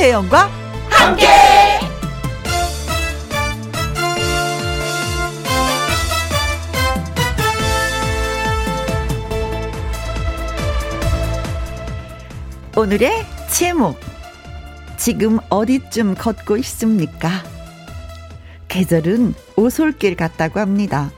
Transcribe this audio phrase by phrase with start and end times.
[0.00, 0.48] 김혜영과
[0.88, 1.26] 함께.
[12.74, 13.10] 오늘의
[13.50, 14.00] 제목
[14.96, 17.28] 지금 어디쯤 걷고 있습니까?
[18.68, 21.10] 계절은 오솔길 같다고 합니다.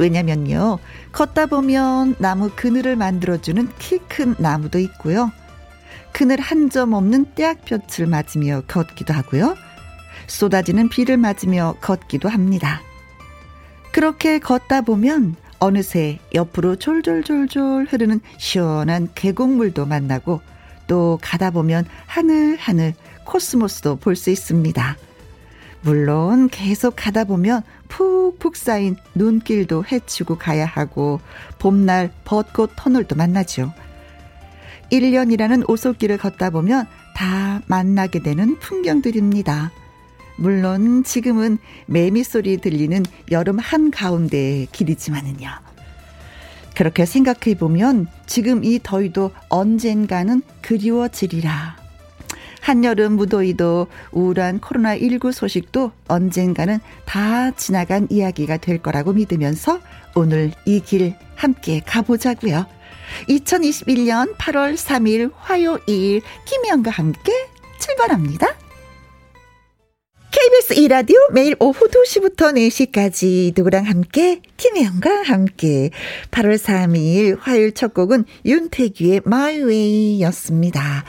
[0.00, 0.80] 왜냐면요.
[1.12, 5.30] 걷다 보면 나무 그늘을 만들어주는 키 큰 나무도 있고요.
[6.18, 9.54] 그늘 한 점 없는 떼약볕을 맞으며 걷기도 하고요.
[10.26, 12.82] 쏟아지는 비를 맞으며 걷기도 합니다.
[13.92, 20.40] 그렇게 걷다 보면 어느새 옆으로 졸졸졸졸 흐르는 시원한 계곡물도 만나고
[20.88, 22.94] 또 가다 보면 하늘하늘
[23.24, 24.96] 코스모스도 볼 수 있습니다.
[25.82, 31.20] 물론 계속 가다 보면 푹푹 쌓인 눈길도 헤치고 가야 하고
[31.60, 33.72] 봄날 벚꽃 터널도 만나죠.
[34.90, 39.72] 1년이라는 오솔길을 걷다 보면 다 만나게 되는 풍경들입니다.
[40.36, 45.48] 물론 지금은 매미 소리 들리는 여름 한가운데의 길이지만은요.
[46.76, 51.76] 그렇게 생각해 보면 지금 이 더위도 언젠가는 그리워지리라.
[52.60, 59.80] 한여름 무더위도 우울한 코로나19 소식도 언젠가는 다 지나간 이야기가 될 거라고 믿으면서
[60.14, 62.66] 오늘 이 길 함께 가보자고요.
[63.28, 67.32] 2021년 8월 3일 화요일 김혜영과 함께
[67.78, 68.48] 출발합니다.
[70.40, 75.90] KBS 이라디오 매일 오후 2시부터 4시까지 누구랑 함께 김혜영과 함께
[76.30, 81.04] 8월 3일 화요일 첫 곡은 윤태규의 My Way였습니다.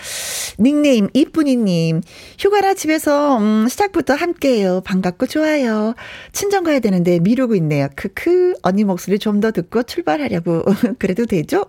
[0.60, 2.02] 닉네임 이쁜이님
[2.40, 4.82] 휴가라 집에서 음, 시작부터 함께해요.
[4.82, 5.94] 반갑고 좋아요.
[6.34, 7.88] 친정 가야 되는데 미루고 있네요.
[7.96, 10.64] 크크 언니 목소리 좀 더 듣고 출발하려고
[10.98, 11.66] 그래도 되죠?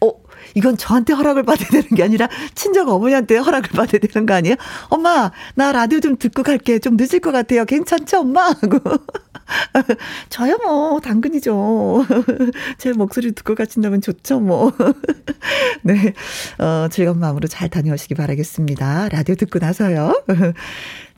[0.00, 4.56] 어 이건 저한테 허락을 받아야 되는 게 아니라 친정 어머니한테 허락을 받아야 되는 거 아니에요?
[4.88, 6.78] 엄마, 나 라디오 좀 듣고 갈게.
[6.78, 7.64] 좀 늦을 것 같아요.
[7.64, 8.46] 괜찮죠, 엄마?
[8.48, 8.78] 하고.
[10.28, 12.04] 저요, 뭐, 당근이죠.
[12.78, 14.72] 제 목소리 듣고 가신다면 좋죠, 뭐.
[15.82, 16.12] 네.
[16.58, 19.08] 어, 즐거운 마음으로 잘 다녀오시기 바라겠습니다.
[19.10, 20.22] 라디오 듣고 나서요.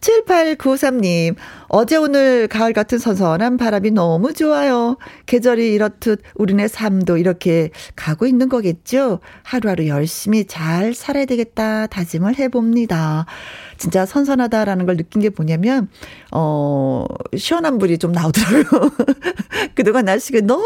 [0.00, 1.34] 7893님,
[1.68, 4.96] 어제 오늘 가을 같은 선선한 바람이 너무 좋아요.
[5.26, 9.20] 계절이 이렇듯 우리네 삶도 이렇게 가고 있는 거겠죠?
[9.42, 13.26] 하루하루 열심히 잘 살아야 되겠다 다짐을 해봅니다.
[13.78, 15.88] 진짜 선선하다라는 걸 느낀 게 뭐냐면,
[16.32, 17.06] 어,
[17.36, 18.90] 시원한 물이 좀 나오더라고요.
[19.74, 20.64] 그동안 날씨가 너무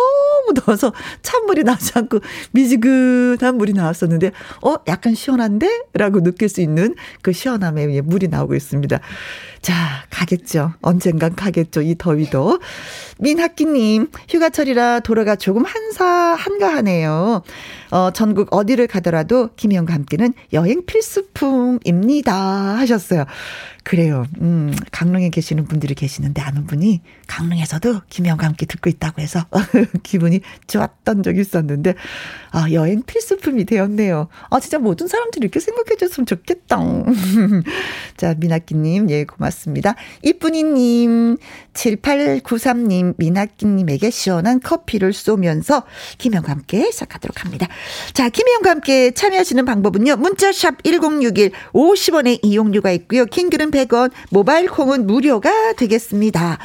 [0.55, 2.21] 더워서 찬물이 나지 않고
[2.53, 5.83] 미지근한 물이 나왔었는데, 어, 약간 시원한데?
[5.95, 8.99] 라고 느낄 수 있는 그 시원함에 물이 나오고 있습니다.
[9.63, 10.73] 자, 가겠죠.
[10.83, 11.83] 언젠간 가겠죠.
[11.83, 12.59] 이 더위도.
[13.21, 17.43] 민학기님, 휴가철이라 도로가 조금 한사, 한가하네요.
[17.93, 22.35] 어, 전국 어디를 가더라도 김희영과 함께는 여행 필수품입니다.
[22.35, 23.25] 하셨어요.
[23.85, 24.27] 그래요.
[24.41, 29.45] 음, 강릉에 계시는 분들이 계시는데 아는 분이 강릉에서도 김영과 함께 듣고 있다고 해서
[30.05, 31.95] 기분이 좋았던 적이 있었는데
[32.53, 34.29] 아, 여행 필수품이 되었네요.
[34.51, 36.79] 아, 진짜 모든 사람들이 이렇게 생각해 줬으면 좋겠다.
[38.17, 39.95] 자, 미나끼님, 예, 고맙습니다.
[40.23, 41.39] 이쁜이님,
[41.73, 45.85] 7893님, 미나끼님에게 시원한 커피를 쏘면서
[46.19, 47.67] 김영과 함께 시작하도록 합니다.
[48.13, 50.17] 자, 김혜영과 함께 참여하시는 방법은요.
[50.17, 53.25] 문자샵 1061 50원의 이용료가 있고요.
[53.27, 56.59] 킹글은 100원, 모바일 콩은 무료가 되겠습니다.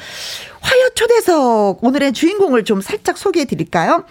[0.62, 4.06] 화요 초대석 오늘의 주인공을 좀 살짝 소개해 드릴까요?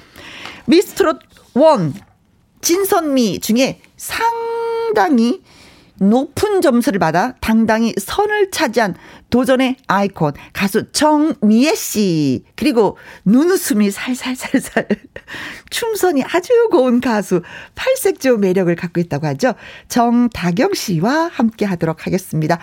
[0.65, 1.21] 미스트롯
[1.55, 1.93] 1
[2.61, 5.43] 진선미 중에 상당히
[5.99, 8.97] 높은 점수를 받아 당당히 선을 차지한
[9.31, 12.45] 도전의 아이콘 가수 정미애 씨.
[12.55, 14.89] 그리고 눈웃음이 살살살살.
[15.71, 17.43] 춤선이 아주 고운 가수
[17.75, 19.55] 팔색조 매력을 갖고 있다고 하죠.
[19.89, 22.59] 정다경 씨와 함께 하도록 하겠습니다.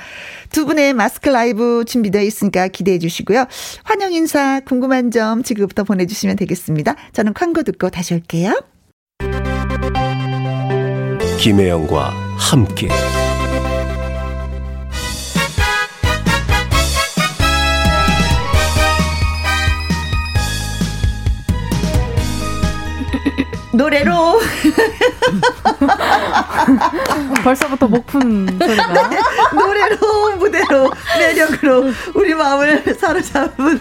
[0.51, 3.45] 두 분의 마스크 라이브 준비되어 있으니까 기대해 주시고요.
[3.83, 6.95] 환영 인사 궁금한 점 지금부터 보내주시면 되겠습니다.
[7.11, 8.63] 저는 광고 듣고 다시 올게요.
[11.39, 12.87] 김혜영과 함께
[23.73, 24.39] 노래로
[27.43, 29.19] 벌써부터 목푼 소리가 네,
[29.53, 33.79] 노래로 무대로 매력으로 우리 마음을 사로잡은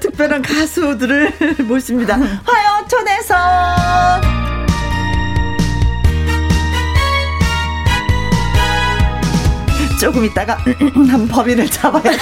[0.00, 1.32] 특별한 가수들을
[1.66, 2.16] 모십니다.
[2.44, 3.34] 화요촌에서
[10.00, 10.58] 조금 있다가
[11.10, 12.18] 한 법인을 잡아야 돼.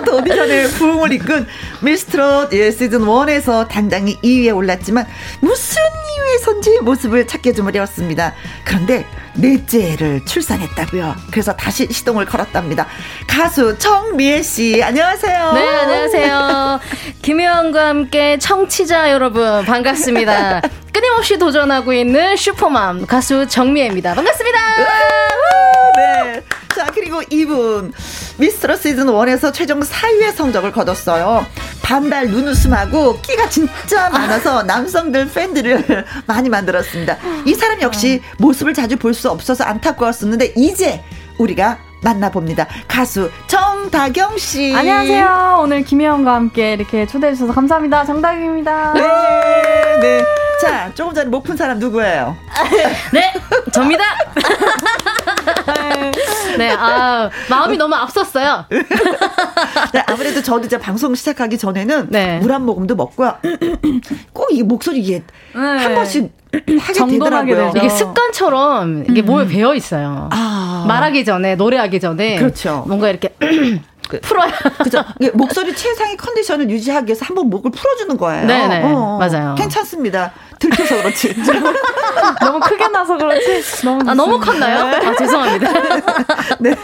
[0.00, 1.46] 트로트 오디션에 부흥을 이끈
[1.80, 5.06] 미스트롯 예, 시즌 1에서 단장이 2위에 올랐지만
[5.40, 5.82] 무슨
[6.30, 8.34] 사랑해선지 모습을 찾게 좀 어려웠습니다.
[8.64, 11.14] 그런데 넷째를 출산했다고요.
[11.30, 12.86] 그래서 다시 시동을 걸었답니다.
[13.26, 15.52] 가수 정미애 씨, 안녕하세요.
[15.52, 16.80] 네, 안녕하세요.
[17.22, 20.62] 김혜원과 함께 청취자 여러분 반갑습니다.
[20.92, 24.14] 끊임없이 도전하고 있는 슈퍼맘 가수 정미애입니다.
[24.14, 24.58] 반갑습니다.
[25.96, 26.42] 네.
[27.10, 27.92] 자, 그리고 이분
[28.38, 31.44] 미스터 시즌 1에서 최종 4위의 성적을 거뒀어요.
[31.82, 37.16] 반달 눈웃음하고 끼가 진짜 많아서 남성들 팬들을 많이 만들었습니다.
[37.44, 41.02] 이 사람 역시 모습을 자주 볼 수 없어서 안타까웠었는데 이제
[41.38, 42.66] 우리가 만나봅니다.
[42.86, 44.72] 가수 정다경 씨.
[44.74, 45.58] 안녕하세요.
[45.62, 48.04] 오늘 김혜영과 함께 이렇게 초대해 주셔서 감사합니다.
[48.04, 48.92] 정다경입니다.
[48.94, 49.02] 네,
[50.00, 50.24] 네.
[50.62, 52.36] 자, 조금 전에 못 푼 사람 누구예요?
[53.12, 53.32] 네,
[53.72, 54.04] 접니다.
[56.58, 58.66] 네, 아, 마음이 너무 앞섰어요.
[59.92, 62.38] 네, 아무래도 저도 이제 방송 시작하기 전에는 네.
[62.38, 63.36] 물한 모금도 먹고요.
[64.32, 65.22] 꼭 이 목소리 이게
[65.54, 65.60] 네.
[65.60, 67.72] 한 번씩 하게 되더라고요.
[67.76, 70.28] 이게 습관처럼 이게 몸에 배어 있어요.
[70.32, 70.84] 아.
[70.88, 72.36] 말하기 전에, 노래하기 전에.
[72.36, 72.84] 그렇죠.
[72.88, 73.28] 뭔가 이렇게
[74.22, 74.50] 풀어야.
[74.82, 75.04] 그죠?
[75.34, 78.44] 목소리 최상의 컨디션을 유지하기 위해서 한번 목을 풀어주는 거예요.
[78.44, 79.54] 네네, 맞아요.
[79.56, 80.32] 괜찮습니다.
[80.60, 81.34] 들켜서 그렇지.
[82.40, 83.62] 너무 크게 나서 그렇지.
[83.84, 84.38] 너무 아, 너무.
[84.38, 84.94] 컸나요?
[84.94, 85.72] 아, 죄송합니다.
[86.60, 86.74] 네.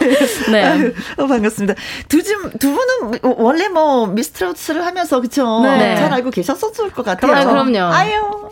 [0.51, 0.63] 네.
[0.63, 1.75] 아유, 어, 반갑습니다.
[2.09, 5.61] 두, 분- 두 분은 원래 뭐 미스트롯을 하면서 그쵸?
[5.61, 5.95] 네.
[5.97, 7.31] 잘 알고 계셨었을 것 같아요.
[7.33, 7.93] 아, 그럼요.
[7.93, 8.49] 아유.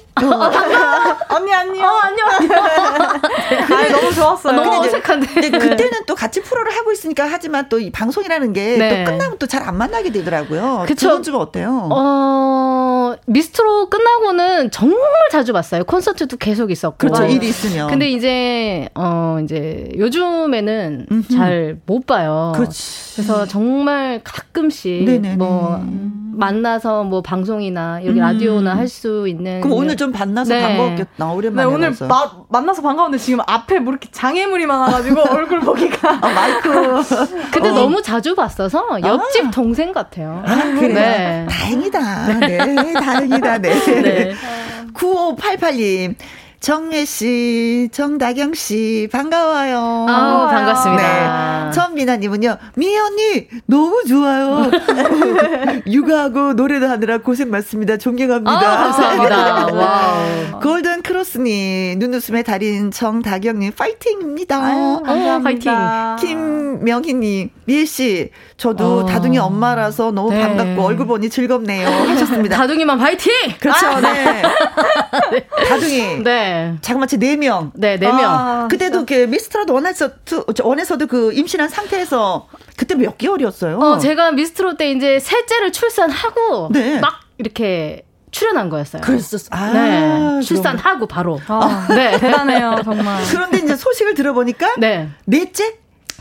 [1.29, 1.83] 언니 안녕.
[1.85, 2.63] 어, 안녕, 안녕.
[2.63, 4.53] 아 너무 좋았어요.
[4.55, 5.27] 너무 근데 이제- 어색한데.
[5.33, 9.03] 근데 그때는 또 같이 프로를 하고 있으니까 하지만 또 이 방송이라는 게또 네.
[9.03, 10.85] 끝나면 또 잘 안 만나게 되더라고요.
[10.87, 11.09] 그쵸.
[11.09, 11.89] 두분 좀 어때요?
[11.91, 14.99] 어, 미스트로 끝나고는 정말
[15.31, 15.83] 자주 봤어요.
[15.85, 16.97] 콘서트도 계속 있었고.
[16.97, 17.25] 그렇죠.
[17.25, 17.87] 일이 있으면.
[17.89, 21.07] 근데 이제, 어, 이제 요즘에는.
[21.31, 22.53] 잘 못 봐요.
[22.55, 23.15] 그렇지.
[23.15, 25.35] 그래서 정말 가끔씩 네네네.
[25.37, 25.83] 뭐
[26.37, 28.21] 만나서 뭐 방송이나 여기 음.
[28.21, 30.61] 라디오나 할 수 있는 그럼 오늘 좀 만나서 네.
[30.61, 31.25] 반가웠겠다.
[31.25, 32.07] 네, 오랜만에 오늘 봐서.
[32.07, 36.19] 마, 만나서 반가운데 지금 앞에 뭐 이렇게 장애물이 많아가지고 얼굴 보기가.
[36.21, 36.69] 아, 마이크.
[37.51, 37.73] 근데 어.
[37.73, 40.43] 너무 자주 봤어서 옆집 동생 같아요.
[40.45, 40.93] 아, 그래요?
[40.93, 41.47] 네.
[41.49, 42.39] 다행이다.
[42.39, 43.57] 네, 다행이다.
[43.59, 43.69] 네.
[44.01, 44.33] 네.
[44.95, 46.15] 9588님.
[46.65, 50.07] 정혜 씨, 정다경 씨, 반가워요.
[50.09, 51.65] 아, 반갑습니다.
[51.67, 51.71] 네.
[51.71, 54.71] 전미나 님은요, 미애 언니, 너무 좋아요.
[55.85, 57.97] 육아하고 노래도 하느라 고생 많습니다.
[57.97, 58.51] 존경합니다.
[58.51, 59.67] 아, 감사합니다.
[59.77, 60.59] Wow.
[60.59, 64.59] 골든 크로스 님, 눈웃음의 달인 정다경 님, 파이팅입니다.
[64.59, 66.15] 아유, 감사합니다.
[66.19, 69.05] 김명희 님, 미애 씨, 저도 어.
[69.05, 70.41] 다둥이 엄마라서 너무 네.
[70.41, 71.87] 반갑고 얼굴 보니 즐겁네요.
[71.87, 72.57] 하셨습니다.
[72.57, 73.31] 다둥이맘 파이팅!
[73.59, 74.41] 그렇죠, 네.
[75.69, 76.23] 다둥이.
[76.23, 76.54] 네.
[76.81, 77.71] 자그마치 4명.
[77.75, 78.19] 네, 네 명.
[78.25, 80.09] 아, 그때도 그 미스트롯 one에서,
[80.63, 82.47] 원에서도 그 임신한 상태에서
[82.77, 83.79] 그때 몇 개월이었어요?
[83.79, 86.99] 어, 제가 미스트로 때 이제 셋째를 출산하고 네.
[86.99, 89.01] 막 이렇게 출연한 거였어요.
[89.01, 89.47] 그랬었어.
[89.51, 90.41] 아, 네.
[90.41, 91.39] 출산하고 바로.
[91.47, 92.17] 아, 네.
[92.19, 93.23] 대단해요, 정말.
[93.31, 95.09] 그런데 이제 소식을 들어보니까 네.
[95.25, 95.77] 넷째?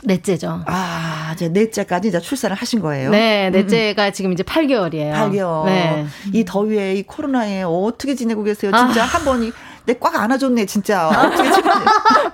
[0.06, 0.62] 넷째죠.
[0.66, 3.10] 아, 이제 넷째까지 이제 출산을 하신 거예요.
[3.10, 5.14] 네, 넷째가 지금 이제 8개월이에요.
[5.14, 5.64] 8개월.
[5.64, 6.06] 네.
[6.32, 8.70] 이 더위에, 이 코로나에 어떻게 지내고 계세요?
[8.76, 9.06] 진짜 아.
[9.06, 9.52] 한 번 이,
[9.86, 11.08] 내 꽉 안아줬네, 진짜.
[11.08, 11.84] 어떻게 지내세요?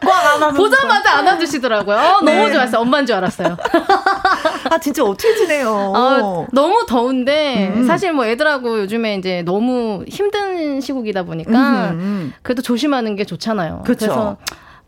[0.57, 1.97] 보자마자 안아주시더라고요.
[1.97, 2.37] 어, 네.
[2.37, 2.81] 너무 좋았어요.
[2.81, 3.57] 엄마인 줄 알았어요.
[4.71, 5.93] 아, 진짜 어떻게 지내요?
[5.97, 7.87] 아, 너무 더운데 음.
[7.87, 12.33] 사실 뭐 애들하고 요즘에 이제 너무 힘든 시국이다 보니까 음.
[12.43, 13.83] 그래도 조심하는 게 좋잖아요.
[13.85, 14.07] 그쵸.
[14.07, 14.37] 래서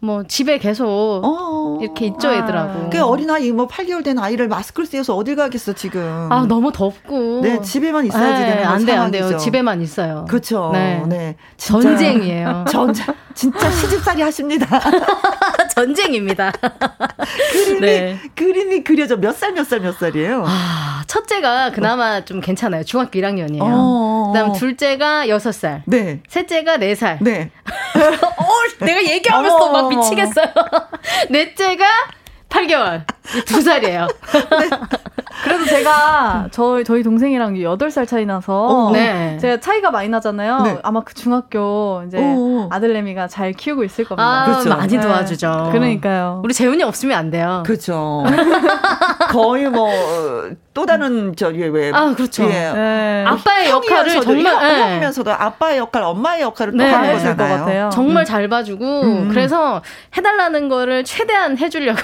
[0.04, 1.78] 뭐 집에 계속 어.
[1.80, 2.34] 이렇게 있죠 아.
[2.34, 2.90] 애들하고.
[2.90, 6.02] 그 어린아이 뭐 8개월 된 아이를 마스크를 쓰여서 어딜 가겠어, 지금.
[6.28, 7.40] 아 너무 덥고.
[7.42, 9.10] 네, 집에만 있어야지 네, 되는 안 돼요, 안.
[9.12, 9.36] 돼요.
[9.38, 10.26] 집에만 있어요.
[10.28, 10.70] 그렇죠.
[10.72, 11.04] 네.
[11.06, 11.36] 네.
[11.56, 12.64] 전쟁이에요.
[12.70, 13.06] 전쟁.
[13.34, 14.66] 진짜 시집살이 하십니다.
[15.74, 16.52] 전쟁입니다.
[17.52, 18.18] 그림이, 네.
[18.34, 19.16] 그림이 그려져.
[19.16, 20.44] 몇 살, 몇 살, 몇 살이에요?
[20.46, 22.84] 아, 첫째가 그나마 좀 괜찮아요.
[22.84, 23.60] 중학교 1학년이에요.
[23.62, 24.32] 어.
[24.32, 25.82] 그다음 둘째가 6살.
[25.86, 26.20] 네.
[26.28, 27.18] 셋째가 4살.
[27.22, 27.50] 네.
[27.96, 29.88] 어, 내가 얘기하면서 막.
[29.88, 30.46] 미치겠어요.
[31.30, 31.84] 넷째가
[32.48, 33.04] 8개월.
[33.46, 34.08] 두 살이에요.
[35.44, 38.90] 그래도 제가 저희 저희 동생이랑 8살 차이 나서 어.
[38.92, 39.38] 네.
[39.40, 40.62] 제가 차이가 많이 나잖아요.
[40.62, 40.78] 네.
[40.82, 42.68] 아마 그 중학교 이제 어.
[42.70, 44.42] 아들내미가 잘 키우고 있을 겁니다.
[44.42, 44.68] 아, 그렇죠.
[44.68, 45.00] 많이 네.
[45.00, 45.70] 도와주죠.
[45.72, 46.40] 그러니까요.
[46.44, 47.62] 우리 재훈이 없으면 안 돼요.
[47.66, 48.24] 그렇죠.
[49.30, 49.88] 거의 뭐,
[50.74, 51.90] 또 다른, 저, 왜, 왜.
[51.92, 52.44] 아, 그렇죠.
[52.44, 52.48] 예.
[52.48, 53.24] 네.
[53.26, 54.80] 아빠의 역할을 정말 형, 네.
[54.80, 56.90] 형이면서도 아빠의 역할, 엄마의 역할을 네.
[56.90, 57.64] 또 하는 해줄 것 거잖아요.
[57.64, 57.90] 같아요.
[57.90, 59.28] 정말 잘 봐주고 음.
[59.30, 59.80] 그래서
[60.16, 62.00] 해달라는 거를 최대한 해주려고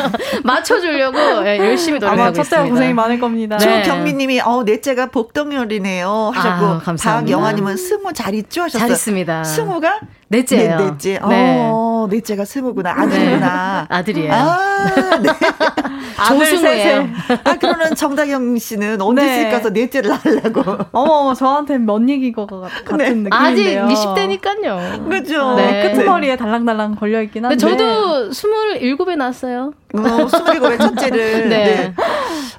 [0.60, 2.70] 맞춰주려고 예, 열심히 아마 노력하고 첫째가 있습니다.
[2.74, 3.58] 고생이 많을 겁니다.
[3.58, 3.82] 네.
[3.82, 7.36] 조경미님이 어 넷째가 복덩열이네요 하셨고 아, 감사합니다.
[7.36, 8.80] 박영아님은 스무 잘 있죠 하셨어요.
[8.80, 9.44] 잘 있습니다.
[9.44, 10.00] 스무가
[10.30, 10.76] 넷째예요.
[10.78, 11.18] 네, 넷째.
[11.28, 11.68] 네.
[11.72, 12.92] 어, 넷째가 스무구나.
[12.92, 13.86] 아들이구나.
[13.90, 13.94] 네.
[13.96, 14.32] 아들이에요.
[14.32, 15.28] 아, 네.
[16.28, 17.08] 조승우예요.
[17.44, 19.50] 아, 그러면 정다경 씨는 언제씩 네.
[19.50, 20.84] 가서 넷째를 낳으려고.
[20.92, 23.88] 어머, 저한테 먼 얘기인 것 같- 같은 아직 느낌인데요.
[23.88, 25.08] 20대니까요.
[25.10, 25.54] 그죠?
[25.56, 25.90] 네.
[25.92, 27.56] 끄트머리에 달랑달랑 걸려있긴 한데.
[27.56, 29.72] 저도 27에 낳았어요.
[29.94, 31.48] 어, 스물일곱의 첫째를.
[31.48, 31.64] 네.
[31.64, 31.94] 네.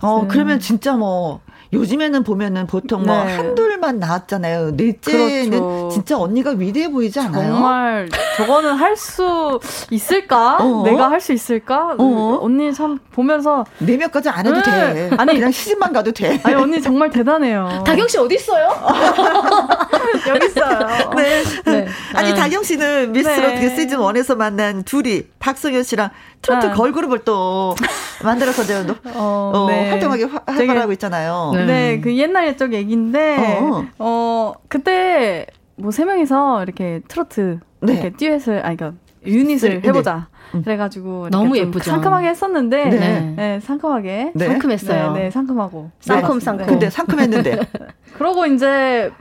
[0.02, 1.40] 어, 그러면 진짜 뭐,
[1.74, 3.34] 요즘에는 보면은 보통 뭐 네.
[3.38, 4.72] 한둘만 나왔잖아요.
[4.72, 5.81] 넷째는 그렇죠.
[5.92, 7.54] 진짜 언니가 위대해 보이지 않아요?
[7.54, 10.58] 정말 저거는 할 수 있을까?
[10.58, 10.84] 어?
[10.84, 11.96] 내가 할 수 있을까?
[11.98, 12.40] 어?
[12.42, 15.10] 언니 참 보면서 네 명까지 안 해도 네.
[15.10, 15.10] 돼.
[15.18, 15.34] 아니.
[15.34, 16.40] 그냥 시집만 가도 돼.
[16.44, 17.84] 아니 언니 정말 대단해요.
[17.86, 18.68] 다경 씨 어디 있어요?
[20.28, 21.10] 여기 있어요.
[21.16, 21.44] 네.
[21.66, 21.88] 네.
[22.14, 22.36] 아니 아.
[22.36, 23.76] 다경 씨는 미스 네.
[23.76, 26.10] 시즌 1에서 만난 둘이 박성현 씨랑
[26.42, 26.74] 트로트 아.
[26.74, 27.76] 걸그룹을 또
[28.24, 29.90] 만들어서 이제 어, 어, 네.
[29.90, 31.52] 활동하게 활발하고 있잖아요.
[31.56, 31.66] 네.
[31.66, 33.86] 네, 그 옛날 옛적 얘기인데 어.
[34.00, 35.48] 어, 그때
[35.82, 37.94] 뭐 세 명이서 이렇게 트로트 네.
[37.94, 39.88] 이렇게 듀엣을 아니 그러니까 유닛을 네.
[39.88, 40.28] 해보자.
[40.56, 40.64] 음.
[40.64, 41.92] 그래가지고 너무 좀 예쁘죠.
[41.92, 43.34] 상큼하게 했었는데 네.
[43.36, 44.48] 네, 상큼하게 네.
[44.48, 45.14] 상큼했어요.
[45.14, 46.22] 네, 네, 상큼하고 네.
[46.40, 46.66] 쌍큼.
[46.66, 47.60] 근데 상큼했는데
[48.18, 49.12] 그러고 이제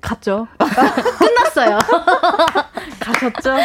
[0.00, 0.46] 갔죠.
[0.58, 1.78] 끝났어요.
[3.02, 3.56] 가셨죠.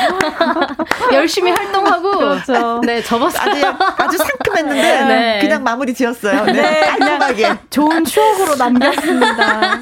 [1.13, 2.17] 열심히 활동하고.
[2.17, 2.81] 그렇죠.
[2.85, 3.41] 네, 접었어요.
[3.41, 3.61] 아주
[3.97, 5.39] 아주 상큼했는데 네.
[5.41, 6.45] 그냥 마무리 지었어요.
[6.45, 7.57] 네, 네, 깔끔하게.
[7.69, 9.81] 좋은 추억으로 남겼습니다.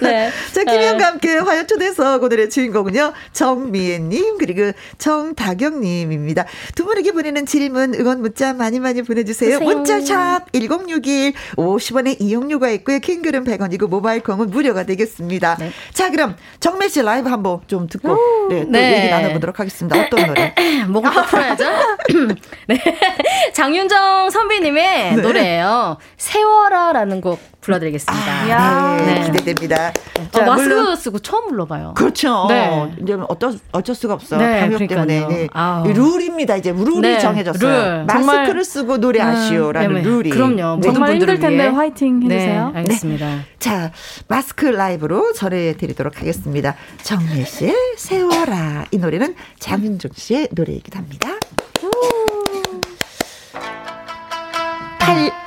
[0.00, 0.30] 네.
[0.52, 6.46] 자, 김현과 함께 화요 초대석 오늘의 주인공은요, 정미애님, 그리고 정다경님입니다.
[6.74, 9.60] 두 분에게 보내는 질문, 응원 문자 많이 많이 보내주세요.
[9.60, 12.98] 문자샵 1061, 50원의 이용료가 있고요.
[12.98, 15.56] 킹글은 100원이고, 모바일 콩은 무료가 되겠습니다.
[15.58, 15.70] 네.
[15.92, 18.98] 자, 그럼 정매 씨 라이브 한번 좀 듣고, 네, 또 네.
[18.98, 20.00] 얘기 나눠보도록 하겠습니다.
[20.00, 20.54] 어떤 노래?
[20.88, 21.64] 목을 꼭 풀어야죠.
[22.66, 22.78] 네.
[23.54, 25.22] 장윤정 선배님의 네.
[25.22, 25.98] 노래예요.
[26.16, 28.32] 세워라라는 곡 불러드리겠습니다.
[28.56, 29.04] 아, 네.
[29.06, 29.24] 네.
[29.24, 29.92] 기대됩니다.
[29.92, 30.28] 네.
[30.30, 31.94] 자, 어, 마스크 물론, 쓰고 처음 불러봐요.
[31.96, 32.32] 그렇죠.
[32.32, 32.94] 어, 네.
[33.02, 34.36] 이제 뭐 어쩔, 어쩔 수가 없어.
[34.36, 35.26] 네, 방역 때문에.
[35.26, 35.48] 네.
[35.92, 36.56] 룰입니다.
[36.56, 37.96] 이제 룰이 네, 정해졌어요.
[37.96, 38.04] 룰.
[38.04, 40.30] 마스크를 쓰고 노래아쉬오라는 음, 룰이.
[40.30, 40.80] 그럼요.
[40.82, 41.68] 정말 힘들 텐데 위해.
[41.68, 42.70] 화이팅 해주세요.
[42.72, 43.38] 네, 알겠습니다.
[43.58, 43.90] 자,
[44.28, 46.74] 마스크 라이브로 전해드리도록 하겠습니다.
[47.02, 48.84] 정미 씨의 세워라.
[48.90, 51.30] 이 노래는 장윤종 씨의 노래이기도 합니다.
[54.98, 55.43] 8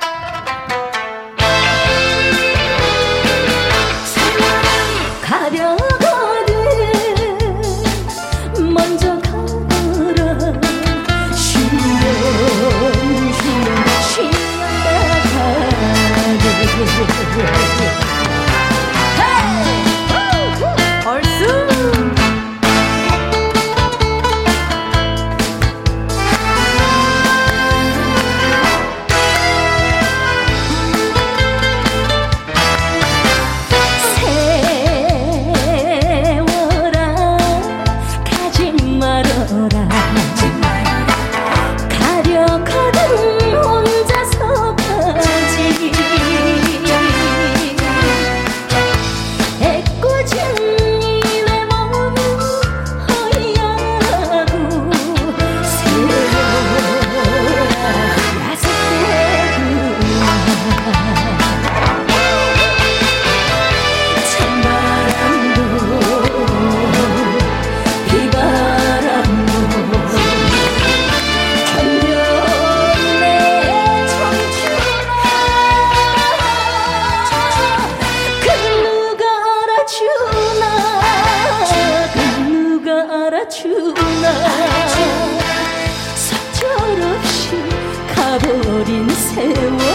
[89.38, 89.87] 가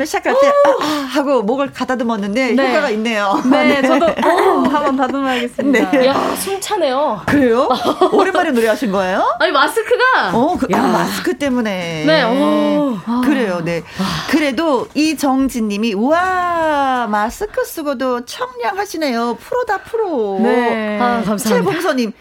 [0.00, 2.68] 처음에 시작할 때, 아, 아, 하고 목을 가다듬었는데, 네.
[2.68, 3.40] 효과가 있네요.
[3.50, 4.10] 네, 저도 어,
[4.68, 5.90] 한번 다듬어야겠습니다.
[5.90, 6.06] 네.
[6.06, 7.22] 야, 숨차네요.
[7.26, 7.68] 그래요?
[8.12, 9.36] 오랜만에 노래하신 거예요?
[9.38, 10.30] 아니, 마스크가.
[10.32, 10.82] 어, 그, 아, 야.
[10.82, 12.04] 마스크 때문에.
[12.06, 12.96] 네, 오.
[13.22, 13.82] 그래요, 네.
[14.30, 19.36] 그래도 이정진 님이, 우와, 마스크 쓰고도 청량하시네요.
[19.40, 20.38] 프로다, 프로.
[20.40, 20.98] 네.
[20.98, 21.48] 아, 감사합니다.
[21.48, 22.12] 최봉서님,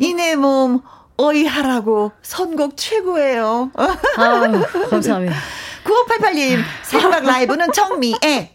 [0.00, 0.80] 이내 몸,
[1.18, 3.70] 어이하라고 선곡 최고예요.
[3.74, 3.96] 아,
[4.90, 5.34] 감사합니다.
[5.86, 8.50] 9588님, 생각 라이브는 정미애.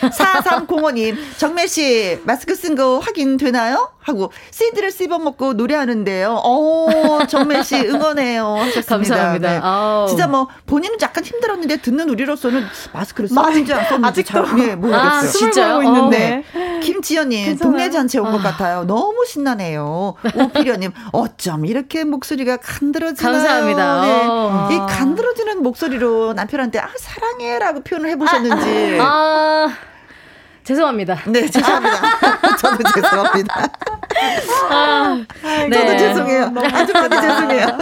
[0.00, 3.90] 4305님, 정매씨, 마스크 쓴 거 확인되나요?
[4.00, 6.40] 하고, CD를 씹어먹고 노래하는데요.
[6.42, 8.46] 오, 정매씨, 응원해요.
[8.60, 9.14] 하셨습니다.
[9.16, 9.50] 감사합니다.
[9.52, 10.08] 네.
[10.08, 14.46] 진짜 뭐, 본인은 약간 힘들었는데, 듣는 우리로서는 마스크를 썼는지 안 썼는지 아직도.
[14.46, 15.10] 잘, 예, 모르겠어요.
[15.10, 15.82] 아, 진짜요?
[15.82, 16.44] 있는데.
[16.80, 17.72] 김지연님, 괜찮아요?
[17.72, 18.84] 동네 잔치 온 것 같아요.
[18.84, 20.14] 너무 신나네요.
[20.34, 23.32] 오피려님, 어쩜 이렇게 목소리가 간드러지나요?
[23.34, 24.00] 감사합니다.
[24.02, 24.26] 네.
[24.28, 24.68] 어.
[24.72, 28.98] 이 간드러지는 목소리로 남편한테 아 사랑해라고 표현을 해보셨는지.
[29.00, 29.68] 아,
[30.64, 31.18] 죄송합니다.
[31.26, 31.96] 네, 죄송합니다.
[32.58, 33.68] 저도 죄송합니다.
[34.70, 35.96] 아, 저도 네.
[35.98, 36.52] 죄송해요.
[36.72, 37.66] 아주 많이 죄송해요.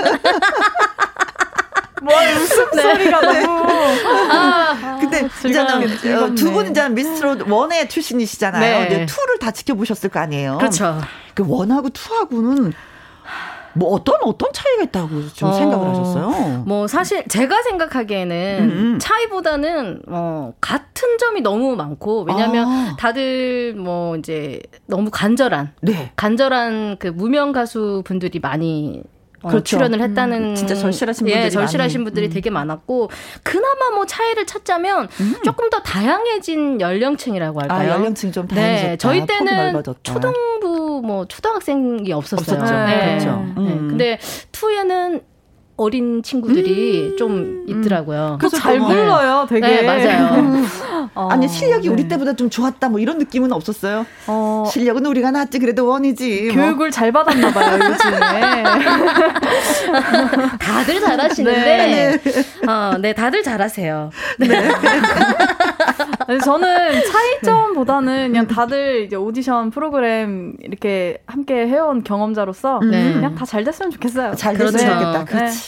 [2.03, 3.67] 뭐 웃음소리가 너무.
[4.31, 6.35] 아, 근데 이제 즐거운- 즐겁네.
[6.35, 8.61] 두분 이제 미스트롯 원의 출신이시잖아요.
[8.83, 8.89] 네.
[8.89, 10.59] 근데 투를 다 지켜보셨을 거 아니에요.
[10.59, 11.01] 그렇죠.
[11.35, 12.73] 그 원하고 투하고는
[13.75, 16.65] 뭐 어떤 어떤 차이가 있다고 좀 어, 생각을 하셨어요?
[16.67, 18.99] 뭐 사실 제가 생각하기에는 음, 음.
[18.99, 22.97] 차이보다는 어 같은 점이 너무 많고 왜냐하면 아.
[22.99, 26.11] 다들 뭐 이제 너무 간절한 네.
[26.17, 29.63] 간절한 그 무명 가수 분들이 많이 어, 그렇죠.
[29.63, 32.05] 출연을 했다는 진짜 절실하신 예, 분들이 절실하신 많이.
[32.05, 32.31] 분들이 음.
[32.31, 33.11] 되게 많았고
[33.43, 35.09] 그나마 뭐 차이를 찾자면
[35.45, 37.91] 조금 더 다양해진 연령층이라고 아, 할까요?
[37.93, 38.89] 연령층이 좀 다양해졌다.
[38.91, 39.83] 네, 저희 때는.
[40.03, 42.59] 초등부 뭐 초등학생이 없었어요.
[42.59, 42.87] 없었죠.
[42.87, 43.19] 네.
[43.19, 43.37] 그렇죠.
[43.37, 43.53] 네.
[43.57, 43.89] 음.
[43.89, 44.19] 근데
[44.53, 45.23] 투에는
[45.81, 48.37] 어린 친구들이 좀 있더라고요.
[48.41, 49.67] 그래서 잘 뭐- 불러요, 되게.
[49.67, 50.65] 네, 맞아요.
[51.15, 51.95] 어, 아니 실력이 네.
[51.95, 54.05] 우리 때보다 좀 좋았다 뭐 이런 느낌은 없었어요.
[54.27, 56.51] 어, 실력은 우리가 낫지 그래도 원이지.
[56.53, 56.65] 뭐.
[56.65, 58.63] 교육을 잘 받았나 봐요, 요즘에.
[60.61, 62.21] 다들 잘하시는데,
[62.69, 64.11] 어, 네, 다들 잘하세요.
[66.27, 73.15] 아니, 저는 차이점보다는 그냥 다들 이제 오디션 프로그램 이렇게 함께 해온 경험자로서 네.
[73.15, 74.35] 그냥 다 잘 됐으면 좋겠어요.
[74.35, 74.73] 잘 그렇죠.
[74.77, 75.19] 됐으면 좋겠다.
[75.21, 75.25] 네.
[75.25, 75.68] 그렇지.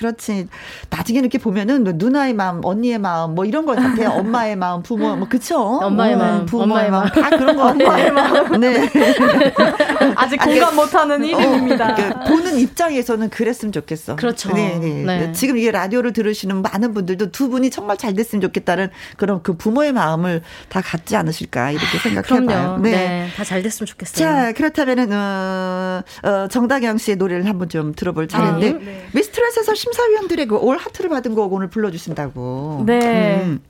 [0.00, 0.48] 그렇지.
[0.88, 4.08] 나중에 이렇게 보면은 뭐 누나의 마음, 언니의 마음, 뭐 이런 것 같아요.
[4.10, 5.58] 엄마의 마음, 부모, 뭐 그쵸?
[5.60, 8.56] 엄마의 어, 마음, 부모의 엄마의 마음, 다 그런 거 같아요.
[8.56, 8.88] 네.
[10.16, 11.94] 아직 아니, 공감 못하는 어, 이름입니다.
[11.94, 14.16] 그 보는 입장에서는 그랬으면 좋겠어.
[14.16, 14.52] 그렇죠.
[14.54, 15.04] 네, 네.
[15.04, 15.32] 네.
[15.32, 19.92] 지금 이게 라디오를 들으시는 많은 분들도 두 분이 정말 잘 됐으면 좋겠다는 그런 그 부모의
[19.92, 22.46] 마음을 다 갖지 않으실까 이렇게 생각해봐요.
[22.46, 22.78] 그럼요.
[22.78, 23.28] 네.
[23.36, 24.16] 다 잘 됐으면 좋겠어요.
[24.24, 29.08] 자, 그렇다면은, 어, 어, 정다경 씨의 노래를 한번 좀 들어볼 차례인데, 아, 네.
[29.12, 32.84] 미스트롯에서 심사위원들의 그 올 하트를 받은 곡 오늘 불러주신다고.
[32.86, 33.40] 네.
[33.44, 33.60] 음.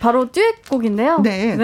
[0.00, 1.20] 바로 듀엣곡인데요.
[1.22, 1.58] 네.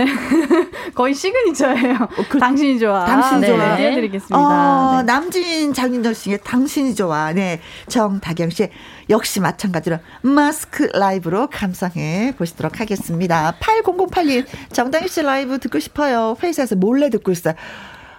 [0.95, 1.97] 거의 시그니처예요.
[2.29, 3.07] 그- 당신이 좋아.
[3.07, 3.77] 당신이 네, 좋아.
[3.77, 4.37] 띄워드리겠습니다.
[4.37, 5.03] 어, 네.
[5.05, 7.33] 남진 장윤정 씨의 당신이 좋아.
[7.33, 7.61] 네.
[7.88, 8.69] 정다경 씨
[9.09, 13.55] 역시 마찬가지로 마스크 라이브로 감상해 보시도록 하겠습니다.
[13.59, 16.37] 8008님, 정다경 씨 라이브 듣고 싶어요.
[16.42, 17.55] 회사에서 몰래 듣고 있어요.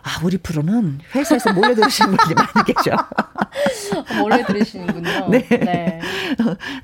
[0.08, 2.96] 아, 우리 프로는 회사에서 몰래 들으시는 분들이 많이 계셔.
[4.22, 5.28] 몰래 들으시는군요.
[5.32, 5.46] 네.
[5.50, 6.00] 네.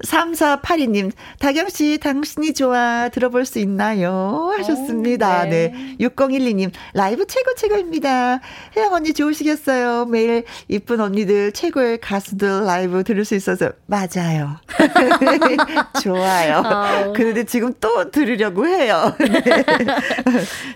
[0.05, 1.09] 3482님,
[1.39, 4.51] 다경씨, 당신이 좋아, 들어볼 수 있나요?
[4.57, 5.43] 하셨습니다.
[5.43, 5.71] 오, 네.
[5.71, 5.95] 네.
[6.05, 8.41] 6012님, 라이브 최고 최고입니다.
[8.75, 10.05] 혜영 언니 좋으시겠어요?
[10.07, 13.71] 매일 이쁜 언니들, 최고의 가수들 라이브 들을 수 있어서.
[13.85, 14.57] 맞아요.
[16.03, 16.61] 좋아요.
[16.65, 17.13] 아우.
[17.15, 19.15] 그런데 지금 또 들으려고 해요.
[19.19, 19.41] 네.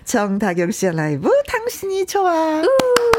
[0.06, 2.37] 정다경 씨의 라이브, 당신이 좋아.
[2.38, 3.17] 네,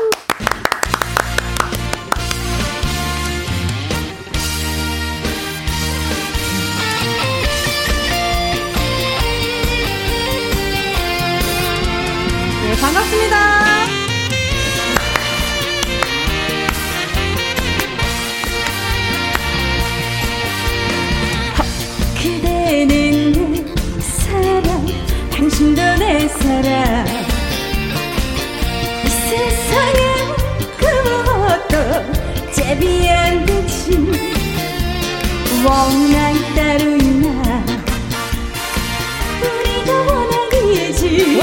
[32.70, 33.66] 세상에 그
[40.06, 41.40] 무엇도 제비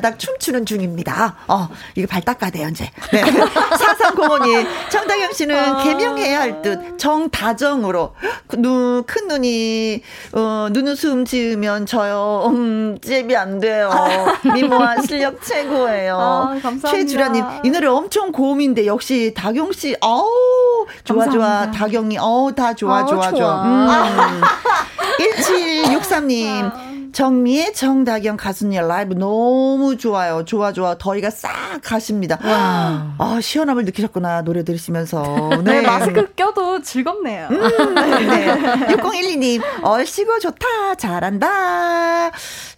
[0.00, 1.36] 발바닥 춤추는 중입니다.
[1.46, 2.90] 어, 이거 발 닦아야 돼요, 이제.
[3.12, 3.22] 네.
[3.22, 8.14] 4305님, 정다경 씨는 개명해야 할 듯, 정다정으로.
[8.58, 13.90] 눈, 큰 눈이, 어, 눈웃음 지으면 저요, 음, 잽이 안 돼요.
[14.54, 16.16] 미모한 실력 최고예요.
[16.18, 16.90] 아, 감사합니다.
[16.90, 21.32] 최주라님, 이 노래 엄청 고음인데, 역시 다경 씨, 어우, 좋아, 좋아.
[21.34, 21.78] 감사합니다.
[21.78, 23.38] 다경이, 어우, 다 좋아, 어우, 좋아, 좋아.
[23.38, 23.62] 좋아.
[23.64, 24.40] 음.
[25.20, 30.44] 1763님, 정미의 정다경 가수님 라이브 너무 좋아요.
[30.44, 30.96] 좋아, 좋아.
[30.96, 31.50] 더위가 싹
[31.82, 32.38] 가십니다.
[32.42, 34.42] 아, 시원함을 느끼셨구나.
[34.42, 35.50] 노래 들으시면서.
[35.64, 37.48] 네, 마스크 껴도 즐겁네요.
[37.50, 38.46] 음, 네.
[38.96, 42.30] 6012님, 얼씨구 좋다, 잘한다.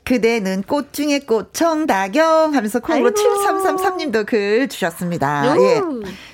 [0.05, 3.21] 그대는 꽃 중에 꽃, 정다경 하면서 콩으로 아이고.
[3.21, 5.57] 7333님도 글 주셨습니다.
[5.57, 5.81] 예.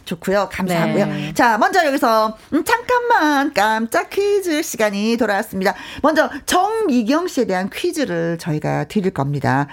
[0.05, 0.49] 좋고요.
[0.51, 1.07] 감사하고요.
[1.07, 1.35] 네.
[1.35, 5.75] 자, 먼저 여기서 음, 잠깐만 깜짝 퀴즈 시간이 돌아왔습니다.
[6.03, 9.67] 먼저 정미경 씨에 대한 퀴즈를 저희가 드릴 겁니다.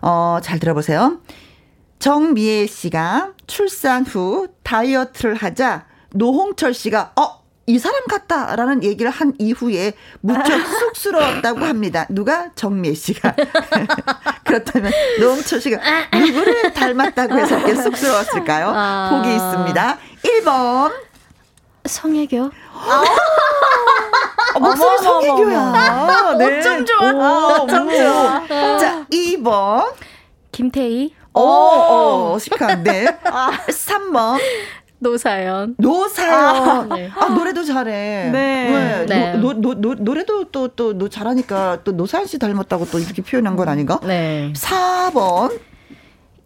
[0.00, 1.18] 어, 잘 들어보세요.
[1.98, 9.92] 정미애 씨가 출산 후 다이어트를 하자 노홍철 씨가 어, 이 사람 같다라는 얘기를 한 이후에
[10.20, 12.06] 무척 쑥스러웠다고 합니다.
[12.08, 13.34] 누가 정미애 씨가
[14.44, 15.78] 그렇다면 노홍철 씨가
[16.12, 18.72] 누구를 닮았다고 해서 이렇게 쑥스러웠을까요?
[18.74, 19.10] 아.
[19.12, 19.98] 보기 있습니다.
[20.24, 20.92] 1번
[21.84, 22.50] 송혜교
[24.54, 26.36] 어, 목소리 송혜교야.
[26.38, 26.58] 네.
[26.58, 27.12] 어쩜 좋아.
[27.12, 27.90] 오, 어쩜 오.
[27.90, 28.46] 좋아.
[28.78, 29.92] 자, 2번.
[30.50, 33.18] 김태희 어, 어, 어색한데.
[33.68, 34.38] 3번.
[35.02, 36.88] 노사연 노사연.
[36.90, 37.10] 네.
[37.14, 38.30] 아, 노래도 잘해.
[38.30, 39.04] 네.
[39.08, 39.34] 네.
[39.34, 43.56] 노, 노, 노, 노래도 또, 또, 너 잘하니까 또 노사연 씨 닮았다고 또 이렇게 표현한
[43.56, 43.98] 건 아닌가?
[44.04, 45.58] 네 4번.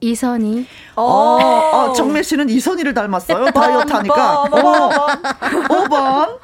[0.00, 3.46] 이선희 어, 어, 정매 씨는 이선희를 닮았어요.
[3.50, 4.42] 다이어트 하니까.
[4.42, 6.38] 어, 5번.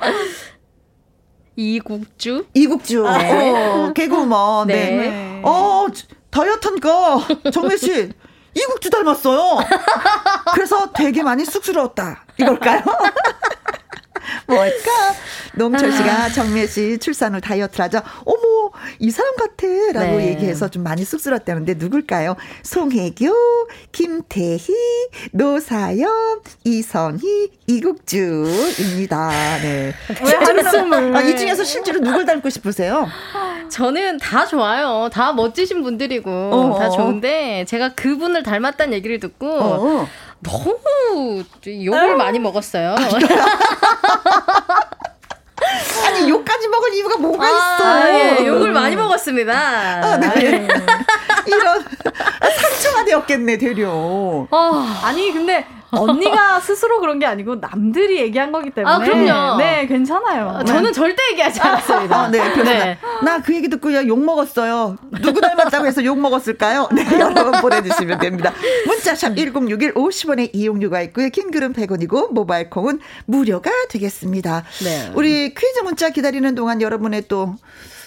[1.57, 3.03] 이국주 이국주.
[3.03, 3.53] 네.
[3.53, 4.67] 어, 개그우먼.
[4.69, 4.75] 네.
[4.91, 5.43] 네.
[5.45, 5.87] 어,
[6.31, 8.11] 다이어트 하니까 정매 씨
[8.55, 9.59] 이국주 닮았어요.
[10.55, 12.25] 그래서 되게 많이 쑥스러웠다.
[12.39, 12.83] 이걸까요?
[14.55, 15.15] 뭘까?
[15.55, 18.03] 농철 씨가 정매 씨 출산 후 다이어트를 하자.
[18.25, 20.29] 어머, 이 사람 같아 라고 네.
[20.29, 22.37] 얘기해서 좀 많이 쑥스럽다는데 누굴까요?
[22.63, 23.33] 송혜교,
[23.93, 24.67] 김태희,
[25.33, 26.11] 노사연,
[26.65, 29.31] 이선희, 이국주입니다.
[29.63, 29.95] 네.
[30.25, 31.17] 왜 한숨을?
[31.17, 33.07] 아, 이 중에서 실제로 누굴 닮고 싶으세요?
[33.69, 35.09] 저는 다 좋아요.
[35.13, 36.79] 다 멋지신 분들이고 어.
[36.79, 40.09] 다 좋은데 제가 그분을 닮았다는 얘기를 듣고 어.
[40.43, 42.95] 너무 욕을 많이 먹었어요.
[46.05, 47.85] 아니 욕까지 먹을 이유가 뭐가 있어?
[47.85, 50.17] 아, 예, 욕을 많이 먹었습니다.
[50.19, 50.33] 네.
[50.43, 50.69] 예.
[51.47, 51.85] 이런
[52.61, 54.47] 상처가 되었겠네 되려.
[54.51, 59.57] 아, 아니 근데 언니가 스스로 그런 게 아니고 남들이 얘기한 거기 때문에 아, 그럼요.
[59.59, 60.63] 네 괜찮아요.
[60.67, 62.17] 저는 절대 얘기하지 않았습니다.
[62.17, 62.97] 아, 네, 그렇습니다.
[63.23, 64.97] 나그 얘기 듣고 야, 욕 먹었어요.
[65.23, 66.89] 누구 닮았다고 해서 욕 먹었을까요?
[66.93, 68.53] 네, 여러분 보내주시면 됩니다.
[68.87, 71.29] 문자샵 1061 50원의 이용료가 있고요.
[71.29, 74.65] 긴 글은 100원이고 모바일 콩은 무료가 되겠습니다.
[74.85, 75.11] 네.
[75.15, 77.55] 우리 퀴즈 문자 기다리는 동안 여러분의 또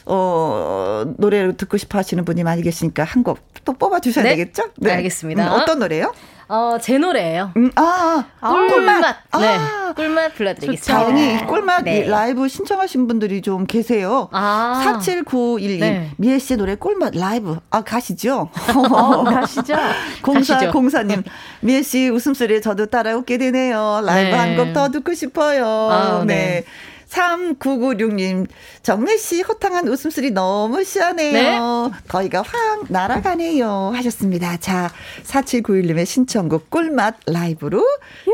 [0.08, 4.66] 어, 노래를 듣고 싶어 하시는 분이 많이 계시니까 한 곡 또 뽑아 주셔야 네, 되겠죠?
[4.86, 5.48] 알겠습니다.
[5.48, 6.14] 음, 어떤 노래요?
[6.48, 7.52] 어, 제 노래예요.
[7.58, 9.02] 음, 아, 아, 꿀맛.
[9.40, 9.58] 네.
[9.58, 9.94] 아.
[9.96, 10.94] 꿀맛 불러드리겠습니다.
[10.94, 12.06] 다행히 이 꿀맛 네.
[12.08, 14.30] 라이브 신청하신 분들이 좀 계세요.
[14.32, 14.82] 아.
[14.84, 16.12] 47912 네.
[16.18, 17.58] 미애 씨의 노래 꿀맛 라이브.
[17.70, 18.50] 아, 가시죠?
[18.76, 19.76] 어, 가시죠.
[20.22, 20.72] 공사 가시죠.
[20.72, 21.24] 공사님
[21.62, 24.02] 미애 씨 웃음소리에 저도 따라 웃게 되네요.
[24.06, 24.36] 라이브 네.
[24.36, 25.66] 한곡 더 듣고 싶어요.
[25.66, 26.36] 아, 네.
[26.36, 26.64] 네.
[27.10, 28.48] 3996님,
[28.84, 31.92] 정매 씨 호탕한 웃음소리 너무 시원해요.
[31.94, 32.00] 네.
[32.08, 33.92] 거의가 확 날아가네요.
[33.96, 34.58] 하셨습니다.
[34.58, 34.92] 자,
[35.24, 37.86] 4791님의 신청곡 꿀맛 라이브로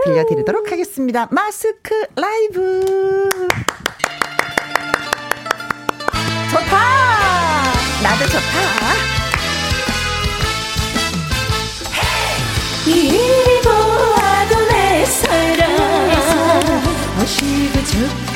[0.06, 1.28] 들려드리도록 하겠습니다.
[1.32, 3.30] 마스크 라이브.
[6.52, 6.78] 좋다!
[8.04, 9.22] 나도 좋다!
[12.88, 15.72] 이리 보아도 내 사랑
[17.22, 18.31] 어시고 좋구나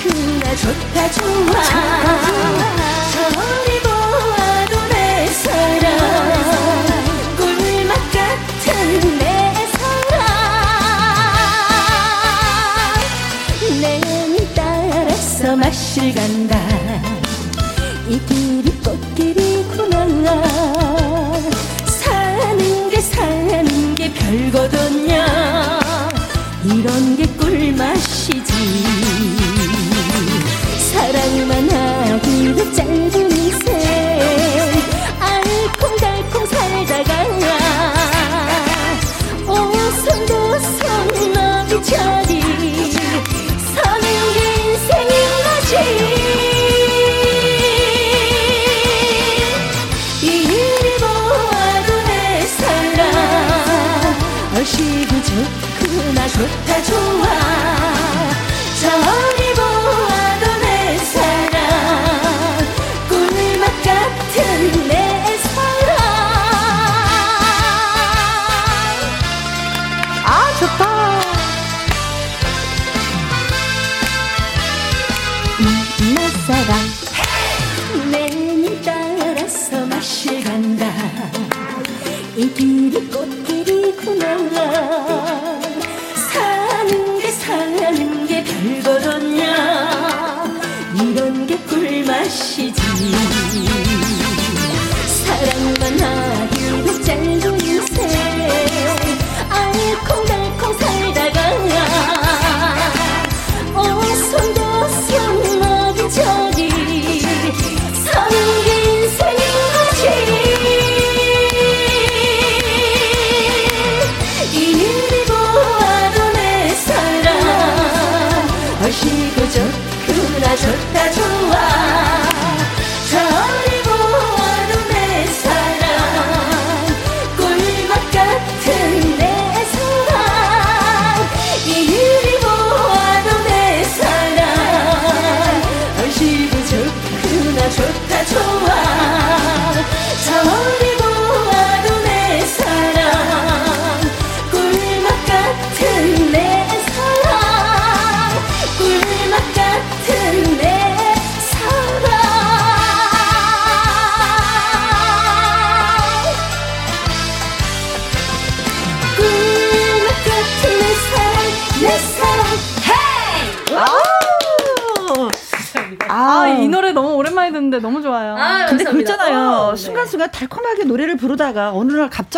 [0.57, 1.53] 좋다 좋아.
[3.13, 5.85] 저리 보아도 내 사랑.
[7.37, 9.23] 꿀맛 같은 내
[9.73, 10.15] 사랑.
[13.81, 16.55] 내눈 따라서 마실 간다
[18.07, 20.41] 이 길이 꽃길이구나
[21.87, 25.25] 사는 게 사는 게 별거든요
[26.63, 28.53] 이런 게 꿀맛이지
[32.73, 32.94] 하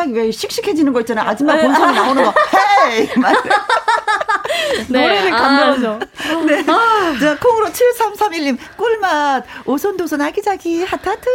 [0.08, 1.28] 날 갑자기 왜 씩씩해지는 거 있잖아요.
[1.30, 2.34] 아줌마 본성이 나오는 거.
[2.89, 3.10] Hey!
[3.17, 3.43] 막
[4.89, 5.38] 노래를 아.
[5.38, 6.00] 간단하죠.
[6.46, 6.65] 네.
[6.65, 11.30] 자, 콩으로 7331님, 꿀맛, 오손도손 아기자기, 하트하트.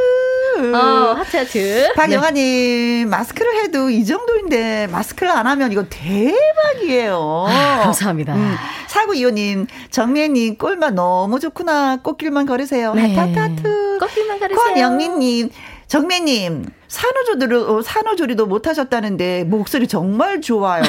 [0.74, 1.92] 어, 하트 하트.
[1.94, 7.46] 박영아님, 마스크를 해도 이 정도인데, 마스크를 안 하면 이거 대박이에요.
[7.48, 8.34] 아, 감사합니다.
[8.34, 8.56] 음,
[8.88, 11.98] 사구이호님, 정미애님, 꿀맛 너무 좋구나.
[12.02, 12.94] 꽃길만 걸으세요.
[12.94, 13.14] 네.
[13.14, 13.98] 하트, 하트, 하트.
[14.00, 14.58] 꽃길만 걸으세요.
[14.64, 15.50] 권영민님,
[15.88, 16.66] 정매님,
[17.38, 20.82] 산후조리도, 어, 산후조리도 못 하셨다는데, 목소리 정말 좋아요.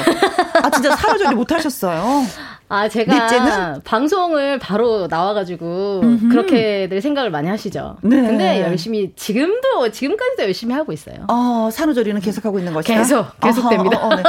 [0.62, 2.24] 아, 진짜 산후조리 못 하셨어요.
[2.68, 3.80] 아, 제가 넷째는?
[3.84, 7.96] 방송을 바로 나와가지고 그렇게들 생각을 많이 하시죠.
[8.02, 8.16] 네.
[8.16, 11.26] 근데 열심히 지금도 지금까지도 열심히 하고 있어요.
[11.28, 12.94] 어, 산후조리는 계속하고 있는 것이다.
[12.96, 13.98] 계속, 계속됩니다.
[13.98, 14.22] 어허, 어, 네.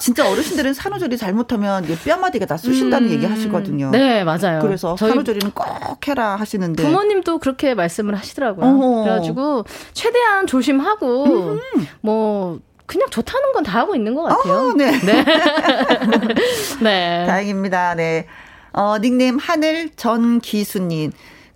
[0.00, 3.90] 진짜 어르신들은 산후조리 잘못하면 뼈마디가 다 쑤신다는 얘기 하시거든요.
[3.90, 4.60] 네, 맞아요.
[4.62, 6.82] 그래서 산후조리는 꼭 해라 하시는데.
[6.82, 8.66] 부모님도 그렇게 말씀을 하시더라고요.
[8.66, 9.02] 어허.
[9.04, 11.58] 그래가지고 최대한 조심하고
[12.00, 14.54] 뭐 그냥 좋다는 건 다 하고 있는 것 같아요.
[14.70, 14.90] 어, 네.
[15.00, 15.24] 네.
[16.82, 17.26] 네.
[17.26, 17.94] 다행입니다.
[17.94, 18.26] 네.
[18.72, 21.12] 어, 닉네임 하늘 전기수님.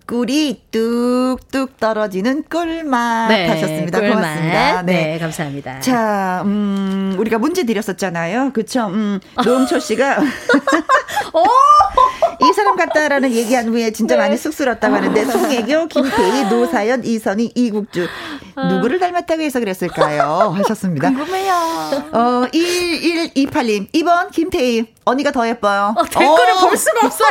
[0.09, 3.99] 꿀이 뚝뚝 떨어지는 꿀맛 하셨습니다.
[3.99, 4.15] 꿀맛.
[4.15, 4.81] 고맙습니다.
[4.81, 4.93] 네.
[4.93, 5.19] 네.
[5.19, 5.79] 감사합니다.
[5.81, 8.51] 자, 음, 우리가 문제 드렸었잖아요.
[8.53, 8.87] 그쵸?
[8.87, 10.17] 음, 노홍철 씨가.
[12.41, 18.07] 이 사람 같다라는 얘기한 후에 진짜 많이 쑥스럽다고 하는데, 송혜교, 김태희, 노사연, 이선희, 이국주.
[18.57, 20.55] 누구를 닮았다고 해서 그랬을까요?
[20.57, 21.09] 하셨습니다.
[21.09, 21.53] 궁금해요.
[22.11, 23.91] 어, 1128님.
[23.91, 24.95] 2번, 김태희.
[25.05, 25.93] 언니가 더 예뻐요.
[26.09, 27.29] 댓글을 어, 볼 수가 없어요.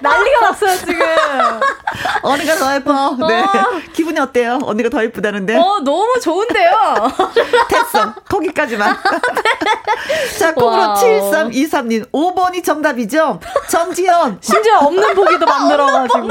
[0.00, 1.00] 난리가 났어요, 지금.
[2.22, 3.16] 언니가 더 예뻐.
[3.28, 3.44] 네.
[3.92, 4.58] 기분이 어때요?
[4.62, 5.56] 언니가 더 예쁘다는데.
[5.56, 6.70] 어, 너무 좋은데요.
[7.68, 8.14] 됐어.
[8.28, 8.96] 거기까지만.
[10.38, 10.94] 자, 콩으로 wow.
[10.94, 12.10] 7323님.
[12.10, 13.40] 5번이 정답이죠?
[13.68, 14.38] 정지현.
[14.40, 16.28] 심지어 없는 보기도 만들어가지고.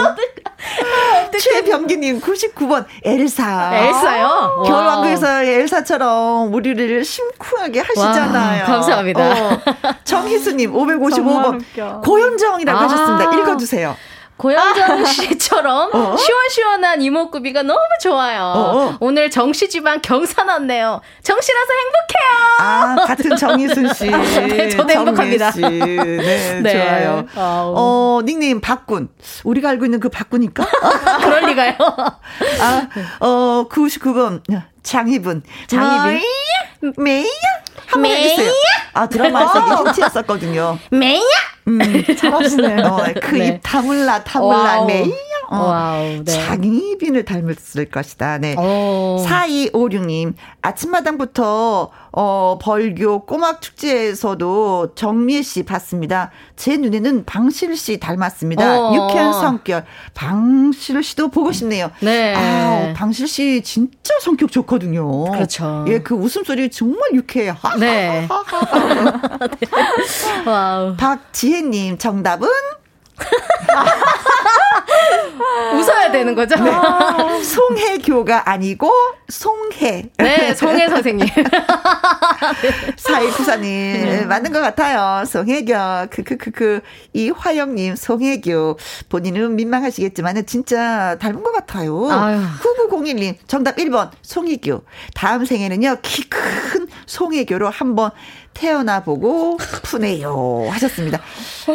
[1.40, 3.72] 최병기님 99번 엘사.
[3.74, 4.64] 엘사요?
[4.66, 8.62] 겨울왕국에서 엘사처럼 우리를 심쿵하게 하시잖아요.
[8.64, 9.22] 와, 감사합니다.
[9.22, 9.60] 어.
[10.04, 12.02] 정희수님 정말 555번 웃겨.
[12.02, 12.84] 고현정이라고 아.
[12.84, 13.30] 하셨습니다.
[13.52, 13.96] 읽어주세요.
[14.38, 16.16] 고현정 씨처럼 어.
[16.16, 18.42] 시원시원한 이목구비가 너무 좋아요.
[18.56, 18.98] 어.
[19.02, 21.02] 오늘 정씨 집안 경사 났네요.
[21.24, 22.58] 정씨라서 행복해요.
[22.62, 24.06] 아 같은 정희순 씨.
[24.48, 25.52] 네, 저도 행복합니다.
[25.52, 25.60] 씨.
[25.60, 26.72] 네, 네.
[26.72, 27.26] 좋아요.
[27.36, 27.74] 아우.
[27.76, 29.10] 어 닉네임 박군.
[29.44, 30.66] 우리가 알고 있는 그 박군일까?
[31.20, 31.74] 그럴 리가요.
[32.62, 32.88] 아,
[33.20, 34.42] 어, 99번.
[34.84, 35.44] 장희빈.
[35.68, 36.22] 장희빈.
[36.98, 37.28] 뭬이야?
[37.88, 38.18] 한번 뭬이야?
[38.18, 38.52] 해주세요.
[38.94, 40.78] 아, 드라마에서 이게 힌트였었거든요.
[40.92, 41.22] 뭬이야?
[41.68, 41.80] 음,
[42.18, 42.82] 잘하시네.
[42.84, 43.60] 어, 그 입 네.
[43.62, 44.86] 다물라, 다물라.
[44.86, 45.14] 뭬이야?
[45.52, 46.32] 어, wow, 네.
[46.32, 48.38] 장희빈을 닮았을 것이다.
[48.38, 48.56] 네.
[48.56, 49.18] 오.
[49.26, 56.30] 4256님, 아침마당부터, 어, 벌교 꼬막 축제에서도 정미애 씨 봤습니다.
[56.56, 58.80] 제 눈에는 방실 씨 닮았습니다.
[58.80, 58.94] 어.
[58.94, 59.86] 유쾌한 성격.
[60.14, 61.90] 방실 씨도 보고 싶네요.
[62.02, 62.36] 네.
[62.36, 65.32] 아, 방실 씨 진짜 성격 좋거든요.
[65.32, 65.86] 그렇죠.
[65.88, 67.56] 예, 그 웃음소리 정말 유쾌해요.
[67.80, 68.28] 네.
[70.46, 70.96] Wow.
[70.96, 72.48] 박지혜님, 정답은?
[75.76, 76.56] 웃어야 되는 거죠?
[77.44, 78.92] 송혜교가 아니고,
[79.30, 80.10] 송해.
[80.18, 81.28] 네, 송해 선생님.
[82.98, 85.26] 사이구사님 맞는 것 같아요.
[85.26, 85.74] 송혜교,
[86.12, 86.82] 크크크크.
[87.14, 88.78] 이화영님, 송혜교.
[89.10, 92.10] 본인은 민망하시겠지만, 진짜 닮은 것 같아요.
[92.12, 92.42] 아유.
[92.90, 94.84] 9901님, 정답 1번, 송혜교.
[95.14, 98.12] 다음 생에는요, 키 큰 송혜교로 한번
[98.54, 100.68] 태어나 보고 푸네요.
[100.70, 101.20] 하셨습니다.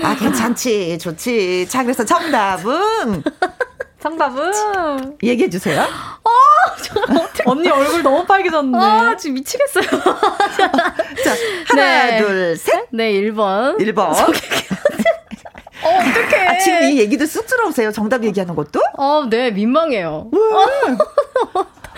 [0.03, 0.99] 아, 괜찮지.
[0.99, 1.67] 좋지.
[1.69, 3.23] 자, 그래서 정답은
[4.01, 5.87] 정답은 얘기해 주세요.
[7.47, 8.79] 언니 얼굴 너무 빨개졌네.
[8.79, 9.85] 아, 지금 미치겠어요.
[11.25, 11.35] 자,
[11.69, 12.19] 하나, 네.
[12.19, 12.87] 둘, 셋.
[12.91, 13.79] 네, 1번.
[13.79, 14.01] 1번.
[14.01, 14.13] 어,
[15.89, 16.47] 어떡해.
[16.49, 17.93] 아, 지금 이 얘기도 쑥스러우세요?
[17.93, 18.81] 정답 얘기하는 것도?
[18.97, 20.31] 어, 네, 민망해요.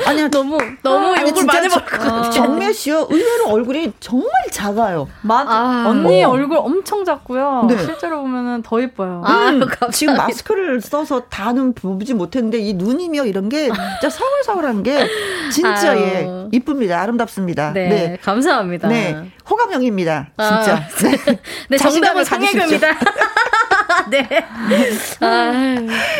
[0.04, 0.28] 아니요.
[0.30, 2.30] 너무, 너무 아니, 욕을 많이 저- 먹을 것 같아요.
[2.30, 3.06] 정매 씨요.
[3.10, 5.08] 의외로 얼굴이 정말 작아요.
[5.22, 5.86] 맞 아.
[5.88, 6.30] 언니 어.
[6.30, 7.66] 얼굴 엄청 작고요.
[7.68, 7.78] 네.
[7.84, 9.22] 실제로 보면은 더 예뻐요.
[9.24, 9.62] 아, 음.
[9.92, 15.06] 지금 마스크를 써서 다는 보지 못했는데 이 눈이며 이런 게 진짜 서글서글한 게
[15.52, 16.00] 진짜 아유.
[16.00, 17.72] 예 이쁩니다 아름답습니다.
[17.72, 18.18] 네, 네.
[18.22, 18.88] 감사합니다.
[18.88, 19.30] 네.
[19.48, 20.30] 호감형입니다.
[20.36, 20.88] 아, 진짜.
[21.26, 21.40] 네.
[21.70, 22.46] 네, 자신감을 정답은.
[22.46, 22.98] 송혜교입니다.
[24.10, 24.28] 네.
[25.20, 25.52] 아,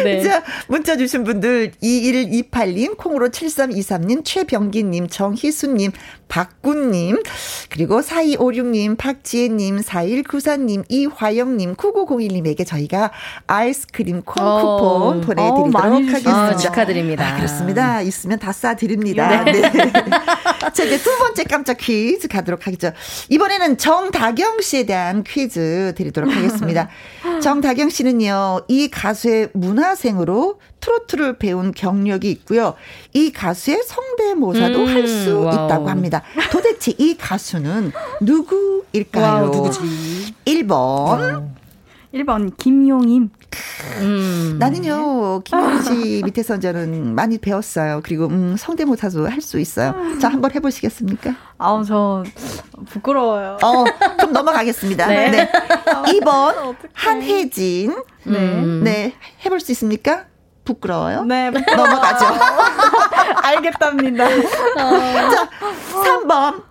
[0.03, 0.23] 네.
[0.23, 5.93] 자, 문자 주신 분들 2128님, 콩으로 7323님, 최병기님, 정희수님,
[6.29, 7.23] 박군님,
[7.71, 13.13] 그리고 4256님, 박지혜님, 4194님, 이화영님, 9901님에게 저희가
[13.47, 14.57] 아이스크림 콩 어.
[14.57, 16.49] 쿠폰 보내드리도록 어, 많이 하겠습니다.
[16.49, 17.27] 아, 축하드립니다.
[17.29, 18.01] 아, 그렇습니다.
[18.03, 19.45] 있으면 다 싸드립니다.
[19.45, 19.63] 네.
[20.73, 22.93] 자, 이제 두 번째 깜짝 퀴즈 가도록 하겠죠.
[23.31, 26.89] 이번에는 정다경 씨에 대한 퀴즈 드리도록 하겠습니다.
[27.43, 32.75] 정다경 다경 씨는요, 이 가수의 문하생으로 트로트를 배운 경력이 있고요.
[33.13, 35.67] 이 가수의 성대모사도 음, 할수 wow.
[35.67, 36.23] 있다고 합니다.
[36.51, 39.25] 도대체 이 가수는 누구일까요?
[39.25, 40.35] wow, 누구지?
[40.47, 41.56] 1번.
[42.15, 43.31] 1번 김용임.
[44.01, 44.57] 음.
[44.59, 48.01] 나는요, 김용임 씨 밑에서 저는 많이 배웠어요.
[48.05, 49.95] 그리고, 음, 성대모사도 할 수 있어요.
[50.21, 51.35] 자, 한번 해보시겠습니까?
[51.59, 52.25] 아우 저
[52.91, 53.59] 부끄러워요.
[53.63, 53.85] 어,
[54.17, 55.07] 그럼 넘어가겠습니다.
[55.07, 55.31] 네.
[55.31, 55.53] 네.
[56.21, 56.75] 2번, 어떡해.
[56.95, 57.91] 한혜진.
[58.25, 58.39] 네.
[58.39, 58.81] 음.
[58.83, 60.25] 네, 해볼 수 있습니까?
[60.65, 61.23] 부끄러워요?
[61.25, 62.27] 네, 넘어가죠.
[63.43, 64.29] 알겠답니다.
[64.29, 65.49] 자,
[65.93, 66.63] 3번.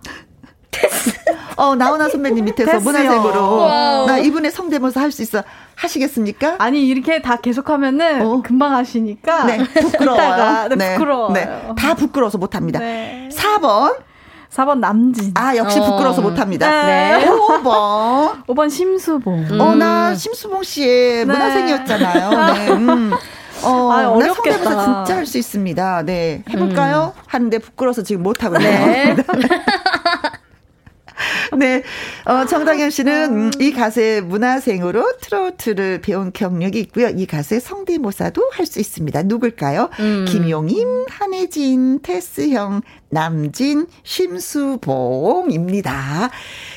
[1.56, 2.84] 어, 나훈아 선배님 밑에서 배웠어요.
[2.84, 3.56] 문하생으로.
[3.56, 4.06] wow.
[4.06, 5.42] 나 이분의 성대모사 할 수 있어.
[5.74, 6.56] 하시겠습니까?
[6.58, 8.42] 아니 이렇게 다 계속하면은 어.
[8.42, 10.22] 금방 하시니까 네, 부끄러워요.
[10.24, 11.32] 이따가, 네, 부끄러워요.
[11.32, 11.48] 네,
[11.78, 12.78] 다 부끄러워서 못합니다.
[12.78, 13.28] 네.
[13.32, 13.96] 4번.
[14.50, 15.32] 4번 남진.
[15.34, 15.84] 아, 역시 어.
[15.84, 16.86] 부끄러워서 못합니다.
[16.86, 17.24] 네.
[17.28, 18.44] 5번.
[18.46, 19.46] 5번 심수봉.
[19.50, 19.60] 음.
[19.60, 21.32] 어, 나 심수봉 씨의 네.
[21.32, 22.54] 문화생이었잖아요.
[22.54, 22.68] 네.
[22.72, 23.12] 음.
[23.64, 24.56] 어, 아, 나 어렵겠다.
[24.58, 26.02] 성대모사 진짜 할 수 있습니다.
[26.04, 26.42] 네.
[26.48, 27.12] 해볼까요?
[27.26, 28.86] 하는데 부끄러워서 지금 못하고 있네요.
[28.86, 29.16] 네.
[31.58, 31.82] 네.
[32.24, 37.08] 어, 정당현 씨는 음, 이 가수의 문화생으로 트로트를 배운 경력이 있고요.
[37.08, 39.22] 이 가수의 성대모사도 할 수 있습니다.
[39.22, 39.90] 누굴까요?
[40.00, 40.24] 음.
[40.28, 43.86] 김용임, 한혜진, 테스형, 남진,
[44.96, 46.30] 심수봉입니다.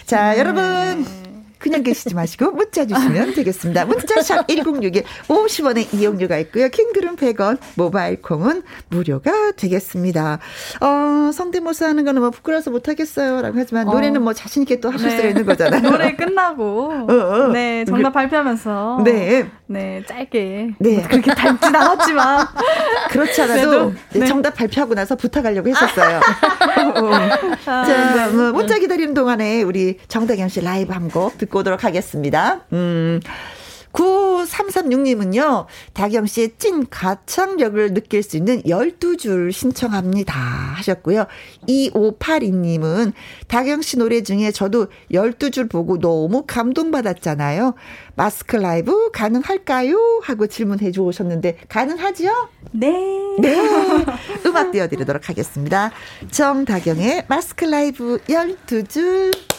[0.06, 1.29] 자, 여러분.
[1.60, 3.86] 그냥 계시지 마시고 문자 주시면 되겠습니다.
[3.86, 6.70] 문자샵 1061 50원의 이용료가 있고요.
[6.70, 10.40] 킹글은 100원, 모바일 콩은 무료가 되겠습니다.
[10.80, 13.42] 어, 성대모사 하는 거는 뭐 부끄러워서 못 하겠어요.
[13.42, 15.16] 라고 하지만 노래는 뭐 자신 있게 또 하실 네.
[15.18, 15.82] 수가 있는 거잖아요.
[15.82, 17.48] 노래 끝나고 어, 어.
[17.50, 19.50] 네 정답 발표하면서 네.
[19.68, 21.02] 네 짧게 네.
[21.10, 22.48] 그렇게 닮진 않았지만
[23.12, 24.26] 그렇지 않아도 네, 네.
[24.26, 26.20] 정답 발표하고 나서 부탁하려고 했었어요.
[26.96, 27.12] 어.
[27.66, 32.66] 자, 뭐 문자 기다리는 동안에 우리 정다경 씨 라이브 한 곡 듣고 오도록 하겠습니다.
[32.74, 33.20] 음.
[33.94, 40.34] 9336님은요, 다경 씨의 찐 가창력을 느낄 수 있는 12줄 신청합니다.
[40.34, 41.26] 하셨고요.
[41.68, 43.14] 2582님은
[43.48, 47.76] 다경 씨 노래 중에 저도 12줄 보고 너무 감동받았잖아요.
[48.16, 50.22] 마스크 라이브 가능할까요?
[50.24, 52.50] 하고 질문해 주셨는데, 가능하지요?
[52.72, 52.92] 네.
[53.40, 53.58] 네.
[54.46, 55.92] 음악 띄워드리도록 하겠습니다.
[56.30, 59.50] 정다경의 마스크 라이브 12줄.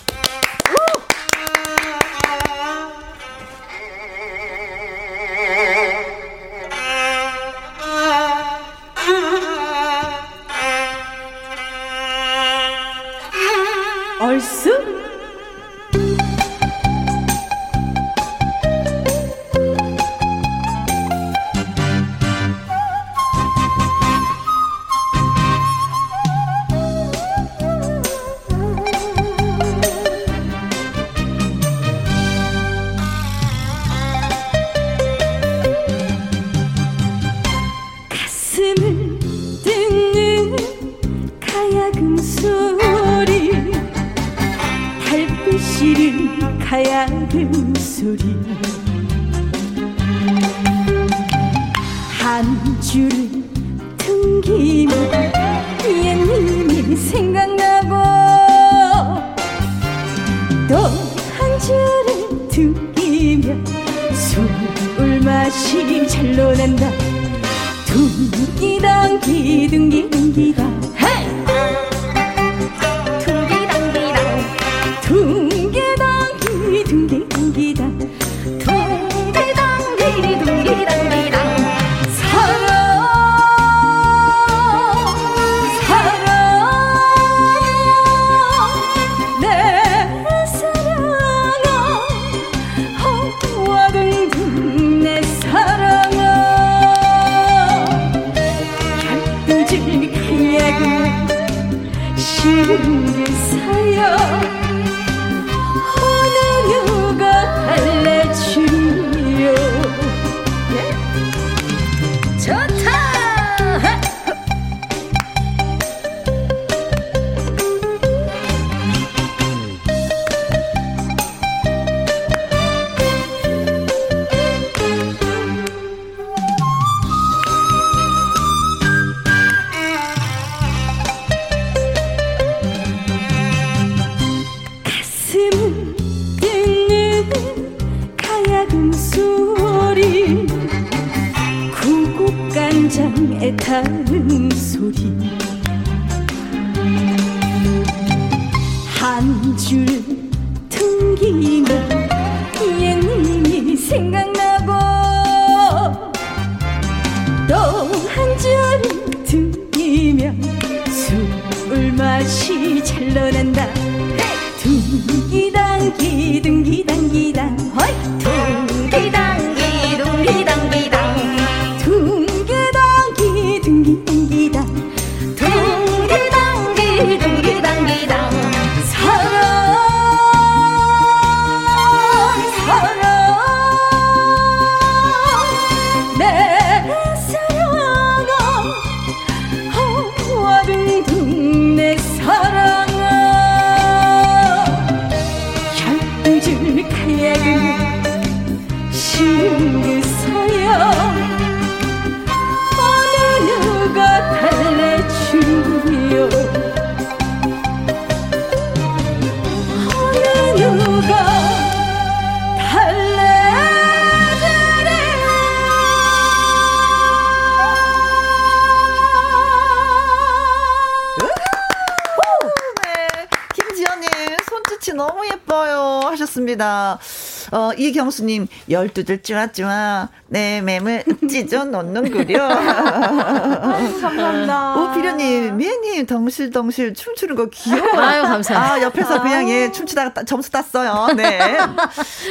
[228.11, 232.49] 어, 이경수님, 열두들 쭈아쭈아, 내 맴을 찢어 놓는구려.
[232.49, 234.75] 감사합니다.
[234.83, 238.01] 오피려님, 미애님, 덩실덩실 춤추는 거 귀여워.
[238.01, 238.75] 아유, 감사합니다.
[238.75, 241.09] 아, 옆에서 그냥 예, 춤추다가 따- 점수 땄어요.
[241.17, 241.57] 네.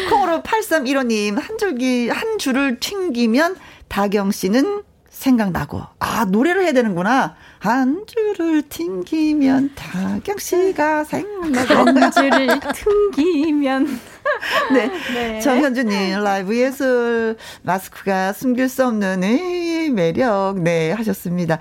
[0.10, 3.56] 콩으로 8315님, 한 줄기, 한 줄을 튕기면
[3.88, 5.82] 다경 씨는 생각나고.
[6.00, 7.36] 아, 노래를 해야 되는구나.
[7.60, 11.74] 한 줄을 튕기면 다경 씨가 생각나고.
[12.00, 14.00] 한 줄을 튕기면
[14.74, 14.92] 네.
[15.14, 15.40] 네.
[15.40, 21.60] 정현주님, 라이브 예술, 마스크가 숨길 수 없는 의 매력, 네, 하셨습니다.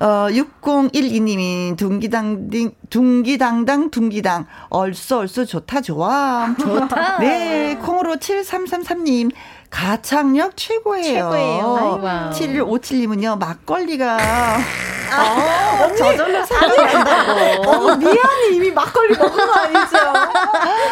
[0.00, 6.54] 어, 6012님이 둥기당딩, 둥기당당, 둥기당, 얼쑤, 얼쑤, 좋다, 좋아.
[6.58, 7.18] 좋다.
[7.20, 9.32] 네, 콩으로 7333님,
[9.70, 11.02] 가창력 최고예요.
[11.02, 12.00] 최고예요.
[12.02, 12.34] 아이고.
[12.34, 14.18] 7157님은요, 막걸리가,
[15.12, 17.70] 어, 저절로 생각난다고.
[17.70, 19.96] 어, 미안이 이미 막걸리 먹은 거 아니죠?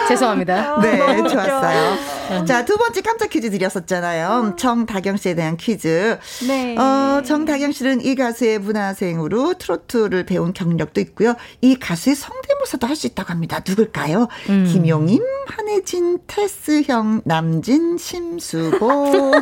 [0.08, 0.80] 죄송합니다.
[0.80, 1.96] 네, 너무 좋았어요.
[2.44, 4.54] 자, 두 번째 깜짝 퀴즈 드렸었잖아요.
[4.58, 6.18] 정다경 씨에 대한 퀴즈.
[6.48, 6.76] 네.
[6.76, 11.34] 어, 정다경 씨는 이 가수의 문화생으로 트로트를 배운 경력도 있고요.
[11.60, 13.60] 이 가수의 성대모사도 할 수 있다고 합니다.
[13.68, 14.26] 누굴까요?
[14.46, 19.34] 김용임, 한혜진, 테스형, 남진, 심수보.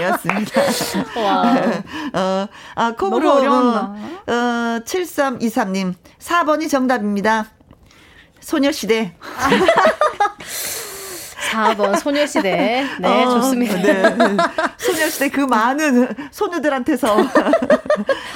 [0.00, 0.62] 이었습니다.
[2.14, 3.20] 어, 아, 콩으로.
[3.76, 5.94] 어, 7323님.
[6.18, 7.46] 4번이 정답입니다.
[8.40, 9.16] 소녀시대.
[11.50, 12.84] 4번 소녀시대.
[13.00, 13.76] 네, 어, 좋습니다.
[13.76, 14.16] 네.
[14.76, 17.16] 소녀시대 그 많은 소녀들한테서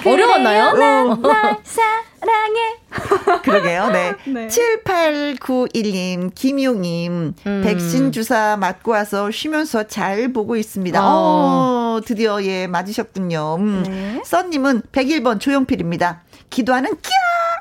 [0.04, 0.72] 어려웠나요?
[1.16, 2.78] 날 사랑해.
[3.42, 3.88] 그러게요.
[3.90, 4.14] 네.
[4.26, 4.48] 네.
[4.48, 7.62] 7891님, 김용님, 음.
[7.64, 11.00] 백신 주사 맞고 와서 쉬면서 잘 보고 있습니다.
[11.02, 11.06] 어.
[11.06, 13.56] 어, 드디어 예, 맞으셨군요.
[13.58, 13.82] 음.
[13.86, 14.22] 네.
[14.24, 16.22] 써님은 101번 조용필입니다.
[16.50, 17.12] 기도하는 꺄!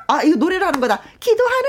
[0.08, 1.00] 아, 이거 노래를 하는 거다.
[1.20, 1.68] 기도하는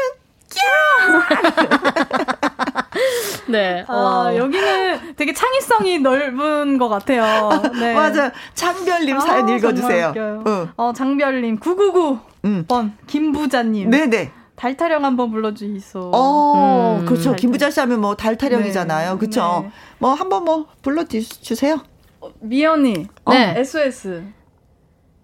[3.48, 3.84] 네.
[3.88, 4.36] 아, 어.
[4.36, 7.50] 여기는 되게 창의성이 넓은 것 같아요.
[7.80, 7.94] 네.
[7.94, 8.32] 맞아.
[8.54, 10.10] 장별님 아, 사연 읽어주세요.
[10.10, 10.44] 웃겨요.
[10.46, 10.68] 어.
[10.78, 12.98] 어, 장별님, 999번, 음.
[13.08, 13.90] 김부자님.
[13.90, 14.32] 네네.
[14.56, 16.12] 달타령 한번 불러주이소.
[16.14, 17.06] 어, 음.
[17.06, 17.34] 그렇죠.
[17.34, 19.14] 김부자 씨 하면 뭐 달타령이잖아요.
[19.14, 19.18] 네.
[19.18, 19.62] 그렇죠.
[19.64, 19.72] 네.
[20.00, 21.80] 뭐 한번 뭐 불러주세요.
[22.20, 22.94] 어, 미연이.
[22.94, 23.08] 네.
[23.26, 24.24] 어, SOS.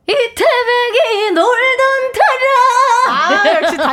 [0.07, 3.09] 이 태백이 놀던 터라.
[3.09, 3.83] 아, 역시 또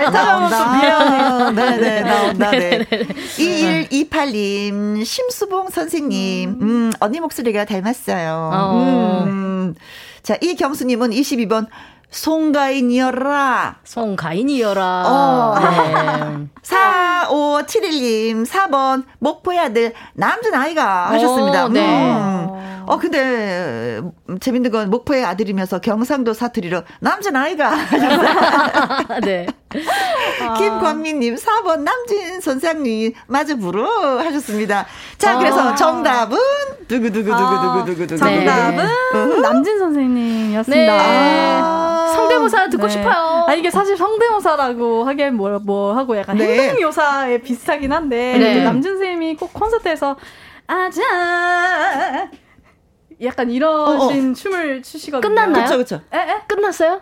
[0.76, 1.54] 미연이.
[1.54, 2.84] 네네, 나온다, 네.
[3.38, 8.50] 2128님, 심수봉 선생님, 음, 언니 목소리가 닮았어요.
[8.52, 9.24] 어.
[9.26, 9.74] 음.
[10.22, 11.66] 자, 이경수님은 22번,
[12.10, 13.76] 송가인이여라.
[13.84, 15.02] 송가인이여라.
[15.06, 15.58] 어.
[15.58, 16.48] 네.
[16.62, 21.64] 4571님, 4번, 목포의 아들, 남준 아이가 하셨습니다.
[21.66, 21.80] 어, 네.
[21.80, 22.84] 음.
[22.86, 29.20] 어, 근데, 음, 재밌는 건 목포의 아들이면서 경상도 사투리로 남준 아이가 하셨어요.
[29.24, 29.46] 네.
[30.58, 33.82] 김광민님 4번 남진 선생님 마저 부르
[34.18, 34.86] 하셨습니다.
[35.18, 35.38] 자 아.
[35.38, 36.36] 그래서 정답은
[36.88, 39.40] 두구두구두구두구두구 정답은 네.
[39.40, 40.96] 남진 선생님이었습니다.
[40.96, 41.58] 네.
[41.62, 42.12] 아.
[42.14, 42.92] 성대모사 듣고 네.
[42.92, 43.44] 싶어요.
[43.48, 46.51] 아, 이게 사실 성대모사라고 하기엔 뭐, 뭐 하고 약간 네.
[46.56, 48.64] 행동묘사에 비슷하긴 한데, 네.
[48.64, 50.16] 남준 선생님이 꼭 콘서트에서,
[50.66, 52.30] 아자!
[53.22, 55.28] 약간 이러신 춤을 추시거든요.
[55.28, 55.64] 끝났나요?
[55.64, 56.00] 그쵸 그쵸.
[56.12, 56.18] 에?
[56.18, 56.40] 에?
[56.48, 57.00] 끝났어요?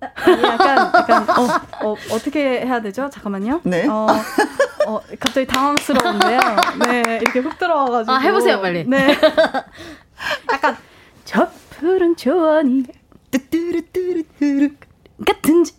[0.00, 3.08] 아니, 약간, 약간, 어, 어, 어떻게 해야 되죠?
[3.10, 3.60] 잠깐만요.
[3.62, 3.86] 네.
[3.86, 4.08] 어,
[4.86, 6.40] 어, 갑자기 당황스러운데요.
[6.86, 8.12] 네, 이렇게 훅 들어와가지고.
[8.12, 8.84] 아, 해보세요, 빨리.
[8.84, 9.16] 네.
[10.52, 10.76] 약간,
[11.24, 12.84] 저 푸른 초원이
[13.30, 14.70] 뚜뚜루뚜루뚜루
[15.24, 15.72] 같은 지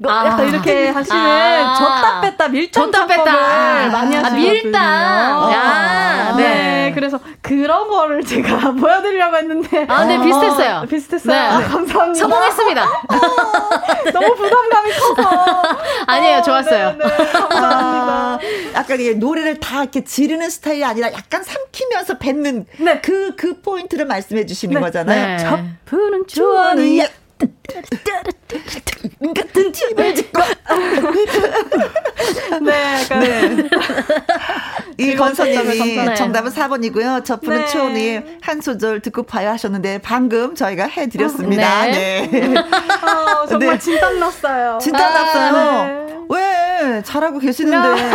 [0.00, 1.74] 뭐 약간 이렇게 하시는 아.
[1.74, 3.24] 졌다 뺐다 밀당 졌다 뺐다.
[3.24, 3.88] 작업을 아.
[3.88, 4.52] 많이 아, 하시거든요.
[4.52, 5.52] 밀당.
[5.52, 6.42] 야, 네.
[6.44, 6.92] 네.
[6.94, 10.76] 그래서 그런 거를 제가 보여드리려고 했는데 아, 네, 비슷했어요.
[10.76, 11.32] 어, 비슷했어요.
[11.36, 11.38] 네.
[11.48, 12.14] 아, 감사합니다.
[12.14, 12.86] 성공했습니다.
[14.14, 15.62] 너무 부담감이 커서
[16.06, 16.92] 아니에요, 좋았어요.
[16.92, 17.58] 네, 네, 감사합니다.
[17.66, 18.38] 아,
[18.74, 23.00] 약간 이게 노래를 다 이렇게 지르는 스타일이 아니라 약간 삼키면서 뱉는 네.
[23.00, 24.80] 그, 그 포인트를 말씀해 주시는 네.
[24.80, 25.56] 거잖아요.
[25.56, 25.64] 네.
[25.86, 26.24] 푸는
[27.00, 27.08] 야
[29.34, 30.42] 같은 팁을 짓고
[32.62, 33.68] 네, 약간
[34.98, 36.14] 이건선님이 감사합니다.
[36.14, 37.24] 정답은 4번이고요.
[37.24, 37.66] 저분은 네.
[37.66, 41.86] 초원이 한 소절 듣고 봐야 하셨는데 방금 저희가 해드렸습니다.
[41.86, 42.28] 네.
[42.30, 42.54] 네.
[42.56, 43.78] 아, 정말 네.
[43.78, 44.78] 진땀 났어요.
[44.80, 45.84] 진짜 아, 났어요.
[45.84, 46.06] 네.
[46.28, 48.12] 왜 잘하고 계시는데?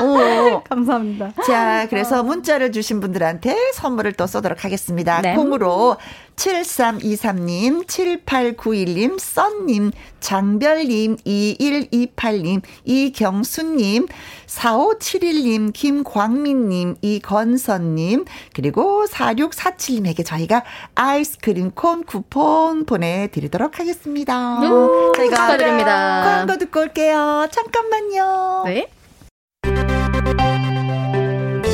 [0.00, 0.62] 어.
[0.68, 1.32] 감사합니다.
[1.46, 5.20] 자, 그래서 문자를 주신 분들한테 선물을 또 쏘도록 하겠습니다.
[5.20, 5.34] 네.
[5.34, 5.96] 콩으로
[6.36, 14.06] 7323님, 7891님, 썬님, 장별님, 2128님, 이경수님,
[14.46, 18.24] 4571님, 김광민님, 이건선님,
[18.54, 20.64] 그리고 4647님에게 저희가
[20.94, 24.58] 아이스크림 콘 쿠폰 보내드리도록 하겠습니다.
[24.60, 26.22] 음, 저희가 축하드립니다.
[26.24, 27.46] 광고 듣고 올게요.
[27.50, 28.64] 잠깐만요.
[28.66, 28.88] 네.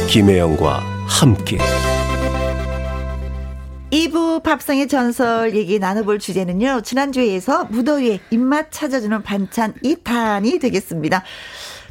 [0.08, 1.58] 김혜영과 함께
[3.90, 6.82] 2부 밥상의 전설 얘기 나눠볼 주제는요.
[6.82, 11.24] 지난주에서 무더위에 입맛 찾아주는 반찬 2탄이 되겠습니다.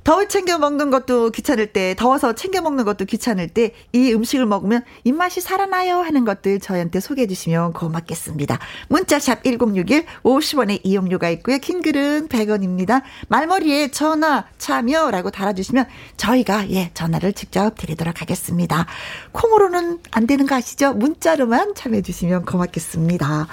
[0.08, 4.86] 더울 챙겨 먹는 것도 귀찮을 때, 더워서 챙겨 먹는 것도 귀찮을 때, 이 음식을 먹으면
[5.04, 8.58] 입맛이 살아나요 하는 것들 저희한테 소개해 주시면 고맙겠습니다.
[8.88, 11.58] 문자샵 1061, 50원의 이용료가 있고요.
[11.58, 13.02] 킹글은 100원입니다.
[13.28, 18.86] 말머리에 전화, 참여라고 달아주시면 저희가, 예, 전화를 직접 드리도록 하겠습니다.
[19.34, 20.94] 콩으로는 안 되는 거 아시죠?
[20.94, 23.48] 문자로만 참여해 주시면 고맙겠습니다.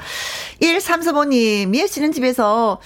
[0.62, 2.80] 1335님, 미애 씨는 집에서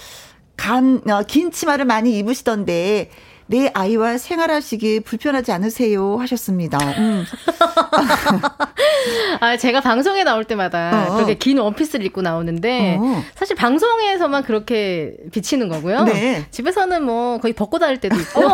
[0.56, 3.10] 간, 어, 긴 치마를 많이 입으시던데,
[3.51, 6.18] 내 아이와 생활하시기 불편하지 않으세요?
[6.18, 6.76] 하셨습니다.
[6.99, 7.24] 음.
[9.40, 11.14] 아, 제가 방송에 나올 때마다 어.
[11.14, 13.24] 그렇게 긴 원피스를 입고 나오는데 어.
[13.34, 16.05] 사실 방송에서만 그렇게 비치는 거고요.
[16.05, 16.44] 네.
[16.51, 18.42] 집에서는 뭐 거의 벗고 다닐 때도 있고.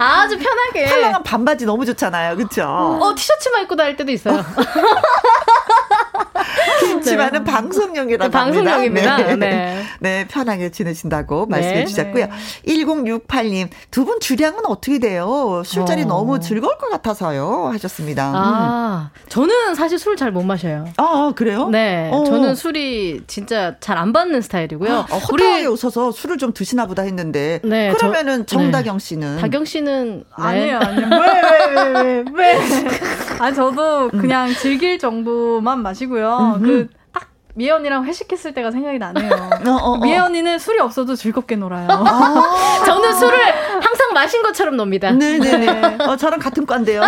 [0.00, 2.36] 아주 편하게 헐렁한 반바지 너무 좋잖아요.
[2.36, 2.64] 그쵸?
[2.64, 4.44] 어 티셔츠만 입고 다닐 때도 있어요.
[7.08, 9.12] 긴 치마는 방송용이라고 네, 방송용입니다.
[9.16, 9.36] 합니다.
[9.36, 9.82] 네.
[10.00, 11.84] 네, 편하게 지내신다고 말씀해 네.
[11.86, 12.28] 주셨고요.
[12.66, 15.62] 1068님, 두 분 주량은 어떻게 돼요?
[15.64, 16.06] 술자리 어.
[16.06, 17.68] 너무 즐거울 것 같아서요.
[17.72, 18.30] 하셨습니다.
[18.30, 18.34] 음.
[18.36, 20.86] 아 저는 사실 술 잘 못 마셔요.
[20.96, 21.68] 아, 그래요?
[21.68, 22.24] 네, 어.
[22.24, 24.94] 저는 술이 진짜 잘 안 받는 스타일이고요.
[25.10, 27.60] 어, 허탈하게 웃어서 술을 좀 드시나 보다 했는데.
[27.64, 29.38] 네, 그러면은 저- 정다경 씨는.
[29.38, 30.24] 다경 씨는 네.
[30.34, 31.08] 아니에요, 아니에요.
[31.10, 32.58] 왜, 왜, 왜, 왜, 왜.
[33.40, 36.58] 아, 저도 그냥 즐길 정도만 마시고요.
[36.62, 36.97] 그, 딱,
[37.58, 39.32] 미애 언니랑 회식했을 때가 생각이 나네요.
[39.66, 39.96] 어, 어, 어.
[39.98, 41.88] 미애 언니는 술이 없어도 즐겁게 놀아요.
[41.90, 42.82] 아.
[42.86, 43.38] 저는 술을
[43.82, 45.10] 항상 마신 것처럼 놉니다.
[45.10, 45.96] 네네네.
[46.06, 47.02] 어, 저랑 같은 과인데요.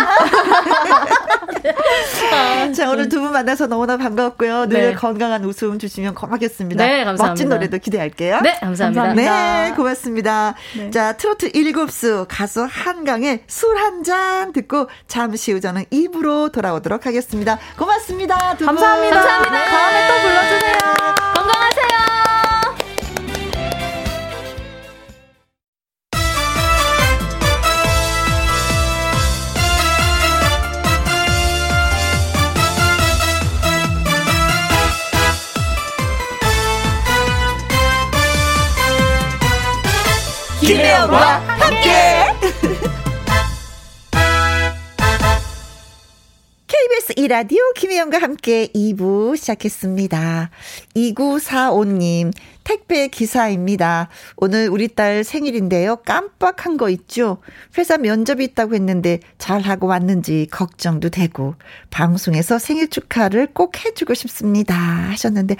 [2.75, 4.67] 자, 오늘 두 분 만나서 너무나 반가웠고요.
[4.67, 4.93] 늘 네.
[4.95, 6.83] 건강한 웃음 주시면 고맙겠습니다.
[6.83, 7.27] 네, 감사합니다.
[7.27, 8.39] 멋진 노래도 기대할게요.
[8.41, 9.03] 네, 감사합니다.
[9.03, 9.63] 감사합니다.
[9.69, 10.55] 네, 고맙습니다.
[10.75, 10.89] 네.
[10.91, 17.59] 자, 트로트 일곱수 가수 한강의 술 한 잔 듣고 잠시 후 저는 입으로 돌아오도록 하겠습니다.
[17.77, 18.55] 고맙습니다.
[18.57, 18.75] 두 분.
[18.75, 19.15] 감사합니다.
[19.21, 19.63] 감사합니다.
[19.65, 20.79] 다음에 또 불러 주세요.
[21.33, 22.01] 건강하세요.
[40.59, 41.70] 김혜영과 함께.
[46.91, 50.49] KBS 이라디오 김혜영과 함께 2부 시작했습니다.
[50.95, 52.33] 2945님,
[52.63, 54.09] 택배 기사입니다.
[54.37, 55.97] 오늘 우리 딸 생일인데요.
[55.97, 57.37] 깜빡한 거 있죠?
[57.77, 61.55] 회사 면접이 있다고 했는데 잘하고 왔는지 걱정도 되고,
[61.89, 64.75] 방송에서 생일 축하를 꼭 해주고 싶습니다.
[64.75, 65.55] 하셨는데,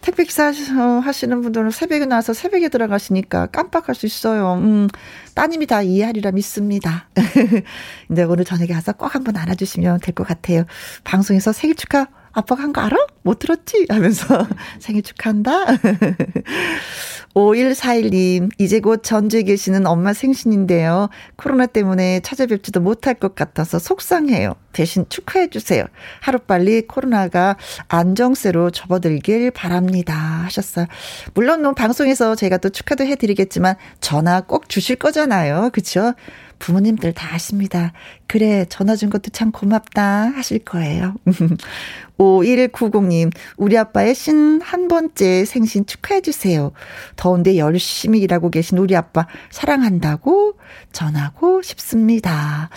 [0.00, 4.54] 택배 기사 어, 하시는 분들은 새벽에 나와서 새벽에 들어가시니까 깜빡할 수 있어요.
[4.54, 4.88] 음,
[5.34, 7.08] 따님이 다 이해하리라 믿습니다.
[8.08, 10.64] 근데 오늘 저녁에 가서 꼭 한번 안아주시면 될 것 같아요.
[11.04, 12.06] 방송에서 생일 축하
[12.36, 12.96] 아빠가 한 거 알아?
[13.22, 13.86] 못 들었지?
[13.88, 14.46] 하면서
[14.78, 15.66] 생일 축하한다.
[17.34, 21.10] 5141님, 이제 곧 전주에 계시는 엄마 생신인데요.
[21.36, 24.54] 코로나 때문에 찾아뵙지도 못할 것 같아서 속상해요.
[24.72, 25.84] 대신 축하해주세요.
[26.20, 27.56] 하루빨리 코로나가
[27.88, 30.14] 안정세로 접어들길 바랍니다.
[30.14, 30.86] 하셨어요.
[31.34, 35.70] 물론 뭐 방송에서 제가 또 축하도 해드리겠지만 전화 꼭 주실 거잖아요.
[35.74, 36.14] 그쵸?
[36.58, 37.92] 부모님들 다 아십니다.
[38.26, 41.14] 그래, 전화 준 것도 참 고맙다 하실 거예요.
[42.18, 46.72] 5190님, 우리 아빠의 신 한 번째 생신 축하해주세요.
[47.14, 50.54] 더운데 열심히 일하고 계신 우리 아빠 사랑한다고
[50.92, 52.68] 전하고 싶습니다.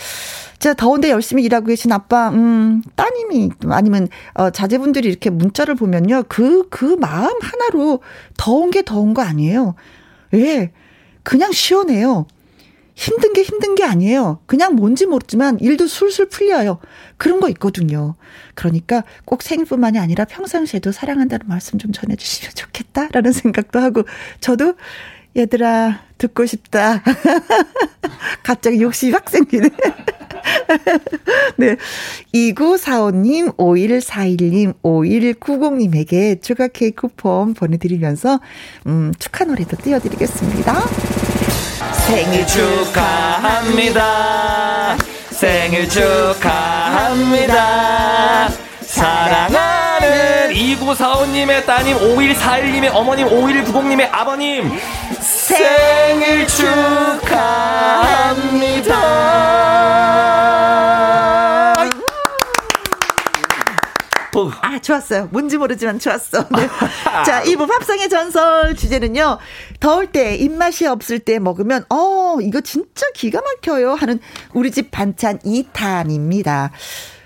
[0.59, 6.23] 자, 더운데 열심히 일하고 계신 아빠, 음, 따님이, 아니면, 어, 자제분들이 이렇게 문자를 보면요.
[6.27, 8.01] 그, 그 마음 하나로
[8.37, 9.75] 더운 게 더운 거 아니에요.
[10.35, 10.71] 예.
[11.23, 12.27] 그냥 시원해요.
[12.99, 14.41] 힘든 게 힘든 게 아니에요.
[14.45, 16.79] 그냥 뭔지 모르지만 일도 술술 풀려요.
[17.15, 18.15] 그런 거 있거든요.
[18.55, 24.03] 그러니까 꼭 생일뿐만이 아니라 평상시에도 사랑한다는 말씀 좀 전해주시면 좋겠다라는 생각도 하고
[24.41, 24.73] 저도
[25.37, 27.01] 얘들아 듣고 싶다.
[28.43, 29.69] 갑자기 욕심이 확 생기네.
[31.55, 31.77] 네.
[32.33, 38.41] 2945님, 5141님, 5190님에게 추가 케이크 쿠폰 보내드리면서,
[38.87, 41.18] 음, 축하 노래도 띄워드리겠습니다.
[42.09, 44.01] 생일 축하합니다.
[45.29, 47.59] 생일 축하합니다.
[48.81, 54.79] 사랑하는 2945님의 따님, 5141님의 어머님, 5190님의 아버님,
[55.19, 57.49] 생일 축하합니다.
[64.61, 65.29] 아, 좋았어요.
[65.31, 66.47] 뭔지 모르지만 좋았어.
[66.49, 66.67] 네.
[67.25, 69.37] 자, 2부 밥상의 전설 주제는요.
[69.79, 73.93] 더울 때, 입맛이 없을 때 먹으면, 어, 이거 진짜 기가 막혀요.
[73.93, 74.19] 하는
[74.53, 76.71] 우리 집 반찬 2탄입니다.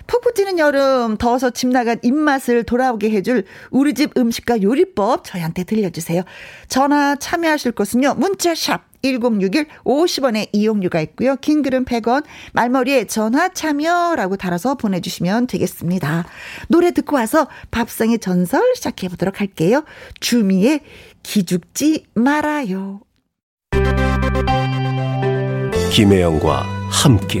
[0.06, 6.22] 푹 pu지는 여름 더워서 집 나간 입맛을 돌아오게 해줄 우리 집 음식과 요리법 저희한테 들려주세요.
[6.68, 8.14] 전화 참여하실 곳은요.
[8.18, 11.36] 문자샵 1061 50원의 이용료가 있고요.
[11.36, 12.24] 긴 글은 100원,
[12.54, 16.24] 말머리에 전화 참여라고 달아서 보내주시면 되겠습니다.
[16.68, 19.84] 노래 듣고 와서 밥상의 전설 시작해 보도록 할게요.
[20.20, 20.80] 주미의
[21.22, 23.00] 기죽지 말아요.
[25.92, 27.40] 김혜영과 함께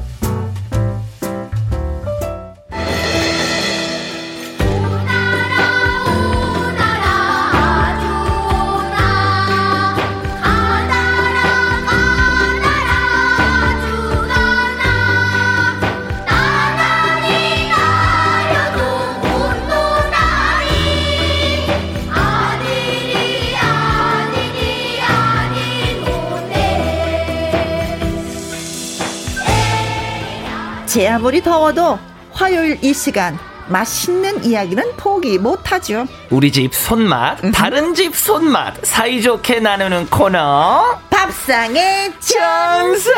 [30.91, 31.97] 제 아무리 더워도
[32.33, 33.39] 화요일 이 시간
[33.69, 36.05] 맛있는 이야기는 포기 못하죠.
[36.29, 40.99] 우리 집 손맛, 다른 집 손맛, 사이좋게 나누는 코너.
[41.09, 43.15] 밥상의 전설!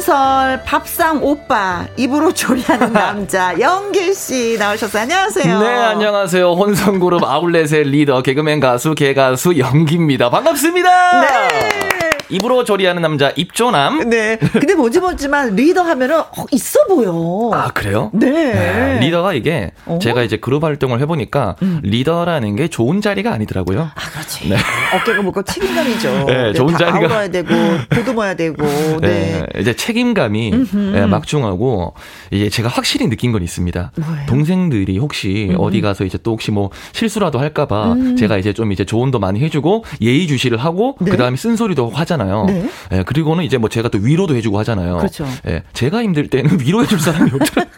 [0.00, 5.02] 전설 밥상 오빠 입으로 조리하는 남자 영길 씨 나오셨어요.
[5.02, 5.60] 안녕하세요.
[5.60, 6.52] 네, 안녕하세요.
[6.52, 10.30] 혼성그룹 아울렛의 리더, 개그맨 가수, 개가수 영기입니다.
[10.30, 11.20] 반갑습니다.
[11.20, 11.89] 네.
[12.30, 14.08] 입으로 조리하는 남자 입조남.
[14.08, 14.36] 네.
[14.52, 17.50] 근데 뭔지 모르지만 리더 하면은 어, 있어 보여.
[17.52, 18.10] 아 그래요?
[18.14, 18.30] 네.
[18.30, 19.98] 네, 리더가 이게 어?
[20.00, 23.90] 제가 이제 그룹 활동을 해보니까 리더라는 게 좋은 자리가 아니더라고요.
[23.94, 24.52] 아, 그렇지.
[24.94, 26.24] 어깨가 무겁고 책임감이죠.
[26.26, 27.48] 네, 좋은 다 자리가- 아울러야 되고,
[27.90, 28.62] 보듬어야 되고,
[29.00, 29.46] 네.
[29.54, 30.52] 네, 이제 책임감이
[30.94, 31.94] 예, 막중하고
[32.30, 33.92] 이제 제가 확실히 느낀 건 있습니다.
[33.96, 34.26] 뭐예요?
[34.26, 39.18] 동생들이 혹시 어디 가서 이제 또 혹시 뭐 실수라도 할까봐 제가 이제 좀 이제 조언도
[39.18, 41.10] 많이 해주고 예의 주시를 하고 네.
[41.10, 42.19] 그 다음에 쓴소리도 하잖아요.
[42.46, 42.68] 네.
[42.92, 44.98] 예, 그리고는 이제 뭐 제가 또 위로도 해주고 하잖아요.
[44.98, 45.26] 그렇죠.
[45.46, 47.74] 예, 제가 힘들 때는 위로해줄 사람이 없더라고요.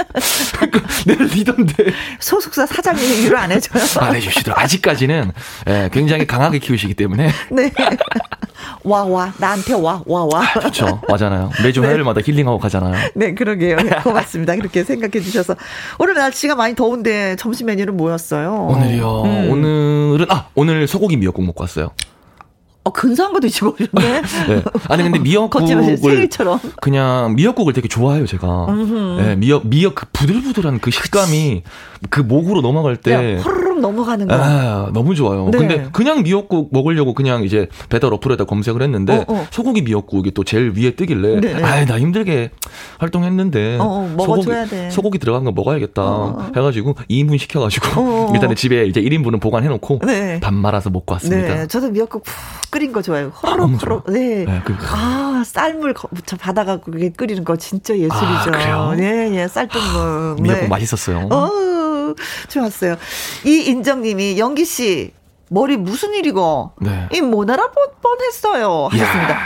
[0.52, 1.74] 그러니까 내 리더인데
[2.20, 3.82] 소속사 사장님이 위로 안 해줘요.
[4.00, 4.62] 안 해주시더라고요.
[4.64, 5.32] 아직까지는
[5.68, 7.72] 예, 굉장히 강하게 키우시기 때문에 네.
[8.84, 9.32] 와, 와.
[9.38, 10.52] 나한테 와, 와, 와.
[10.54, 11.00] 그렇죠.
[11.08, 11.50] 맞잖아요.
[11.62, 13.10] 매주 화요일마다 힐링하고 가잖아요.
[13.14, 13.76] 네, 그러게요.
[13.76, 14.54] 네, 고맙습니다.
[14.56, 15.54] 그렇게 생각해 주셔서.
[15.98, 18.66] 오늘 날씨가 많이 더운데 점심 메뉴는 뭐였어요?
[18.70, 19.22] 오늘이요.
[19.24, 19.50] 음.
[19.50, 21.90] 오늘은 아 오늘 소고기 미역국 먹고 왔어요.
[22.84, 24.22] 어, 근사한 거 드시고 오셨네.
[24.48, 24.62] 네.
[24.88, 25.18] 아니 근데.
[25.20, 26.28] 미역국을.
[26.80, 28.66] 그냥 미역국을 되게 좋아해요 제가.
[29.18, 31.62] 네, 미역 미역 그 부들부들한 그 식감이
[32.10, 33.38] 그 목으로 넘어갈 때.
[33.42, 33.42] 그냥
[33.82, 34.34] 넘어가는 거.
[34.34, 35.48] 아, 너무 좋아요.
[35.52, 35.58] 네.
[35.58, 39.46] 근데 그냥 미역국 먹으려고 그냥 이제 배달 어플에다 검색을 했는데 어, 어.
[39.50, 41.62] 소고기 미역국이 또 제일 위에 뜨길래 네, 네.
[41.62, 42.50] 아이 나 힘들게
[42.98, 44.90] 활동했는데 어, 어, 먹어줘야 돼.
[44.90, 46.50] 소고기 들어간 거 먹어야겠다 어.
[46.56, 48.32] 해가지고 2인분 시켜가지고 어, 어.
[48.34, 50.40] 일단은 집에 이제 1인분은 보관해놓고 네.
[50.40, 51.54] 밥 말아서 먹고 왔습니다.
[51.54, 52.34] 네, 저도 미역국 푹
[52.70, 53.28] 끓인 거 좋아해요.
[53.42, 54.06] 호로록, 너무 호로록.
[54.06, 54.18] 좋아요.
[54.18, 54.44] 네.
[54.46, 58.16] 네, 그- 아, 쌀물 거- 저 받아갖고 그게 끓이는 거 진짜 예술이죠.
[58.16, 58.94] 아, 그래요?
[58.96, 60.36] 네, 예, 쌀뜨물.
[60.40, 60.68] 미역국 네.
[60.68, 61.28] 맛있었어요.
[61.30, 61.50] 어,
[62.48, 62.96] 좋았어요.
[63.44, 65.12] 이인정님이 영기 씨
[65.50, 66.72] 머리 무슨 일이고?
[66.80, 67.08] 네.
[67.12, 68.88] 이 모나라 뻔, 뻔했어요.
[68.90, 69.38] 하셨습니다.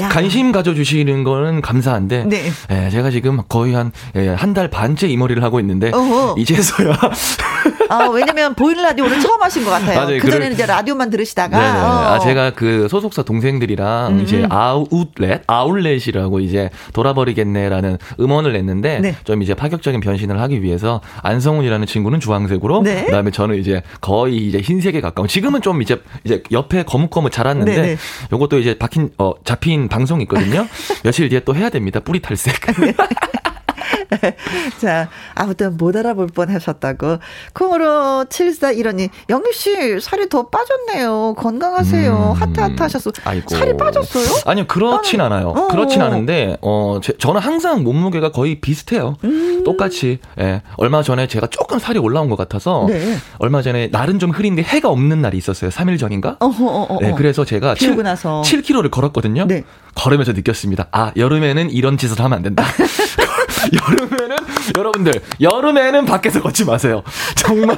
[0.00, 0.08] 야.
[0.08, 2.50] 관심 가져주시는 거는 감사한데, 네.
[2.70, 6.34] 예, 제가 지금 거의 한, 예, 한달 반째 이 머리를 하고 있는데, 어허.
[6.38, 6.92] 이제서야,
[7.88, 9.94] 아, 왜냐면 보이는 라디오를 처음 하신 것 같아요.
[10.00, 10.18] 맞아요.
[10.18, 11.56] 그전에는 그럴- 이제 라디오만 들으시다가.
[11.58, 11.78] 네네.
[11.78, 11.84] 어.
[11.84, 14.52] 아, 제가 그 소속사 동생들이랑 음, 이제 음.
[14.52, 19.16] 아웃렛, 아울렛이라고 이제 돌아버리겠네라는 음원을 냈는데, 네.
[19.24, 23.04] 좀 이제 파격적인 변신을 하기 위해서 안성훈이라는 친구는 주황색으로, 네.
[23.06, 27.74] 그 다음에 저는 이제 거의 이제 흰색에 가까운, 지금은 좀 이제, 이제 옆에 거뭇거뭇 자랐는데,
[27.76, 27.96] 네네.
[28.32, 30.66] 요것도 이제 박힌, 어, 잡힌 방송이 있거든요.
[31.04, 32.00] 며칠 뒤에 또 해야 됩니다.
[32.00, 32.54] 뿌리 탈색.
[34.80, 37.18] 자, 아무튼 못 알아볼 뻔 하셨다고.
[37.52, 41.34] 콩으로 7415님, 영기 씨, 살이 더 빠졌네요.
[41.36, 42.34] 건강하세요.
[42.36, 42.40] 음.
[42.40, 43.10] 하트 하트 하셨어.
[43.24, 43.48] 아이고.
[43.54, 44.26] 살이 빠졌어요?
[44.46, 45.48] 아니요, 그렇진 나는- 않아요.
[45.48, 45.68] 어.
[45.68, 49.16] 그렇진 않은데, 어, 제- 저는 항상 몸무게가 거의 비슷해요.
[49.24, 49.62] 음.
[49.64, 50.18] 똑같이.
[50.40, 50.62] 예.
[50.76, 53.16] 얼마 전에 제가 조금 살이 올라온 것 같아서, 네.
[53.38, 55.70] 얼마 전에 날은 좀 흐린데 해가 없는 날이 있었어요.
[55.70, 56.36] 3일 전인가?
[56.40, 56.98] 어허, 어허.
[57.00, 58.42] 네, 그래서 제가 비 오고 나서.
[58.44, 59.46] 7kg를 걸었거든요.
[59.46, 59.64] 네.
[59.94, 60.88] 걸으면서 느꼈습니다.
[60.92, 62.64] 아, 여름에는 이런 짓을 하면 안 된다.
[63.90, 64.36] 여름에는
[64.76, 67.02] 여러분들 여름에는 밖에서 걷지 마세요.
[67.36, 67.76] 정말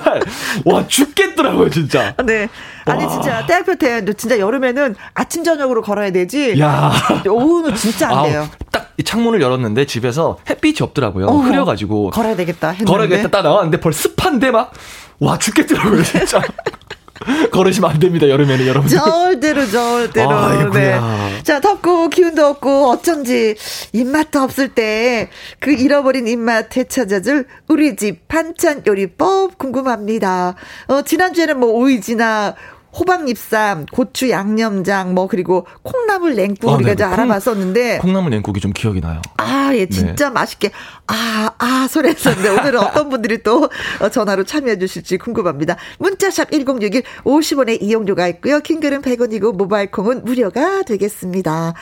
[0.64, 2.14] 와 죽겠더라고요 진짜.
[2.24, 2.48] 네.
[2.84, 3.10] 아니, 와.
[3.10, 6.58] 진짜, 대학교 때, 진짜 여름에는 아침, 저녁으로 걸어야 되지.
[6.58, 6.90] 야.
[7.28, 8.48] 오후는 진짜 안 돼요.
[8.72, 11.26] 딱이 창문을 열었는데 집에서 햇빛이 없더라고요.
[11.26, 11.38] 어허.
[11.48, 12.90] 흐려가지고 걸어야 되겠다 했는데.
[12.90, 14.72] 걸어야겠다 딱 나왔는데 벌 습한데 막
[15.20, 16.40] 와 죽겠더라고요 진짜.
[17.50, 18.88] 걸으시면 안 됩니다 여름에는 여러분.
[18.88, 21.00] 절대로 절대로 아이고야.
[21.00, 21.42] 네.
[21.42, 23.56] 자 덥고 기운도 없고 어쩐지
[23.92, 30.54] 입맛도 없을 때 그 잃어버린 입맛 되찾아줄 우리 집 반찬 요리법 궁금합니다.
[30.86, 32.54] 어 지난주에는 뭐 오이지나
[32.92, 38.60] 호박 잎쌈, 고추 양념장, 뭐 그리고 콩나물 냉국 아, 우리가 네, 콩- 알아봤었는데 콩나물 냉국이
[38.60, 39.20] 좀 기억이 나요.
[39.36, 40.70] 아, 예, 진짜 맛있게,
[41.06, 43.68] 아, 아, 소리 했었는데, 오늘은 어떤 분들이 또
[44.00, 45.76] 어, 전화로 참여해 주실지 궁금합니다.
[45.98, 48.60] 문자샵 1061, 50원의 이용료가 있고요.
[48.60, 51.74] 킹글은 100원이고, 모바일 콩은 무료가 되겠습니다.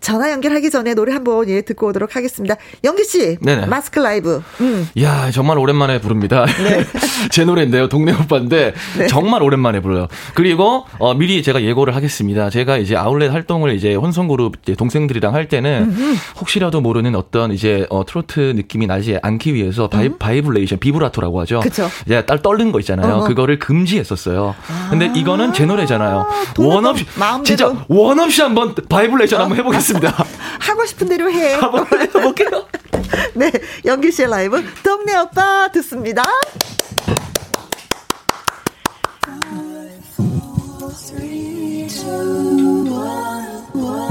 [0.00, 2.54] 전화 연결하기 전에 노래 한번 예, 듣고 오도록 하겠습니다.
[2.84, 3.66] 영기 씨, 네네.
[3.66, 4.40] 마스크 라이브.
[4.60, 4.88] 음.
[4.94, 6.46] 이야, 정말 오랜만에 부릅니다.
[7.30, 7.88] 제 노래인데요.
[7.88, 9.06] 동네 오빠인데 네.
[9.06, 10.08] 정말 오랜만에 불러요.
[10.34, 12.50] 그리고 어, 미리 제가 예고를 하겠습니다.
[12.50, 15.94] 제가 이제 아울렛 활동을 이제 혼성 그룹 이제 동생들이랑 할 때는
[16.40, 21.56] 혹시라도 모르는 어떤 이제 어, 트로트 느낌이 나지 않기 위해서 바이, 바이브레이션 비브라토라고 하죠.
[21.58, 21.60] 음.
[21.60, 21.88] 그쵸.
[22.06, 23.16] 이제 딸 떨는 거 있잖아요.
[23.16, 23.28] 어허.
[23.28, 24.54] 그거를 금지했었어요.
[24.90, 26.26] 근데 이거는 제 노래잖아요.
[26.58, 27.04] 원 없이.
[27.44, 30.24] 진짜 원 없이 한번 바이브레이션 한번 해보겠습니다.
[30.60, 31.54] 하고 싶은 대로 해.
[31.54, 32.64] 한번 해볼게요.
[33.34, 33.50] 네,
[33.84, 36.22] 영기씨의 라이브, 동네 오빠 듣습니다.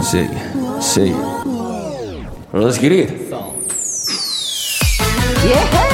[0.03, 0.31] Shake,
[0.79, 1.15] shake.
[2.53, 3.11] Let's get it.
[5.45, 5.87] 예!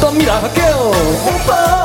[0.00, 0.40] 떱니다.
[0.40, 0.92] 갈게요.
[1.26, 1.83] 오빠.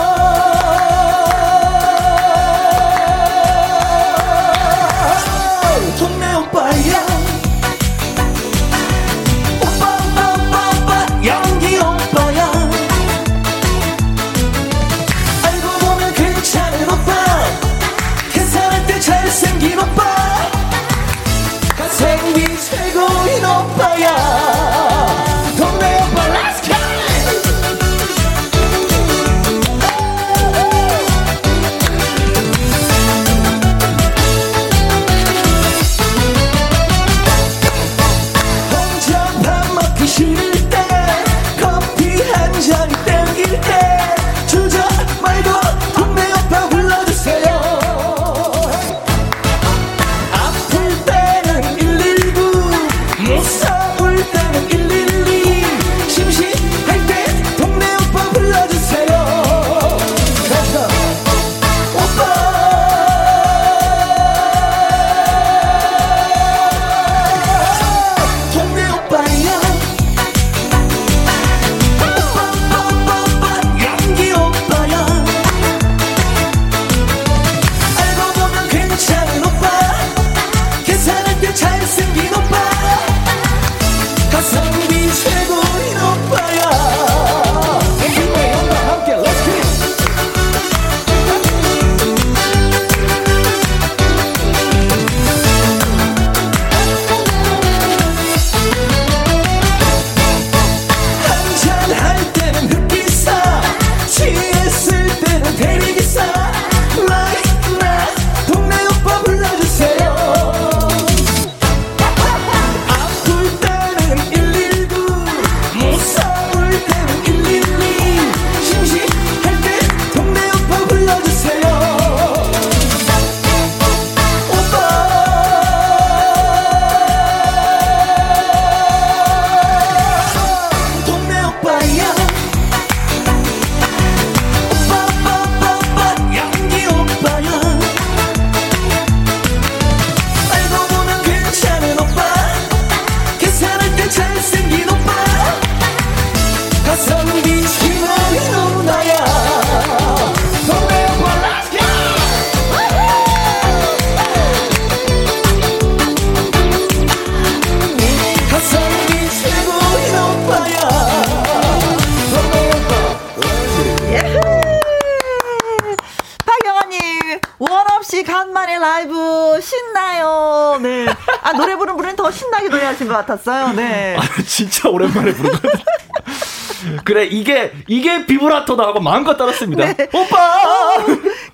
[173.09, 173.73] 것 같았어요.
[173.73, 174.15] 네.
[174.19, 175.69] 아, 진짜 오랜만에 부르거든.
[177.03, 179.83] 그래 이게 이게 비브라토다 하고 마음껏 따랐습니다.
[180.13, 181.05] 오빠.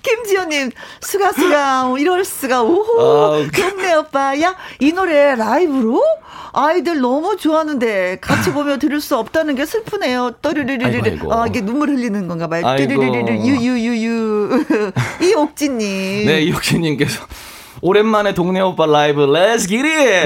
[0.02, 3.50] 김지현님, 수가, 수가, 어, 이럴 수가, 오호.
[3.50, 4.40] 좋네, 오빠.
[4.40, 6.00] 야, 이 노래 라이브로?
[6.52, 10.30] 아이들 너무 좋아하는데, 같이 보며 들을 수 없다는 게 슬프네요.
[10.44, 11.34] 아이고.
[11.34, 12.64] 아, 이게 눈물 흘리는 건가 봐요.
[12.64, 12.86] 아이고.
[12.88, 14.64] 뚜르르르르, 유유유유.
[15.22, 16.26] 이옥진님.
[16.26, 17.26] 네 이옥진님께서
[17.82, 19.84] 오랜만에 동네 오빠 라이브 let's get it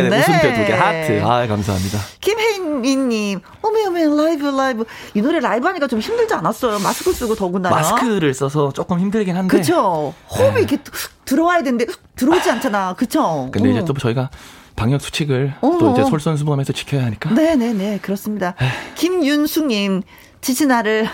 [0.09, 0.19] 네.
[0.21, 1.23] 웃음표 두개 하트.
[1.23, 1.99] 아 감사합니다.
[2.21, 4.85] 김혜인님, 어메, 어메, 라이브, 라이브.
[5.15, 6.79] 이 노래 라이브 하니까 좀 힘들지 않았어요?
[6.79, 7.75] 마스크 쓰고 더군다나.
[7.77, 9.57] 마스크를 써서 조금 힘들긴 한데.
[9.57, 10.15] 그쵸.
[10.31, 10.95] 호흡이 이렇게 툭
[11.25, 12.95] 들어와야 되는데, 툭 들어오지 않잖아.
[12.95, 13.49] 그쵸.
[13.53, 13.85] 근데 이제 어.
[13.85, 14.31] 또 저희가
[14.77, 15.77] 방역 수칙을 어.
[15.79, 17.31] 또 이제 솔선수범해서 지켜야 하니까.
[17.31, 18.55] 네네네, 그렇습니다.
[18.95, 20.03] 김윤숙님,
[20.41, 21.09] 지친 나를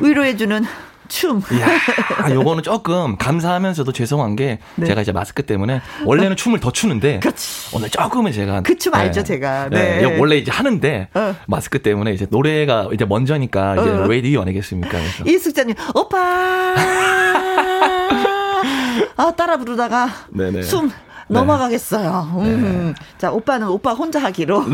[0.00, 0.64] 위로해주는
[1.08, 1.42] 춤.
[1.52, 4.86] 이야, 요거는 조금 감사하면서도 죄송한 게 네.
[4.86, 7.74] 제가 이제 마스크 때문에 원래는 춤을 더 추는데 그렇지.
[7.76, 9.68] 오늘 조금은 제가 그 춤 알죠, 제가.
[9.70, 10.02] 네.
[10.02, 11.34] 네, 원래 이제 하는데 어.
[11.46, 14.06] 마스크 때문에 이제 노래가 이제 먼저니까 이제 어.
[14.06, 14.98] 라디오 아니겠습니까?
[15.26, 16.74] 이숙자님, 오빠!
[19.16, 20.62] 아, 따라 부르다가 네네.
[20.62, 20.90] 숨
[21.28, 22.34] 넘어가겠어요.
[22.38, 22.94] 음.
[23.18, 24.64] 자, 오빠는 오빠 혼자 하기로.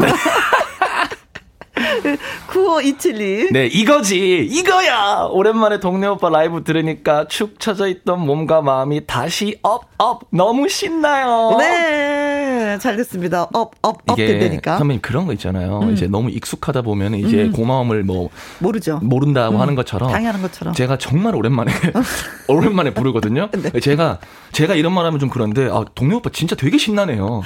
[2.49, 3.53] 9527님.
[3.53, 4.45] 네, 이거지.
[4.51, 5.29] 이거야.
[5.31, 10.23] 오랜만에 동네 오빠 라이브 들으니까 축 처져 있던 몸과 마음이 다시 up, up.
[10.31, 11.57] 너무 신나요.
[11.59, 13.43] 네, 잘 됐습니다.
[13.53, 14.77] up, up, up 이게 된다니까.
[14.77, 14.79] 음.
[14.79, 15.89] 선배님 그런 거 있잖아요.
[15.93, 18.99] 이제 너무 익숙하다 보면 이제 고마움을 뭐 모르죠.
[19.03, 20.13] 모른다고 하는 것처럼 음.
[20.13, 20.75] 당연한 것처럼.
[20.75, 21.73] 제가 정말 오랜만에
[22.49, 23.49] 오랜만에 부르거든요.
[23.73, 23.81] 네.
[23.81, 24.19] 제가
[24.53, 27.25] 제가 이런 말 하면 좀 그런데 아 동네 오빠 진짜 되게 신나네요.
[27.27, 27.43] 어,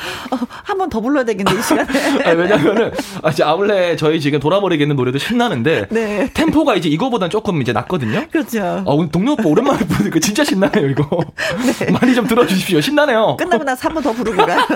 [0.64, 1.88] 한번 더 불러야 되겠네, 이 시간에.
[2.24, 2.92] 아, 왜냐면은
[3.22, 6.30] 아, 아울렛 저희 지금 돌아버리겠는 노래도 신나는데 네.
[6.34, 8.26] 템포가 이제 이거보단 조금 이제 낮거든요.
[8.30, 8.62] 그렇죠.
[8.62, 11.08] 아, 오늘 동네 오빠 오랜만에 부르니까 진짜 신나네요, 이거.
[12.00, 12.80] 많이 좀 들어주십시오.
[12.80, 13.36] 신나네요.
[13.38, 14.66] 끝나고 나서 한 번 더 부르고 가.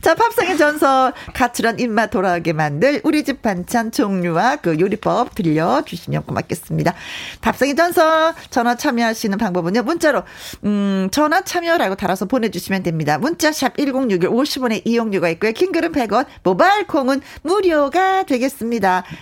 [0.00, 6.94] 자, 팝상의 전설, 가출한 입맛 돌아오게 만들 우리 집 반찬 종류와 그 요리법 들려주시면 고맙겠습니다.
[7.40, 10.22] 팝상의 전설, 전화 참여하시는 방법은요, 문자로,
[10.64, 13.18] 음, 전화 참여라고 달아서 보내주시면 됩니다.
[13.18, 15.52] 문자샵 1061 50원의 이용료가 있고요.
[15.52, 18.75] 킹글은 100원, 모바일 콩은 무료가 되겠습니다.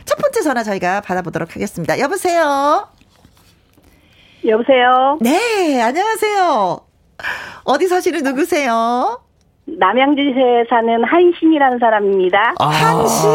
[0.04, 1.98] 첫 번째 전화 저희가 받아보도록 하겠습니다.
[1.98, 2.88] 여보세요?
[4.46, 5.18] 여보세요.
[5.20, 6.80] 네, 안녕하세요.
[7.64, 9.22] 어디 사시는 누구세요?
[9.66, 12.54] 남양주시에 사는 한신이라는 사람입니다.
[12.58, 13.28] 아, 한신.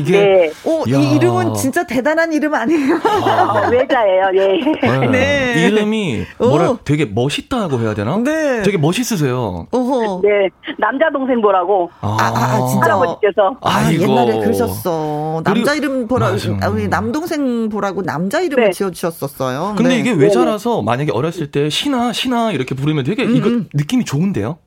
[0.00, 0.50] 이게 네.
[0.64, 0.98] 오, 야.
[0.98, 2.96] 이 이름은 진짜 대단한 이름 아니에요?
[3.00, 4.30] 어, 외자예요.
[4.34, 4.86] 예.
[4.86, 5.06] 네.
[5.54, 5.66] 네.
[5.68, 6.48] 이름이 오.
[6.48, 8.16] 뭐라 되게 멋있다고 해야 되나?
[8.18, 8.62] 네.
[8.62, 9.66] 되게 멋있으세요.
[9.72, 10.20] 오호.
[10.22, 10.48] 네.
[10.78, 12.84] 남자 동생 보라고 아, 아, 진짜.
[12.84, 14.02] 할아버지께서 아, 아이고.
[14.02, 15.40] 옛날에 그러셨어.
[15.44, 16.50] 남자 그리고- 이름 보라, 맞아.
[16.60, 18.70] 아, 우리 남동생 보라고 남자 이름을 네.
[18.70, 19.74] 지어 주셨었어요.
[19.76, 19.98] 근데 네.
[20.00, 24.58] 이게 외자라서 만약에 어렸을 때 신아 신아 이렇게 부르면 되게 음, 이거 느낌이 좋은데요?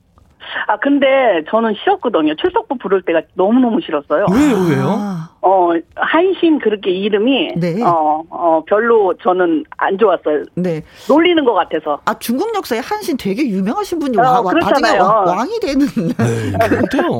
[0.67, 2.35] 아 근데 저는 싫었거든요.
[2.35, 4.25] 출석부 부를 때가 너무 너무 싫었어요.
[4.31, 4.87] 왜요, 왜요?
[4.99, 7.81] 아, 어 한신 그렇게 이름이 네.
[7.83, 10.43] 어, 어 별로 저는 안 좋았어요.
[10.55, 10.81] 네.
[11.07, 11.99] 놀리는 것 같아서.
[12.05, 15.01] 아, 중국 역사에 한신 되게 유명하신 분이 어, 와, 그렇잖아요.
[15.03, 15.85] 왕- 왕이 되는.
[15.87, 16.13] 네?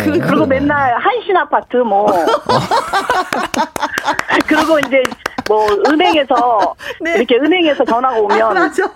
[0.01, 2.07] 그- 그리고 맨날 한신 아파트 뭐
[4.47, 5.03] 그리고 이제
[5.48, 7.16] 뭐 은행에서 네.
[7.16, 8.84] 이렇게 은행에서 전화가 아, 오면 맞아.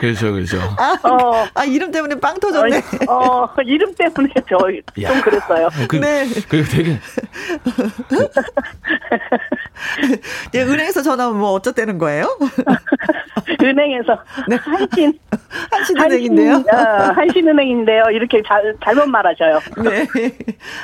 [0.00, 0.58] 그렇죠, 그렇죠.
[0.76, 2.82] 아, 어, 아, 이름 때문에 빵 터졌네.
[3.08, 4.58] 어, 이름 때문에 저
[5.02, 5.08] 야.
[5.08, 5.68] 좀 그랬어요.
[5.88, 6.26] 그, 네.
[6.48, 6.98] 그리고 되게
[10.52, 12.36] 네, 은행에서 전화 오면 뭐 어쩌다는 거예요?
[13.62, 14.18] 은행에서
[14.48, 14.56] 네.
[14.56, 15.18] 한신
[15.70, 16.52] 한신 은행인데요.
[16.52, 18.04] 한신, 어, 한신은행인데요.
[18.12, 19.60] 이렇게 잘 잘못 말하셔요.
[19.82, 20.06] 네.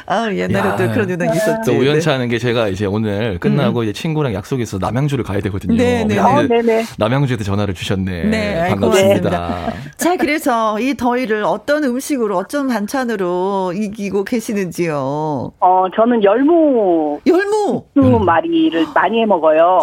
[0.06, 0.76] 아, 옛날에 야.
[0.76, 1.72] 또 그런 은행 또 있었죠.
[1.72, 5.74] 우연치 않은 게 제가 이제 오늘 끝나고 이제 친 구랑 약속해서 남양주를 가야 되거든요.
[5.74, 5.76] 음.
[5.76, 6.84] 네, 네, 어.
[6.98, 8.24] 남양주에서 전화를 주셨네.
[8.24, 9.72] 네, 반갑습니다.
[9.96, 15.52] 자, 그래서 이 더위를 어떤 음식으로, 어떤 반찬으로 이기고 계시는지요?
[15.60, 17.84] 어, 저는 열무 열무!
[17.94, 19.80] 수 마리를 많이 해 먹어요.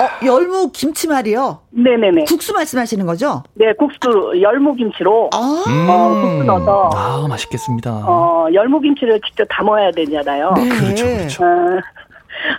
[0.00, 1.60] 어, 열무 김치말이요?
[1.70, 2.24] 네네네.
[2.24, 3.44] 국수 말씀하시는 거죠?
[3.54, 5.86] 네, 국수 열무 김치로 아, 음.
[5.88, 8.02] 어, 국수 넣어서 아, 맛있겠습니다.
[8.04, 10.52] 어, 열무 김치를 직접 담아야 되잖아요.
[10.56, 10.68] 네.
[10.68, 11.44] 그렇죠, 그렇죠.
[11.44, 11.80] 어,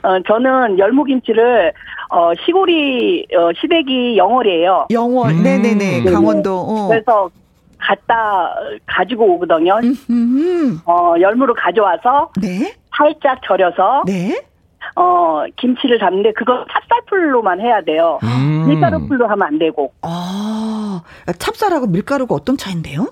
[0.03, 1.73] 어, 저는 열무김치를
[2.09, 4.87] 어, 시골이 어, 시댁이 영월이에요.
[4.91, 5.43] 영월, 음.
[5.43, 6.11] 네네네, 네.
[6.11, 6.55] 강원도.
[6.55, 6.87] 어.
[6.87, 7.29] 그래서
[7.77, 8.55] 갖다
[8.85, 9.79] 가지고 오거든요.
[10.09, 14.41] 음, 어, 열무를 가져와서 네, 살짝 절여서 네.
[14.95, 18.19] 어, 김치를 담는데 그거 찹쌀풀로만 해야 돼요.
[18.23, 18.65] 음.
[18.67, 19.91] 밀가루풀로 하면 안 되고.
[20.01, 21.01] 아,
[21.37, 23.07] 찹쌀하고 밀가루가 어떤 차인데요?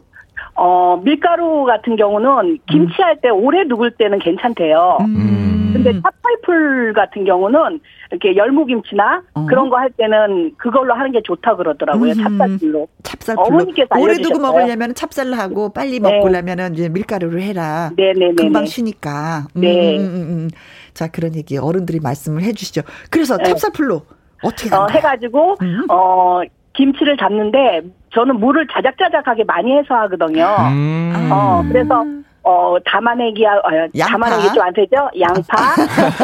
[0.55, 4.97] 어, 밀가루 같은 경우는 김치할 때 오래 묵을 때는 괜찮대요.
[5.01, 5.52] 음.
[5.73, 7.79] 근데 찹쌀풀 같은 경우는
[8.11, 9.45] 이렇게 열무김치나 어.
[9.47, 12.11] 그런 거 할 때는 그걸로 하는 게 좋다 그러더라고요.
[12.11, 12.15] 음.
[12.23, 12.87] 찹쌀풀로.
[13.03, 13.45] 찹쌀풀로.
[13.47, 14.39] 어머니께서 오래 두고.
[14.39, 16.17] 먹으려면 찹쌀로 하고 빨리 네.
[16.17, 17.91] 먹으려면 이제 밀가루를 해라.
[17.97, 18.35] 네네네.
[18.37, 19.47] 금방 쉬니까.
[19.55, 19.97] 음, 네.
[19.97, 20.49] 음, 음, 음.
[20.93, 22.81] 자, 그런 얘기 어른들이 말씀을 해주시죠.
[23.09, 23.43] 그래서 네.
[23.45, 24.01] 찹쌀풀로
[24.43, 24.87] 어떻게 어?
[24.91, 25.85] 해가지고 음.
[25.89, 26.41] 어
[26.73, 27.81] 김치를 잡는데
[28.13, 30.45] 저는 물을 자작자작하게 많이 해서 하거든요.
[30.69, 31.29] 음.
[31.31, 32.03] 어 그래서
[32.45, 33.61] 어 담아내기야 어?
[33.97, 35.09] 담아내기 좀 안 되죠?
[35.19, 35.75] 양파,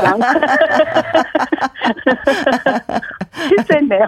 [0.04, 0.34] 양파
[3.48, 4.06] 실수했네요.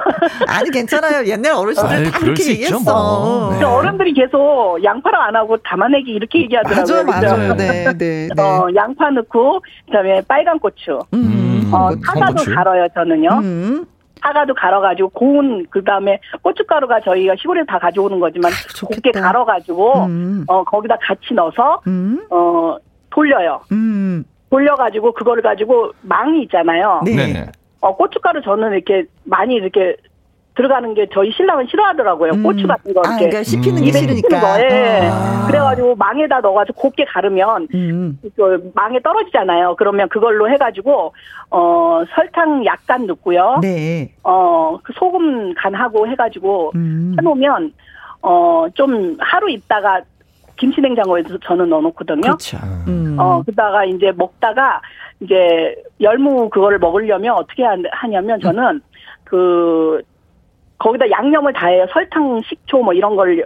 [0.47, 1.25] 아니, 괜찮아요.
[1.25, 2.79] 옛날 어르신들 아이, 다 그럴 그렇게 얘기했어.
[2.79, 3.55] 뭐.
[3.57, 3.63] 네.
[3.65, 7.03] 어른들이 계속 양파를 안 하고 담아내기 이렇게 얘기하더라고요.
[7.05, 7.37] 맞아요?
[7.37, 7.53] 맞아요.
[7.55, 8.41] 네, 네, 네.
[8.41, 12.53] 어 양파 넣고 그 다음에 빨간 고추, 음, 어 음, 사과도 고추.
[12.55, 13.29] 갈아요 저는요.
[13.41, 13.85] 음.
[14.21, 18.51] 사과도 갈아가지고 고운 그다음에 고춧가루가 저희가 시골에서 다 가져오는 거지만
[18.81, 19.21] 곱게 좋겠다.
[19.21, 20.45] 갈아가지고 음.
[20.47, 22.25] 어 거기다 같이 넣어서 음.
[22.29, 22.77] 어
[23.09, 23.61] 돌려요.
[23.71, 24.23] 음.
[24.49, 27.01] 돌려가지고 그거를 가지고 망이 있잖아요.
[27.05, 27.47] 네.
[27.79, 29.95] 어 고춧가루 저는 이렇게 많이 이렇게
[30.55, 32.31] 들어가는 게 저희 신랑은 싫어하더라고요.
[32.33, 32.43] 음.
[32.43, 33.83] 고추 같은 거 아, 이렇게 그러니까 씹히는 음.
[33.83, 34.27] 게 입에 싫으니까.
[34.29, 35.47] 씹히는 거에 아.
[35.47, 38.19] 그래가지고 망에다 넣어가지고 곱게 가르면 음.
[38.35, 39.75] 그 망에 떨어지잖아요.
[39.77, 41.13] 그러면 그걸로 해가지고
[41.51, 43.59] 어 설탕 약간 넣고요.
[43.61, 44.13] 네.
[44.23, 47.15] 어그 소금 간하고 해가지고 음.
[47.17, 47.71] 해놓으면
[48.21, 50.01] 어 좀 하루 있다가
[50.57, 52.21] 김치 냉장고에 서 저는 넣어놓거든요.
[52.21, 52.57] 그렇죠.
[52.87, 53.15] 음.
[53.17, 54.81] 어 그다가 이제 먹다가
[55.21, 58.81] 이제 열무 그거를 먹으려면 어떻게 하- 하냐면 저는
[59.23, 60.01] 그
[60.81, 61.85] 거기다 양념을 다 해요.
[61.93, 63.45] 설탕, 식초 뭐 이런 걸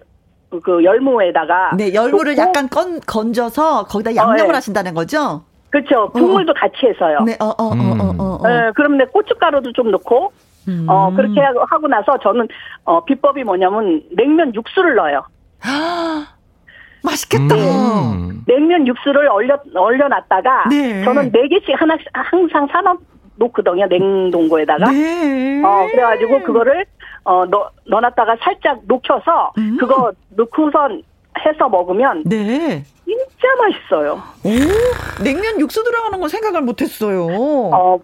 [0.64, 4.54] 그 열무에다가 네, 열무를 넣고 약간 건, 건져서 거기다 양념을 어, 네.
[4.54, 5.44] 하신다는 거죠?
[5.70, 6.10] 그렇죠.
[6.12, 7.20] 국물도 같이 해서요.
[7.26, 8.38] 네, 어, 어, 어, 어, 어.
[8.42, 8.48] 어.
[8.48, 10.32] 네, 그러면 내 고춧가루도 좀 넣고
[10.70, 10.86] 음.
[10.88, 12.48] 어 그렇게 하고- 나서 저는
[12.86, 15.26] 어 비법이 뭐냐면 냉면 육수를 넣어요.
[17.04, 17.56] 맛있겠다.
[17.56, 18.44] 음.
[18.48, 21.04] 냉면 육수를 얼려 얼려놨다가 네.
[21.04, 22.96] 저는 네 개씩 하나 항상 사놔
[23.38, 24.92] 놓거든요 냉동고에다가.
[24.92, 25.62] 네.
[25.64, 26.86] 어 그래가지고 그거를
[27.24, 29.78] 어 넣, 넣어놨다가 살짝 녹여서 음.
[29.80, 31.04] 그거 넣고선
[31.46, 32.84] 해서 먹으면 네.
[33.06, 34.22] 진짜 맛있어요.
[34.44, 37.28] 오, 냉면 육수 들어가는 건 생각을 못 했어요.
[37.30, 38.00] 어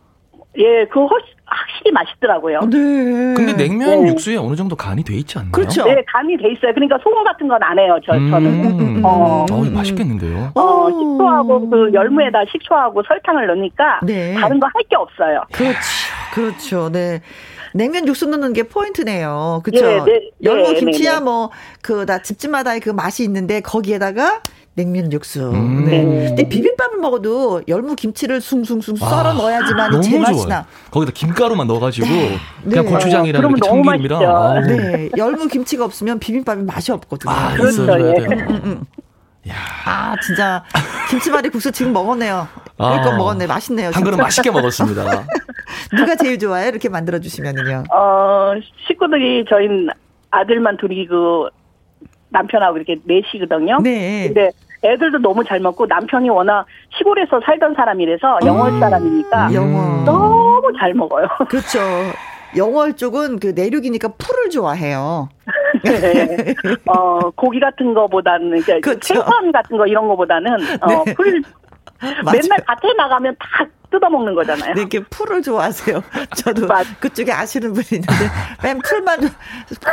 [0.58, 2.60] 예, 그거 훨씬 확실히 맛있더라고요.
[2.62, 3.34] 네.
[3.36, 4.10] 근데 냉면 네.
[4.12, 5.52] 육수에 어느 정도 간이 돼 있지 않나요?
[5.52, 5.84] 그렇죠.
[5.86, 6.74] 네, 간이 돼 있어요.
[6.74, 7.98] 그러니까 소금 같은 건 안 해요.
[8.06, 8.80] 저, 저는.
[8.80, 9.02] 음.
[9.06, 9.46] 어.
[9.52, 10.52] 어, 이거 맛있겠는데요?
[10.56, 10.90] 어, 오.
[10.90, 14.34] 식초하고 그 열무에다 식초하고 설탕을 넣으니까 네.
[14.36, 15.44] 다른 거 할 게 없어요.
[15.52, 15.78] 그렇죠.
[16.34, 16.90] 그렇죠.
[16.92, 17.22] 네.
[17.74, 19.62] 냉면 육수 넣는 게 포인트네요.
[19.64, 19.86] 그렇죠.
[19.86, 21.24] 네, 네, 열무 네, 김치야 네, 네.
[21.24, 24.42] 뭐그 다 집집마다의 그 맛이 있는데 거기에다가
[24.74, 25.52] 냉면 육수.
[25.52, 25.86] 음.
[25.86, 26.04] 네.
[26.04, 26.26] 네.
[26.28, 30.48] 근데 비빔밥을 먹어도 열무 김치를 숭숭숭 썰어 넣어야지만 아, 너무 제맛이 좋아요.
[30.48, 30.66] 나.
[30.92, 32.38] 거기다 김가루만 넣어가지고 네.
[32.64, 32.92] 그냥 네.
[32.92, 34.38] 고추장이랑 그러면 이렇게 너무 참기름이랑 맛있죠.
[34.38, 34.78] 아우.
[34.78, 35.10] 네.
[35.18, 37.34] 열무 김치가 없으면 비빔밥이 맛이 없거든요.
[37.34, 38.14] 아, 그렇죠, 예.
[38.14, 38.82] 돼요.
[39.86, 40.64] 아, 진짜
[41.10, 42.48] 김치말이 국수 지금 먹었네요.
[42.78, 43.18] 그러니까 아.
[43.18, 43.48] 먹었네.
[43.48, 43.88] 맛있네요.
[43.94, 44.24] 한 그릇 진짜.
[44.24, 45.26] 맛있게 먹었습니다.
[45.98, 46.70] 누가 제일 좋아요?
[46.70, 47.84] 이렇게 만들어 주시면은요.
[47.94, 48.54] 어,
[48.88, 49.68] 식구들이 저희
[50.30, 51.50] 아들만 둘이 그
[52.32, 53.80] 남편하고 이렇게 넷이거든요.
[53.82, 54.28] 네.
[54.28, 54.52] 근데
[54.84, 56.66] 애들도 너무 잘 먹고 남편이 워낙
[56.98, 59.54] 시골에서 살던 사람이라서 영월 사람이니까 음.
[59.54, 60.06] 영월.
[60.06, 61.28] 너무 잘 먹어요.
[61.50, 61.80] 그렇죠.
[62.58, 65.30] 영월 쪽은 그 내륙이니까 풀을 좋아해요.
[65.84, 66.54] 네.
[66.88, 69.14] 어, 고기 같은 거보다는 이제 그렇죠.
[69.14, 71.14] 생선 같은 거 이런 거보다는 어, 네.
[71.14, 71.42] 풀
[72.02, 72.40] 맞아요.
[72.42, 74.74] 맨날 밭에 나가면 다 뜯어먹는 거잖아요.
[74.74, 76.02] 네, 이렇게 풀을 좋아하세요.
[76.38, 78.14] 저도 맞- 그쪽에 아시는 분이 있는데
[78.64, 79.20] 맨 풀만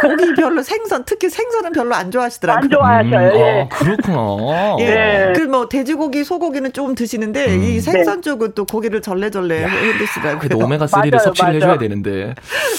[0.01, 2.63] 고기 별로 생선 특히 생선은 별로 안 좋아하시더라고요.
[2.63, 2.71] 안
[3.11, 3.29] 좋아하셔요.
[3.31, 3.63] 음, 예.
[3.63, 4.77] 아, 그렇구나.
[4.81, 4.85] 예.
[4.85, 5.33] 네.
[5.35, 7.63] 그뭐 돼지고기, 소고기는 조금 드시는데 음.
[7.63, 10.39] 이 생선 쪽은 또 고기를 절레절레 해 드시더라고요.
[10.39, 11.79] 그래도 오메가 3를 맞아요, 섭취를 해줘야.
[11.79, 12.35] 되는데.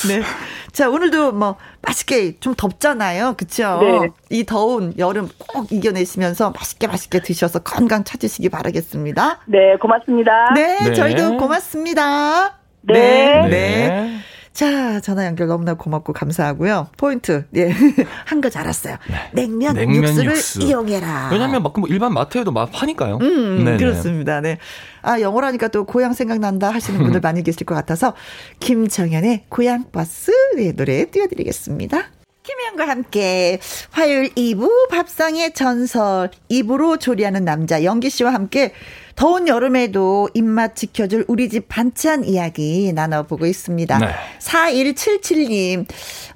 [0.08, 0.22] 네.
[0.72, 3.36] 자, 오늘도 뭐 맛있게 좀 덥잖아요.
[3.38, 3.80] 그쵸?
[3.82, 4.10] 네.
[4.30, 9.40] 이 더운 여름 꼭 이겨내시면서 맛있게 맛있게 드셔서 건강 찾으시기 바라겠습니다.
[9.46, 10.54] 네, 고맙습니다.
[10.56, 10.94] 네, 네.
[10.94, 12.60] 저희도 고맙습니다.
[12.82, 13.48] 네.
[13.48, 14.20] 네.
[14.60, 16.90] 자, 전화 연결 너무나 고맙고 감사하고요.
[16.98, 17.70] 포인트, 예.
[18.26, 18.98] 한 거 잘았어요.
[19.32, 20.62] 냉면, 냉면 육수를 육수.
[20.64, 21.30] 이용해라.
[21.32, 23.20] 왜냐면 막뭐 일반 마트에도 막 파니까요.
[23.22, 23.78] 음, 네네.
[23.78, 24.42] 그렇습니다.
[24.42, 24.58] 네.
[25.02, 28.14] 아, 영어라니까 또 고향 생각난다 하시는 분들 많이 계실 것 같아서
[28.60, 32.04] 김정현의 고향 버스 네, 노래 띄워드리겠습니다.
[32.44, 33.60] 김혜영과 함께
[33.92, 38.74] 화요일 2부 밥상의 전설 2부로 조리하는 남자 영기 씨와 함께
[39.20, 43.98] 더운 여름에도 입맛 지켜줄 우리 집 반찬 이야기 나눠보고 있습니다.
[44.00, 44.08] 네.
[44.40, 45.86] 4177님,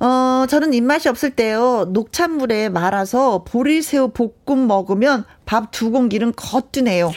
[0.01, 7.13] 어, 저는 입맛이 없을 때요, 녹찬물에 말아서 보리새우 볶음 먹으면 밥 두 공기는 거뜬해요.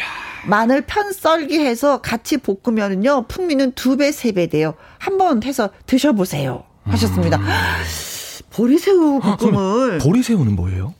[0.46, 4.74] 마늘 편 썰기 해서 같이 볶으면은요, 풍미는 두 배, 세 배 돼요.
[4.98, 6.62] 한번 해서 드셔보세요.
[6.84, 7.40] 하셨습니다.
[8.50, 9.98] 보리새우 아, 볶음을.
[9.98, 10.94] 보리새우는 뭐예요?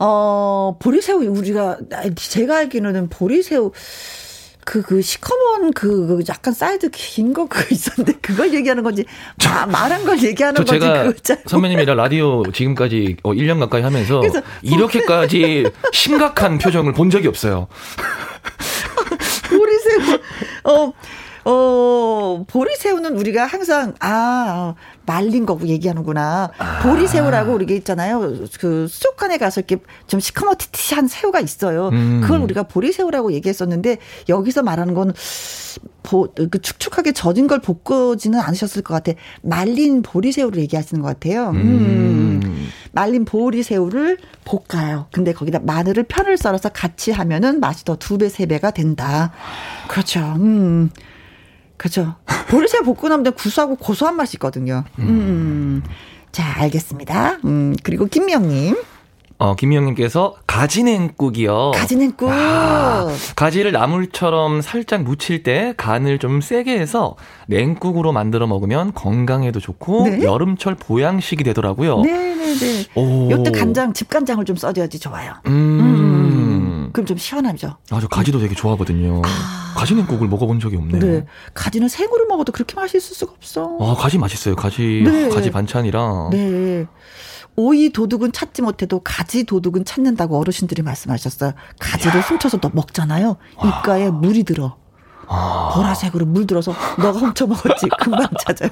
[0.00, 1.78] 어, 보리새우, 우리가,
[2.16, 3.70] 제가 알기로는 보리새우,
[4.64, 9.04] 그, 그, 시커먼 그, 그 약간 사이즈 긴 거 그거 있었는데 그걸 얘기하는 건지,
[9.44, 11.42] 마, 말한 걸 얘기하는 저 건지 잘.
[11.46, 14.20] 선배님이랑 라디오 지금까지 어, 1년 가까이 하면서
[14.62, 17.68] 이렇게까지 심각한 표정을 본 적이 없어요.
[19.48, 20.18] 보리새우,
[20.64, 20.92] 어,
[21.44, 24.74] 어, 보리새우는 우리가 항상, 아,
[25.10, 26.52] 말린 거고 얘기하는구나.
[26.84, 28.44] 보리새우라고 우리가 있잖아요.
[28.60, 31.88] 그 수족관에 가서 이렇게 좀 시커멓티티한 새우가 있어요.
[31.88, 32.20] 음.
[32.22, 35.12] 그걸 우리가 보리새우라고 얘기했었는데, 여기서 말하는 건,
[36.04, 39.18] 보, 그 축축하게 젖은 걸 볶지는 않으셨을 것 같아.
[39.42, 41.50] 말린 보리새우를 얘기하시는 것 같아요.
[41.50, 41.56] 음.
[42.44, 42.68] 음.
[42.92, 45.06] 말린 보리새우를 볶아요.
[45.12, 49.32] 근데 거기다 마늘을 편을 썰어서 같이 하면은 맛이 더 두 배, 세 배가 된다.
[49.88, 50.20] 그렇죠.
[50.38, 50.90] 음.
[51.80, 52.14] 그렇죠.
[52.50, 54.84] 보리새우 볶고 나면 구수하고 고소한 맛이 있거든요.
[54.98, 55.82] 음.
[56.30, 57.38] 자, 알겠습니다.
[57.46, 58.76] 음, 그리고 김미영님.
[59.38, 61.70] 어, 김희영님께서 가지냉국이요.
[61.74, 62.28] 가지냉국.
[62.30, 67.16] 아, 가지를 나물처럼 살짝 무칠 때 간을 좀 세게 해서
[67.46, 70.22] 냉국으로 만들어 먹으면 건강에도 좋고 네.
[70.22, 72.02] 여름철 보양식이 되더라고요.
[72.02, 72.84] 네네네.
[72.94, 73.30] 오.
[73.30, 75.32] 요때 간장, 집간장을 좀 써줘야지 좋아요.
[75.46, 76.19] 음.
[76.92, 77.76] 그럼 좀 시원하죠.
[77.90, 79.22] 아, 저 가지도 되게 좋아하거든요.
[79.76, 81.00] 가지냉국을 먹어본 적이 없네요.
[81.00, 81.26] 네.
[81.54, 83.76] 가지는 생으로 먹어도 그렇게 맛있을 수가 없어.
[83.80, 84.56] 아, 가지 맛있어요.
[84.56, 85.28] 가지, 네.
[85.28, 86.30] 가지 반찬이랑.
[86.30, 86.86] 네.
[87.56, 91.52] 오이 도둑은 찾지 못해도 가지 도둑은 찾는다고 어르신들이 말씀하셨어요.
[91.78, 93.36] 가지를 훔쳐서 너 먹잖아요.
[93.64, 94.76] 입가에 물이 들어.
[95.32, 97.86] 아, 보라색으로 물 들어서 너가 훔쳐 먹었지.
[98.00, 98.68] 금방 찾아요.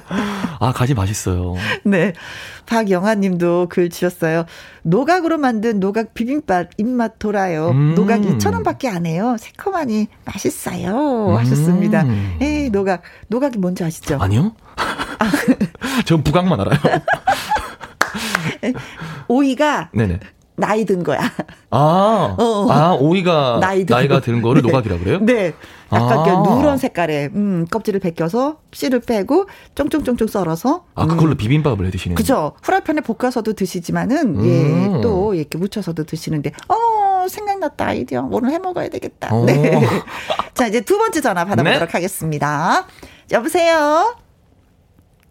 [0.59, 1.55] 아, 가지 맛있어요.
[1.85, 2.11] 네.
[2.65, 4.43] 박영아 님도 글 주셨어요.
[4.83, 7.69] 노각으로 만든 노각 비빔밥 입맛 돌아요.
[7.69, 7.95] 음.
[7.95, 9.37] 노각 2,000원 밖에 안 해요.
[9.39, 11.37] 새콤하니 맛있어요.
[11.37, 12.03] 하셨습니다.
[12.03, 12.37] 음.
[12.41, 13.03] 에이, 노각.
[13.29, 14.17] 노각이 뭔지 아시죠?
[14.19, 14.51] 아니요?
[16.05, 16.77] 전 부각만 알아요.
[19.29, 20.19] 오이가 네네.
[20.55, 21.19] 나이 든 거야.
[21.69, 22.67] 아, 어.
[22.69, 24.21] 아, 오이가 나이 든 나이가 거.
[24.21, 24.67] 든 거를 네.
[24.67, 25.19] 노각이라 그래요?
[25.21, 25.53] 네.
[25.91, 26.55] 약간 아.
[26.55, 29.45] 누런 색깔의 음, 껍질을 벗겨서 씨를 빼고
[29.75, 32.15] 쫑쫑쫑쫑 썰어서 아, 그걸로 비빔밥을 해 드시는.
[32.15, 32.53] 그죠.
[32.63, 34.45] 후라이팬에 볶아서도 드시지만은 음.
[34.45, 38.27] 예, 또 이렇게 묻혀서도 드시는데 어, 생각났다 아이디어.
[38.31, 39.33] 오늘 해 먹어야 되겠다.
[39.33, 39.45] 오.
[39.45, 39.79] 네.
[40.53, 41.91] 자, 이제 두 번째 전화 받아보도록 네.
[41.91, 42.85] 하겠습니다.
[43.31, 44.15] 여보세요?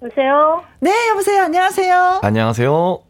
[0.03, 0.63] 여보세요?
[0.81, 1.43] 네, 여보세요.
[1.43, 2.21] 안녕하세요.
[2.23, 3.03] 안녕하세요.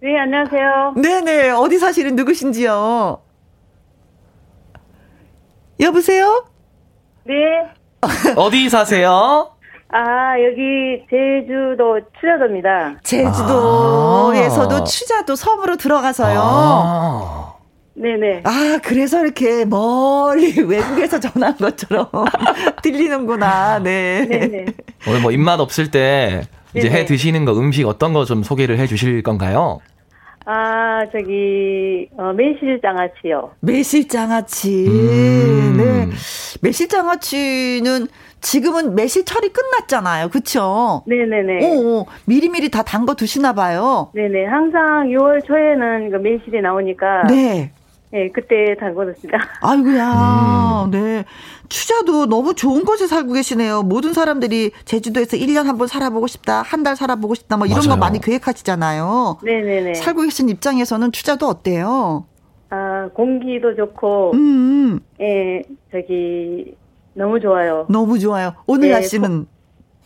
[0.00, 0.94] 네, 안녕하세요.
[0.96, 1.50] 네네.
[1.50, 3.20] 어디 사시는 누구신지요?
[5.80, 6.46] 여보세요?
[7.24, 7.34] 네.
[8.36, 9.50] 어디 사세요?
[9.90, 12.96] 아, 여기 제주도 추자도입니다.
[13.04, 14.84] 제주도에서도 아.
[14.84, 16.40] 추자도 섬으로 들어가서요.
[16.42, 17.54] 아.
[17.96, 18.42] 네네.
[18.44, 22.08] 아, 그래서 이렇게 멀리 외국에서 전화한 것처럼
[22.82, 23.78] 들리는구나.
[23.78, 24.26] 네.
[24.28, 24.66] 네네.
[25.08, 26.42] 오늘 뭐 입맛 없을 때
[26.74, 27.00] 이제 네네.
[27.02, 29.78] 해 드시는 거 음식 어떤 거 좀 소개를 해 주실 건가요?
[30.46, 33.52] 아, 저기, 어, 매실장아찌요.
[33.60, 34.86] 매실장아찌.
[34.88, 35.76] 음.
[35.76, 36.10] 네.
[36.60, 38.06] 매실장아찌는
[38.40, 40.28] 지금은 매실철이 끝났잖아요.
[40.28, 41.02] 그쵸?
[41.06, 41.64] 네네네.
[41.66, 44.10] 오, 오, 미리미리 다 담궈 두시나 봐요.
[44.14, 44.44] 네네.
[44.44, 47.22] 항상 6월 초에는 그 매실이 나오니까.
[47.28, 47.72] 네.
[48.14, 49.38] 네, 그때 담궈뒀습니다.
[49.60, 50.84] 아이고야.
[50.84, 50.90] 음.
[50.92, 51.24] 네.
[51.68, 53.82] 추자도 너무 좋은 곳에 살고 계시네요.
[53.82, 57.88] 모든 사람들이 제주도에서 1년 한 번 살아보고 싶다, 한 달 살아보고 싶다, 뭐 이런 거
[57.88, 57.98] 맞아요.
[58.00, 59.38] 많이 계획하시잖아요.
[59.42, 59.94] 네네네.
[59.94, 62.26] 살고 계신 입장에서는 추자도 어때요?
[62.70, 66.76] 아, 공기도 좋고, 음, 음, 예, 저기,
[67.14, 67.86] 너무 좋아요.
[67.90, 68.54] 너무 좋아요.
[68.66, 69.46] 오늘 네, 날씨는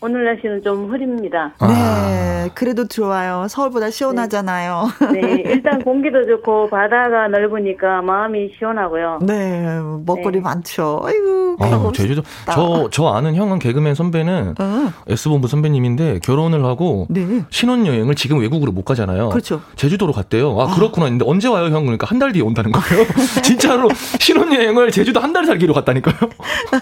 [0.01, 1.53] 오늘 날씨는 좀 흐립니다.
[1.59, 1.67] 아.
[1.67, 3.47] 네, 그래도 좋아요.
[3.49, 4.87] 서울보다 시원하잖아요.
[5.13, 9.19] 네, 일단 공기도 좋고, 바다가 넓으니까 마음이 시원하고요.
[9.23, 10.41] 네, 먹거리 네.
[10.41, 11.01] 많죠.
[11.05, 12.23] 아이고, 아, 가고 제주도.
[12.53, 17.45] 저 저 아는 형은 개그맨 선배는 어, S본부 선배님인데 결혼을 하고 네.
[17.51, 19.29] 신혼여행을 지금 외국으로 못 가잖아요.
[19.31, 19.61] 그렇죠.
[19.77, 20.57] 제주도로 갔대요.
[20.61, 21.83] 아, 그렇구나 했는데 언제 와요, 형?
[21.85, 23.05] 그러니까 한 달 뒤에 온다는 거예요.
[23.43, 23.89] 진짜로
[24.21, 26.17] 신혼여행을 제주도 한 달 살기로 갔다니까요.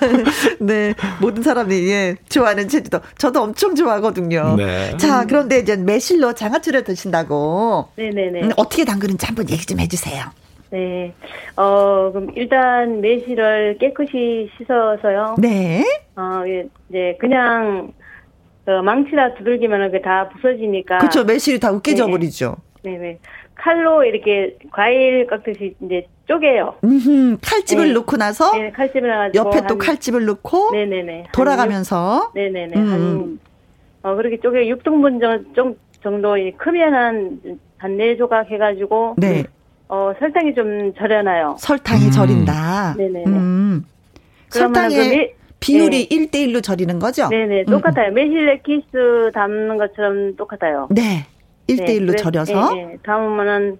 [0.60, 3.00] 네, 모든 사람이 예, 좋아하는 제주도.
[3.18, 4.56] 저도 엄청 좋아하거든요.
[4.56, 4.96] 네.
[4.96, 7.88] 자, 그런데 이제 매실로 장아찌를 드신다고.
[7.96, 8.42] 네네네.
[8.42, 10.24] 음, 어떻게 담그는지 한번 얘기 좀 해주세요.
[10.70, 11.14] 네.
[11.56, 15.36] 어, 그럼 일단 매실을 깨끗이 씻어서요.
[15.38, 15.84] 네.
[16.16, 17.92] 어, 예, 이제 그냥,
[18.64, 20.98] 그 망치다 두들기면 그게 다 부서지니까.
[20.98, 21.24] 그렇죠.
[21.24, 22.10] 매실이 다 으깨져 네.
[22.10, 22.56] 버리죠.
[22.82, 23.18] 네네.
[23.56, 26.74] 칼로 이렇게 과일 깎듯이 이제 쪼개요.
[26.84, 27.92] 음, 칼집을 네.
[27.94, 29.46] 넣고 나서 네, 칼집을 해가지고.
[29.48, 31.16] 옆에 또 한- 칼집을 넣고 네네네.
[31.22, 32.76] 한 돌아가면서 육- 네네네.
[32.76, 32.88] 음.
[32.90, 33.40] 한,
[34.02, 37.40] 어, 그렇게 쪼개 6등분 정, 정, 정도 이 크면 한,
[37.78, 39.14] 한네 조각 해가지고.
[39.18, 39.44] 네.
[39.88, 41.56] 어, 설탕이 좀 절여놔요.
[41.60, 42.10] 설탕이 음.
[42.10, 42.94] 절인다.
[42.98, 43.24] 네네네.
[43.26, 43.84] 음.
[44.50, 47.28] 설탕의 그 매- 비율이 일 1대1로 절이는 거죠?
[47.28, 48.12] 네네, 음, 똑같아요.
[48.12, 50.86] 매실 엑기스 담는 것처럼 똑같아요.
[50.90, 51.24] 네.
[51.68, 52.96] 1대1로 그래- 절여서 예, 예.
[53.02, 53.78] 담으면은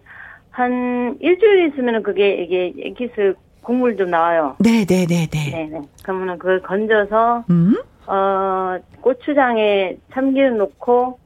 [0.50, 4.56] 한 일주일 있으면은 그게 이게 엑기스 국물 좀 나와요.
[4.60, 5.26] 네네네네.
[5.50, 5.80] 네네.
[6.02, 7.74] 그러면은 그걸 건져서 음?
[8.06, 11.18] 어 고추장에 참기름 넣고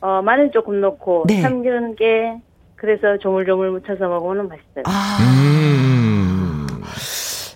[0.00, 1.40] 어 마늘 조금 넣고 네.
[1.42, 2.34] 참기름 깨
[2.76, 4.84] 그래서 조물조물 묻혀서 먹으면 맛있어요.
[4.84, 6.66] 아, 음.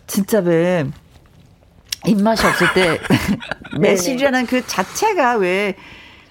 [0.07, 0.85] 진짜 왜
[2.07, 2.99] 입맛이 없을 때
[3.79, 5.75] 매실이라는 그 자체가 왜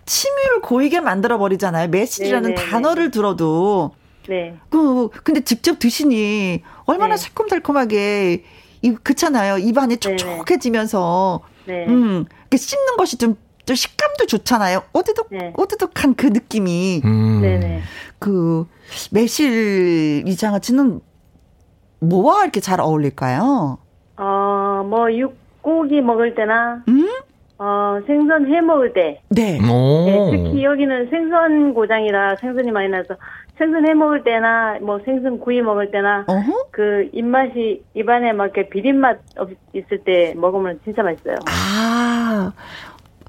[0.09, 1.89] 침을 고이게 만들어 버리잖아요.
[1.89, 2.69] 매실이라는 네네네.
[2.71, 3.91] 단어를 들어도
[4.27, 4.57] 네.
[4.69, 7.21] 그 근데 직접 드시니 얼마나 네.
[7.21, 8.43] 새콤달콤하게
[8.81, 9.59] 이 그렇잖아요.
[9.59, 10.15] 입안이 네네.
[10.17, 11.85] 촉촉해지면서 네.
[11.85, 13.35] 음, 그 씹는 것이 좀,
[13.67, 14.81] 또 식감도 좋잖아요.
[14.93, 15.53] 오드득, 네.
[15.55, 17.41] 오드득한 그 느낌이, 음.
[17.41, 17.81] 네네.
[18.17, 18.65] 그,
[19.11, 21.01] 매실 이 장아찌는
[21.99, 23.77] 뭐와 이렇게 잘 어울릴까요?
[24.17, 27.07] 어, 뭐, 육고기 먹을 때나, 음?
[27.61, 29.59] 어, 생선 회 먹을 때, 네.
[29.69, 30.05] 오.
[30.05, 33.15] 네, 특히 여기는 생선 고장이라 생선이 많이 나서,
[33.57, 36.67] 생선 회 먹을 때나, 뭐, 생선 구이 먹을 때나, 어허?
[36.71, 41.35] 그, 입맛이, 입안에 막 이렇게 비린맛 없, 있을 때 먹으면 진짜 맛있어요.
[41.49, 42.53] 아,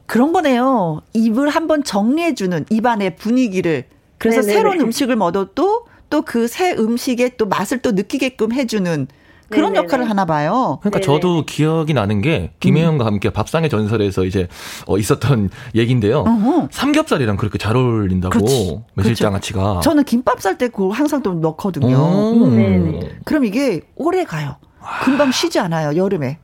[0.06, 1.02] 그런 거네요.
[1.12, 3.82] 입을 한번 정리해 주는 입안의 분위기를.
[4.18, 4.56] 그래서 네네네.
[4.58, 9.06] 새로운 음식을 먹어도 또 그 새 음식의 또 맛을 또 느끼게끔 해 주는
[9.50, 9.84] 그런 네네네.
[9.84, 10.78] 역할을 하나 봐요.
[10.80, 11.04] 그러니까 네네.
[11.06, 14.48] 저도 기억이 나는 게 김혜영과 함께 밥상의 전설에서 이제
[14.86, 16.20] 어, 있었던 얘기인데요.
[16.20, 16.68] 어허.
[16.70, 18.80] 삼겹살이랑 그렇게 잘 어울린다고 그렇지.
[18.94, 19.80] 매실장아찌가.
[19.80, 21.96] 저는 김밥 쌀 때 그거 항상 또 넣거든요.
[21.96, 22.44] 오.
[22.46, 22.56] 음.
[22.56, 23.10] 네네.
[23.24, 24.56] 그럼 이게 오래 가요.
[25.04, 26.38] 금방 쉬지 않아요, 여름에.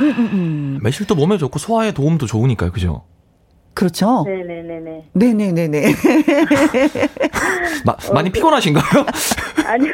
[0.00, 0.78] 음, 음, 음.
[0.82, 3.04] 매실도 몸에 좋고 소화에 도움도 좋으니까요, 그죠?
[3.74, 4.24] 그렇죠.
[4.26, 5.04] 네네네네.
[5.12, 5.82] 네네네네.
[7.84, 9.06] 마- 많이 피곤하신가요?
[9.66, 9.92] 아니요.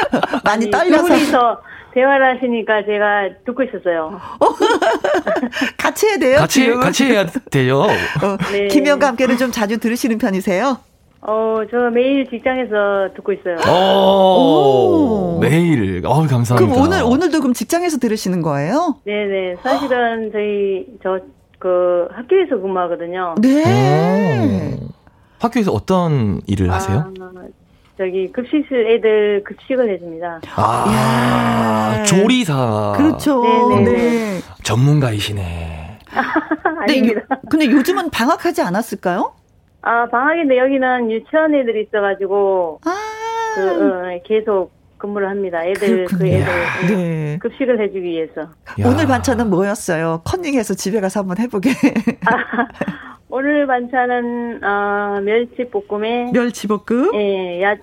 [0.44, 1.60] 많이 아니, 떨려서 두 분이서
[1.94, 4.20] 대화를 하시니까 제가 듣고 있었어요.
[5.78, 6.38] 같이 해야 돼요.
[6.38, 6.80] 같이 지금?
[6.80, 7.80] 같이 해야 돼요.
[7.82, 8.68] 어, 네.
[8.68, 10.78] 김영과 함께는 좀 자주 들으시는 편이세요?
[11.24, 13.56] 어, 저 매일 직장에서 듣고 있어요.
[13.72, 15.38] 오, 오.
[15.40, 16.02] 매일.
[16.04, 16.56] 어, 감사합니다.
[16.56, 18.96] 그럼 오늘 오늘도 그럼 직장에서 들으시는 거예요?
[19.04, 19.56] 네네.
[19.62, 21.20] 사실은 저희, 저,
[21.62, 23.36] 그, 학교에서 근무하거든요.
[23.40, 24.74] 네.
[24.82, 24.88] 오.
[25.38, 27.12] 학교에서 어떤 일을 하세요?
[27.20, 27.30] 아,
[27.96, 30.40] 저기, 급식실 애들 급식을 해줍니다.
[30.56, 32.02] 아, 야.
[32.02, 32.94] 조리사.
[32.96, 33.44] 그렇죠.
[33.44, 33.92] 네네네.
[33.92, 34.38] 네.
[34.64, 35.98] 전문가이시네.
[36.08, 37.20] 근데, 요, 아닙니다.
[37.48, 39.32] 근데 요즘은 방학하지 않았을까요?
[39.82, 42.90] 아, 방학인데 여기는 유치원 애들이 있어가지고, 아,
[43.54, 44.72] 그, 어, 계속
[45.02, 45.64] 근무를 합니다.
[45.64, 46.36] 애들, 그 그렇군요.
[46.36, 46.96] 애들.
[46.96, 47.38] 네.
[47.40, 48.42] 급식을 해주기 위해서.
[48.42, 48.86] 야.
[48.86, 50.22] 오늘 반찬은 뭐였어요?
[50.24, 51.70] 컨닝해서 집에 가서 한번 해보게.
[53.28, 57.12] 오늘 반찬은, 어, 멸치 볶음에, 멸치 볶음?
[57.14, 57.74] 예, 야,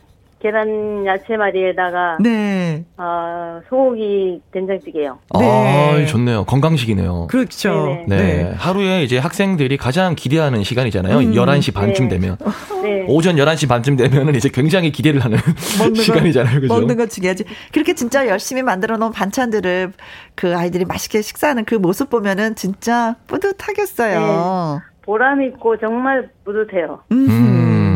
[0.41, 2.85] 계란 야채말이에다가, 네.
[2.97, 5.19] 어, 소고기 된장찌개요.
[5.37, 6.03] 네.
[6.03, 6.45] 아, 좋네요.
[6.45, 7.27] 건강식이네요.
[7.29, 7.97] 그렇죠.
[8.07, 8.07] 네네.
[8.07, 8.53] 네.
[8.55, 11.17] 하루에 이제 학생들이 가장 기대하는 시간이잖아요.
[11.17, 11.33] 음.
[11.33, 12.17] 11시 반쯤 네.
[12.17, 12.37] 되면.
[12.83, 13.03] 네.
[13.07, 15.37] 오전 11시 반쯤 되면은 이제 굉장히 기대를 하는
[15.93, 16.61] 시간이잖아요.
[16.61, 16.73] 그죠?
[16.73, 17.43] 먹는 거 중요하지.
[17.73, 19.91] 그렇게 진짜 열심히 만들어 놓은 반찬들을
[20.35, 24.81] 그 아이들이 맛있게 식사하는 그 모습 보면은 진짜 뿌듯하겠어요.
[25.01, 27.01] 보람 있고 정말 뿌듯해요.
[27.11, 27.88] 음.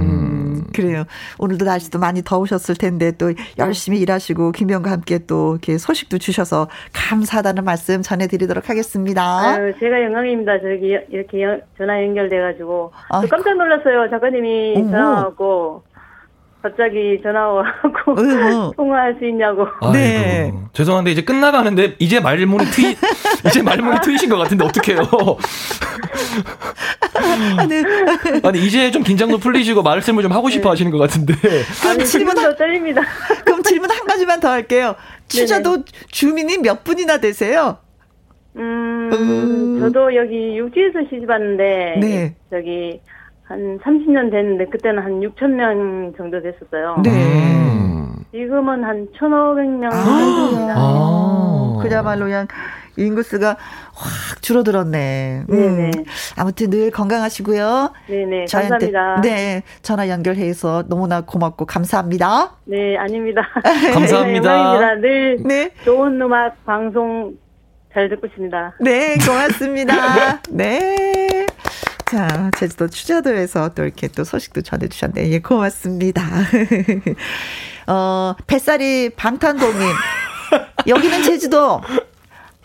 [0.73, 1.03] 그래요.
[1.39, 7.63] 오늘도 날씨도 많이 더우셨을 텐데 또 열심히 일하시고 김영과 함께 또 이렇게 소식도 주셔서 감사하다는
[7.63, 9.23] 말씀 전해드리도록 하겠습니다.
[9.53, 10.59] 아유, 제가 영광입니다.
[10.59, 12.91] 저기 여- 이렇게 여- 전화 연결돼가지고.
[13.29, 14.09] 깜짝 놀랐어요.
[14.09, 14.75] 작가님이.
[14.91, 15.83] 전화하고
[16.64, 17.68] 갑자기 전화 와고
[18.07, 18.72] 어머.
[18.77, 19.68] 통화할 수 있냐고.
[19.81, 20.53] 아이고, 네.
[20.72, 22.95] 죄송한데 이제 끝나가는데 이제 말문이 트이
[23.48, 24.99] 이제 말문이 트이신 것 같은데 어떡해요?
[27.60, 27.84] 아니,
[28.44, 31.34] 아니 이제 좀 긴장도 풀리시고 말씀을 좀 하고 싶어 하시는 것 같은데.
[31.85, 33.02] 아니 질문 지금도 떨립니다.
[33.44, 34.95] 그럼 질문 한 가지만 더 할게요.
[35.27, 37.80] 취저도 주민이 몇 분이나 되세요?
[38.56, 39.80] 음, 음.
[39.81, 42.35] 저도 여기 육지에서 시집 왔는데 네.
[42.49, 43.02] 저기
[43.44, 47.02] 한 30년 됐는데 그때는 한 6천 명 정도 됐었어요.
[47.03, 47.10] 네.
[47.11, 48.15] 음.
[48.32, 50.03] 지금은 한 1,500명 아.
[50.03, 50.74] 정도입니다.
[50.78, 51.80] 아.
[51.84, 52.48] 그야말로 그냥
[52.98, 55.44] 인구수가 확 줄어들었네.
[55.49, 55.56] 음.
[55.56, 55.91] 네네.
[56.38, 57.91] 아무튼 늘 건강하시고요.
[58.07, 59.22] 네네, 저희한테 감사합니다.
[59.22, 62.56] 네 전화 연결해서 너무나 고맙고 감사합니다.
[62.65, 63.41] 네, 아닙니다.
[63.94, 64.57] 감사합니다.
[64.57, 64.95] 영광입니다.
[64.95, 67.34] 늘 네, 좋은 음악 방송
[67.94, 68.76] 잘 듣고 있습니다.
[68.80, 70.41] 네 고맙습니다.
[70.49, 71.43] 네.
[72.14, 75.31] 자, 제주도 추자도에서 또 이렇게 또 소식도 전해주셨네.
[75.31, 76.22] 예, 고맙습니다.
[77.88, 79.81] 어, 뱃살이 방탄동님.
[80.85, 81.81] 여기는 제주도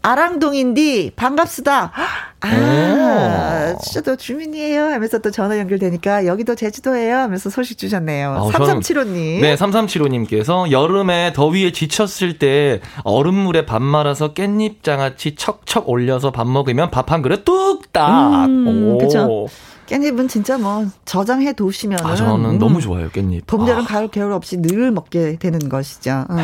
[0.03, 1.93] 아랑동인디 반갑습니다.
[2.41, 3.79] 아, 오.
[3.83, 8.31] 추자도 주민이에요 하면서 또 전화 연결되니까 여기도 제주도예요 하면서 소식 주셨네요.
[8.33, 9.41] 아우, 저는- 3375님.
[9.41, 16.91] 네, 3375님께서 여름에 더위에 지쳤을 때 얼음물에 밥 말아서 깻잎 장아찌 척척 올려서 밥 먹으면
[16.91, 18.47] 밥 한 그릇 뚝딱.
[18.49, 18.99] 음, 오.
[18.99, 19.47] 그쵸.
[19.87, 23.47] 깻잎은 진짜 뭐 저장해 두시면 아, 저는 너무 좋아요, 깻잎.
[23.47, 23.87] 봄, 여름, 아.
[23.87, 26.27] 가을, 겨울 없이 늘 먹게 되는 것이죠.
[26.31, 26.37] 응.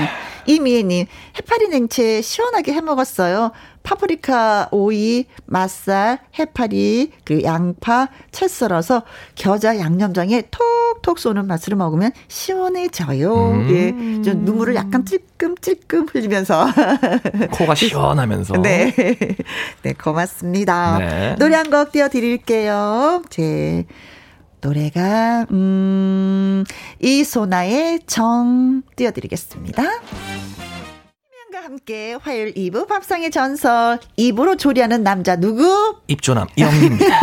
[0.46, 1.04] 이미애님,
[1.36, 3.52] 해파리 냉채 시원하게 해 먹었어요.
[3.84, 9.02] 파프리카, 오이, 맛살, 해파리, 그 양파, 채 썰어서
[9.36, 13.34] 겨자 양념장에 톡톡 쏘는 맛으로 먹으면 시원해져요.
[13.52, 13.68] 음.
[13.70, 14.22] 예.
[14.22, 16.66] 좀 눈물을 약간 찔끔찔끔 흘리면서.
[17.52, 18.54] 코가 시원하면서.
[18.62, 18.92] 네.
[19.82, 20.98] 네, 고맙습니다.
[20.98, 21.36] 네.
[21.38, 23.22] 노래 한 곡 띄워 드릴게요.
[23.28, 23.84] 제
[24.60, 26.64] 노래가, 음,
[27.00, 29.82] 이소나의 정 띄워 드리겠습니다.
[31.54, 35.96] 김현과 함께 화요일 2부 밥상의 전설 2부로 조리하는 남자 누구?
[36.08, 37.20] 입조남 이영기입니다.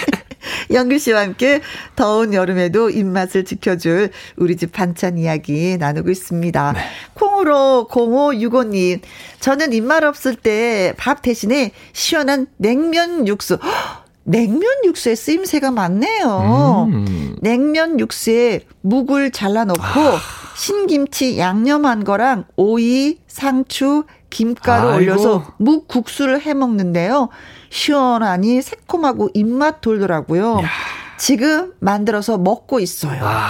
[0.70, 1.62] 영규 씨와 함께
[1.96, 6.74] 더운 여름에도 입맛을 지켜줄 우리 집 반찬 이야기 나누고 있습니다.
[7.14, 9.00] 콩으로 0565님,
[9.40, 13.58] 저는 입맛 없을 때 밥 대신에 시원한 냉면 육수.
[13.62, 16.88] 헉, 냉면 육수에 쓰임새가 많네요.
[16.92, 17.36] 음.
[17.40, 20.43] 냉면 육수에 묵을 잘라놓고 아.
[20.56, 24.96] 신김치 양념한 거랑 오이, 상추, 김가루 아이고.
[24.96, 27.28] 올려서 묵국수를 해 먹는데요.
[27.70, 30.60] 시원하니 새콤하고 입맛 돌더라고요.
[31.18, 33.20] 지금 만들어서 먹고 있어요.
[33.24, 33.48] 아,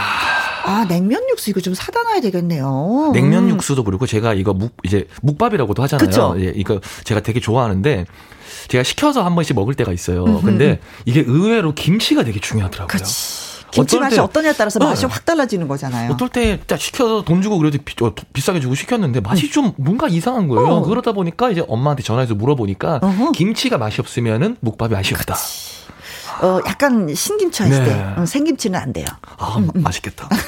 [0.65, 3.11] 아, 냉면 육수 이거 좀 사다 놔야 되겠네요.
[3.15, 3.49] 냉면 음.
[3.51, 6.07] 육수도 그렇고 제가 이거 묵 이제 묵밥이라고도 하잖아요.
[6.07, 6.35] 그쵸?
[6.39, 8.07] 예, 이거 제가 되게 좋아하는데
[8.69, 10.25] 제가 시켜서 한 번씩 먹을 때가 있어요.
[10.25, 10.43] 음흠.
[10.45, 12.89] 근데 이게 의외로 김치가 되게 중요하더라고요.
[12.89, 13.54] 그렇지.
[13.75, 14.89] 김치 맛이 때- 어떠냐에 따라서 어.
[14.89, 16.13] 맛이 확 달라지는 거잖아요.
[16.13, 20.49] 어떨 때딱 시켜서 돈 주고 그래도 비, 어, 비싸게 주고 시켰는데 맛이 좀 뭔가 이상한
[20.49, 20.67] 거예요.
[20.67, 20.83] 어.
[20.83, 23.33] 그러다 보니까 이제 엄마한테 전화해서 물어보니까 어허.
[23.33, 25.35] 김치가 맛이 없으면은 묵밥이 맛이 없다.
[26.43, 27.91] 어, 약간 신김치 했을 네.
[27.91, 29.07] 때 어, 생김치는 안 돼요.
[29.39, 30.29] 아 음, 맛있겠다.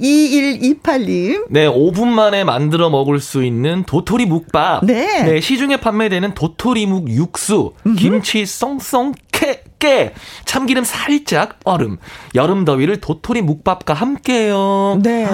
[0.00, 1.46] 2128님.
[1.50, 4.84] 네, 5분 만에 만들어 먹을 수 있는 도토리 묵밥.
[4.84, 5.40] 네.
[5.40, 10.14] 시중에 판매되는 도토리 묵 육수, 김치 썽썽 캐, 깨,
[10.44, 11.98] 참기름 살짝, 얼음.
[12.34, 15.00] 여름 더위를 도토리 묵밥과 함께해요.
[15.02, 15.26] 네.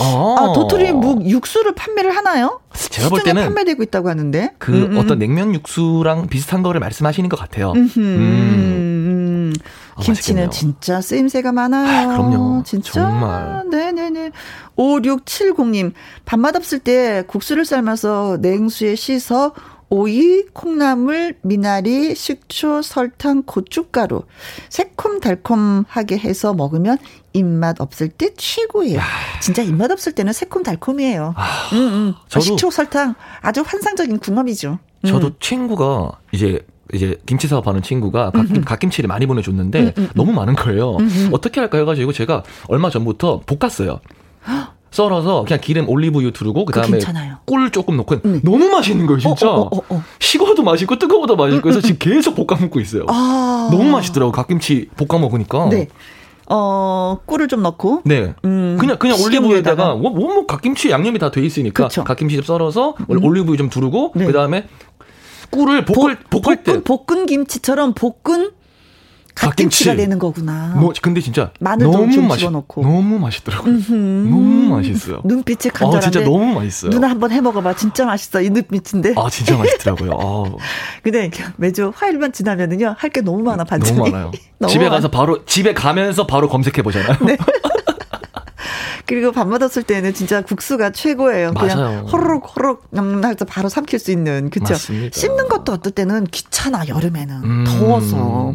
[0.00, 0.36] 어.
[0.38, 2.60] 아, 도토리 묵 육수를 판매를 하나요?
[2.74, 4.52] 제가 볼 때는 판매되고 있다고 하는데.
[4.58, 4.98] 그 음, 음.
[4.98, 7.72] 어떤 냉면 육수랑 비슷한 거를 말씀하시는 것 같아요.
[7.74, 7.98] 음흠.
[7.98, 9.48] 음.
[9.48, 9.54] 음.
[9.96, 10.14] 아, 김치는
[10.44, 10.50] 맛있겠네요.
[10.50, 12.10] 진짜 쓰임새가 많아요.
[12.10, 12.62] 아, 그럼요.
[12.64, 12.92] 진짜.
[12.92, 13.64] 정말.
[13.70, 14.30] 네네네.
[14.76, 15.92] 5670님.
[16.24, 19.52] 밥맛 없을 때 국수를 삶아서 냉수에 씻어
[19.90, 24.22] 오이, 콩나물, 미나리, 식초, 설탕, 고춧가루
[24.68, 26.98] 새콤달콤하게 해서 먹으면
[27.32, 29.00] 입맛 없을 때 최고예요.
[29.40, 31.34] 진짜 입맛 없을 때는 새콤달콤이에요.
[31.72, 32.14] 음, 음.
[32.16, 34.78] 아, 저도- 식초, 설탕 아주 환상적인 궁합이죠.
[35.04, 35.08] 음.
[35.08, 36.60] 저도 친구가 이제
[36.94, 40.96] 이제 김치 사업하는 친구가 갓김, 갓김치를 많이 보내줬는데 음, 너무 많은 거예요.
[41.32, 44.00] 어떻게 할까 해가지고 제가 얼마 전부터 볶았어요.
[44.90, 46.98] 썰어서 그냥 기름 올리브유 두르고 그다음에.
[47.44, 49.48] 꿀 조금 넣고 너무 맛있는 거예요 진짜.
[49.50, 50.02] 어, 어, 어, 어.
[50.18, 53.04] 식어도 맛있고 뜨거워도 맛있고 그래서 지금 계속 볶아 먹고 있어요.
[53.08, 53.68] 아.
[53.70, 55.68] 너무 맛있더라고 갓김치 볶아 먹으니까.
[55.68, 55.88] 네.
[56.50, 58.00] 어, 꿀을 좀 넣고.
[58.06, 58.32] 네.
[58.44, 59.20] 음, 그냥 그냥.
[59.20, 62.00] 올리브유에다가 뭐, 뭐, 뭐 갓김치 양념이 다 돼 있으니까 그쵸.
[62.02, 62.04] 음.
[62.04, 64.24] 갓김치 좀 썰어서 올리브유 좀 두르고 네.
[64.26, 64.64] 그다음에
[65.50, 68.50] 꿀을 볶을 볶을 때 볶은 김치처럼 볶은
[69.38, 69.96] 갓김치가 갓김치.
[69.96, 70.74] 되는 거구나.
[70.76, 72.82] 뭐, 근데 진짜 마늘도 너무 좀 맛있 집어넣고.
[72.82, 73.72] 너무 맛있더라고요.
[73.88, 75.20] 너무 맛있어요.
[75.24, 76.10] 눈빛이 아 간절한데.
[76.10, 76.90] 진짜 너무 맛있어요.
[76.90, 77.74] 누나 한번 해 먹어 봐.
[77.74, 78.40] 진짜 맛있어.
[78.42, 79.14] 이 눈빛인데.
[79.16, 80.10] 아 진짜 맛있더라고요.
[80.12, 80.56] 아,
[81.02, 83.96] 근데 매주 화요일만 지나면은요 할 게 너무 많아 반찬이.
[83.98, 84.30] 너무 많아요.
[84.58, 84.96] 너무 집에 많아.
[84.96, 87.16] 가서 바로 집에 가면서 바로 검색해 보잖아요.
[89.06, 91.52] 그리고 밥 맛없을 때는 진짜 국수가 최고예요.
[91.52, 91.68] 맞아요.
[91.68, 92.84] 그냥 호로록 호로록
[93.24, 94.74] 해서 바로 삼킬 수 있는 그쵸.
[94.74, 95.18] 맞습니다.
[95.18, 97.64] 씹는 것도 어떨 때는 귀찮아 여름에는 음.
[97.66, 98.52] 더워서.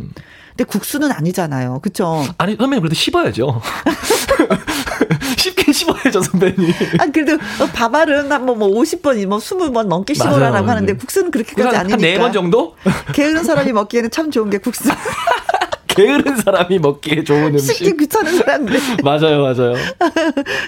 [0.55, 1.79] 근데 국수는 아니잖아요.
[1.81, 2.23] 그쵸?
[2.37, 3.61] 아니 선배님 그래도 씹어야죠.
[5.37, 6.71] 씹긴 씹어야죠 선배님.
[6.99, 7.37] 아, 그래도
[7.73, 10.33] 밥알은 한번 뭐 50번, 뭐 20번 넘게 맞아요.
[10.35, 10.97] 씹어라라고 하는데 네.
[10.97, 11.93] 국수는 그렇게까지 아니니까.
[11.93, 12.75] 한 네 번 정도
[13.13, 14.89] 게으른 사람이 먹기에는 참 좋은 게 국수.
[15.87, 17.97] 게으른 사람이 먹기에 좋은 음식.
[17.97, 18.79] 귀찮은 사람들.
[19.03, 19.73] 맞아요, 맞아요.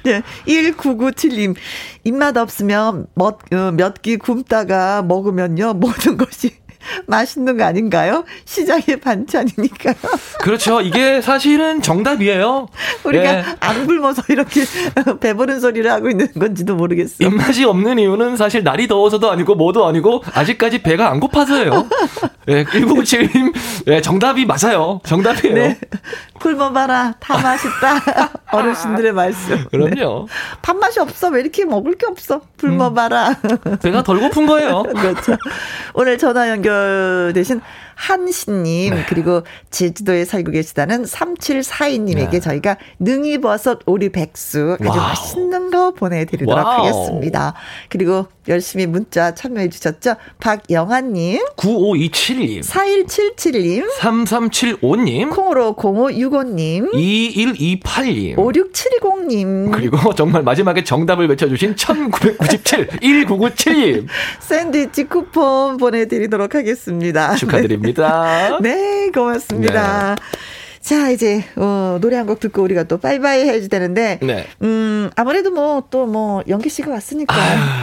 [0.03, 0.21] 네.
[0.47, 1.55] 1997님.
[2.03, 5.73] 입맛 없으면 몇, 어, 몇끼 굶다가 먹으면요.
[5.73, 6.51] 모든 것이
[7.07, 8.23] 맛있는 거 아닌가요?
[8.45, 9.95] 시장의 반찬이니까요.
[10.41, 10.81] 그렇죠.
[10.81, 12.67] 이게 사실은 정답이에요.
[13.03, 13.43] 우리가 예.
[13.59, 14.63] 안 굶어서 이렇게
[15.19, 17.23] 배부른 소리를 하고 있는 건지도 모르겠어.
[17.23, 21.87] 입맛이 없는 이유는 사실 날이 더워서도 아니고 뭐도 아니고 아직까지 배가 안 고파서예요.
[22.47, 23.53] 예, 1997님,
[23.87, 25.01] 예, 정답이 맞아요.
[25.03, 25.55] 정답이에요.
[25.55, 25.79] 네.
[26.39, 27.15] 굶어봐라.
[27.19, 28.31] 다 맛있다.
[28.51, 29.55] 어르신들의 말씀.
[29.55, 29.63] 네.
[29.71, 30.27] 그럼요.
[30.61, 31.29] 밥맛이 없어.
[31.29, 32.41] 왜 이렇게 먹을 게 없어?
[32.59, 33.37] 굶어봐라.
[33.81, 34.83] 배가 덜 고픈 거예요.
[34.83, 35.35] 그렇죠.
[35.93, 36.74] 오늘 전화 연결
[37.33, 37.61] 대신
[37.95, 39.41] 한신님, 그리고
[39.71, 42.39] 제주도에 살고 계시다는 3742님에게 네.
[42.39, 44.97] 저희가 능이버섯 오리백숙 아주 wow.
[44.97, 46.85] 맛있는 거 보내드리도록 wow.
[46.85, 47.53] 하겠습니다.
[47.89, 50.15] 그리고 열심히 문자 참여해 주셨죠?
[50.39, 64.05] 박영아님, 9527님, 4177님, 3375님, 콩으로 0565님, 2128님, 5670님, 그리고 정말 마지막에 정답을 외쳐주신 1997 1997님
[64.39, 67.35] 샌드위치 쿠폰 보내드리도록 하겠습니다.
[67.35, 67.84] 축하드립니다.
[68.61, 70.15] 네, 고맙습니다.
[70.85, 74.45] 자, 이제, 어, 노래 한 곡 듣고 우리가 또 빠이빠이 해야지 되는데, 네.
[74.61, 77.33] 음, 아무래도 뭐, 또 뭐, 연기 씨가 왔으니까,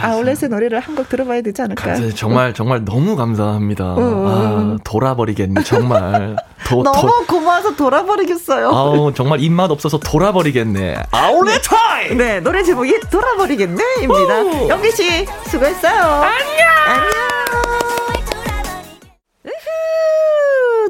[0.03, 1.95] 아울렛의 노래를 한 곡 들어봐야 되지 않을까요?
[1.99, 3.83] 네, 정말 정말 너무 감사합니다.
[3.97, 3.97] 어.
[3.97, 6.37] 아, 돌아버리겠네 정말.
[6.65, 8.69] 도, 너무 도, 고마워서 돌아버리겠어요.
[8.69, 10.95] 아우 정말 입맛 없어서 돌아버리겠네.
[11.11, 12.17] 아울렛 타임.
[12.17, 14.69] 네, 노래 제목이 돌아버리겠네입니다.
[14.69, 15.91] 연기 씨, 수고했어요.
[16.01, 16.67] 안녕!
[16.87, 17.12] 안녕!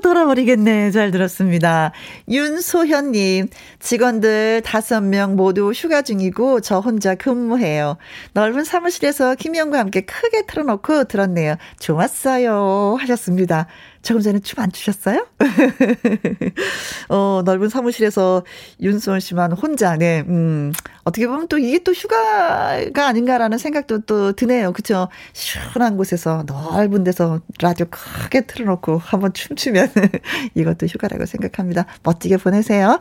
[0.04, 0.92] 돌아버리겠네.
[0.92, 1.92] 잘 들었습니다.
[2.30, 3.48] 윤소현님,
[3.80, 7.98] 직원들 다섯 명 모두 휴가 중이고 저 혼자 근무해요.
[8.34, 11.56] 넓은 사무실에서 김영과 함께 크게 틀어놓고 들었네요.
[11.80, 12.98] 좋았어요.
[13.00, 13.68] 하셨습니다.
[14.04, 15.26] 조금 전에 춤 안 추셨어요?
[17.10, 18.44] 어, 넓은 사무실에서
[18.82, 20.72] 윤소은 씨만 혼자, 네, 음,
[21.04, 24.72] 어떻게 보면 또 이게 또 휴가가 아닌가라는 생각도 또 드네요.
[24.74, 25.08] 그쵸?
[25.34, 29.90] 시원한 곳에서, 넓은 데서 라디오 크게 틀어놓고 한번 춤추면
[30.56, 31.86] 이것도 휴가라고 생각합니다.
[32.04, 33.00] 멋지게 보내세요.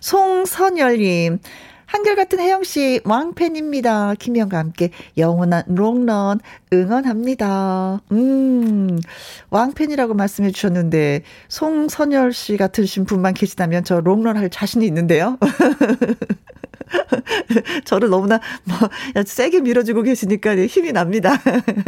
[0.00, 1.38] 송선열님,
[1.90, 4.14] 한결같은 혜영 씨 왕팬입니다.
[4.14, 6.38] 김영과 함께 영원한 롱런
[6.72, 8.00] 응원합니다.
[8.12, 9.00] 음,
[9.50, 15.36] 왕팬이라고 말씀해 주셨는데, 송선열 씨 같으신 분만 계시다면 저 롱런 할 자신이 있는데요.
[17.84, 18.76] 저를 너무나 뭐
[19.24, 21.36] 세게 밀어주고 계시니까 힘이 납니다.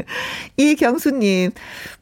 [0.56, 1.52] 이경수님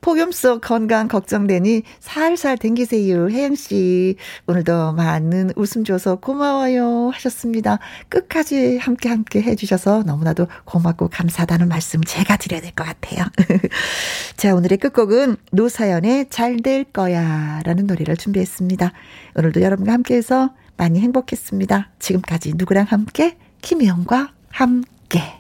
[0.01, 3.31] 폭염 속 건강 걱정되니 살살 댕기세요.
[3.31, 4.17] 혜영 씨
[4.47, 7.79] 오늘도 많은 웃음 줘서 고마워요 하셨습니다.
[8.09, 13.25] 끝까지 함께 함께 해주셔서 너무나도 고맙고 감사하다는 말씀 제가 드려야 될 것 같아요.
[14.37, 18.93] 자 오늘의 끝곡은 노사연의 잘 될 거야 라는 노래를 준비했습니다.
[19.37, 20.51] 오늘도 여러분과 함께해서
[20.81, 21.91] 많이 행복했습니다.
[21.99, 23.37] 지금까지 누구랑 함께?
[23.61, 25.40] 김혜영과 함께.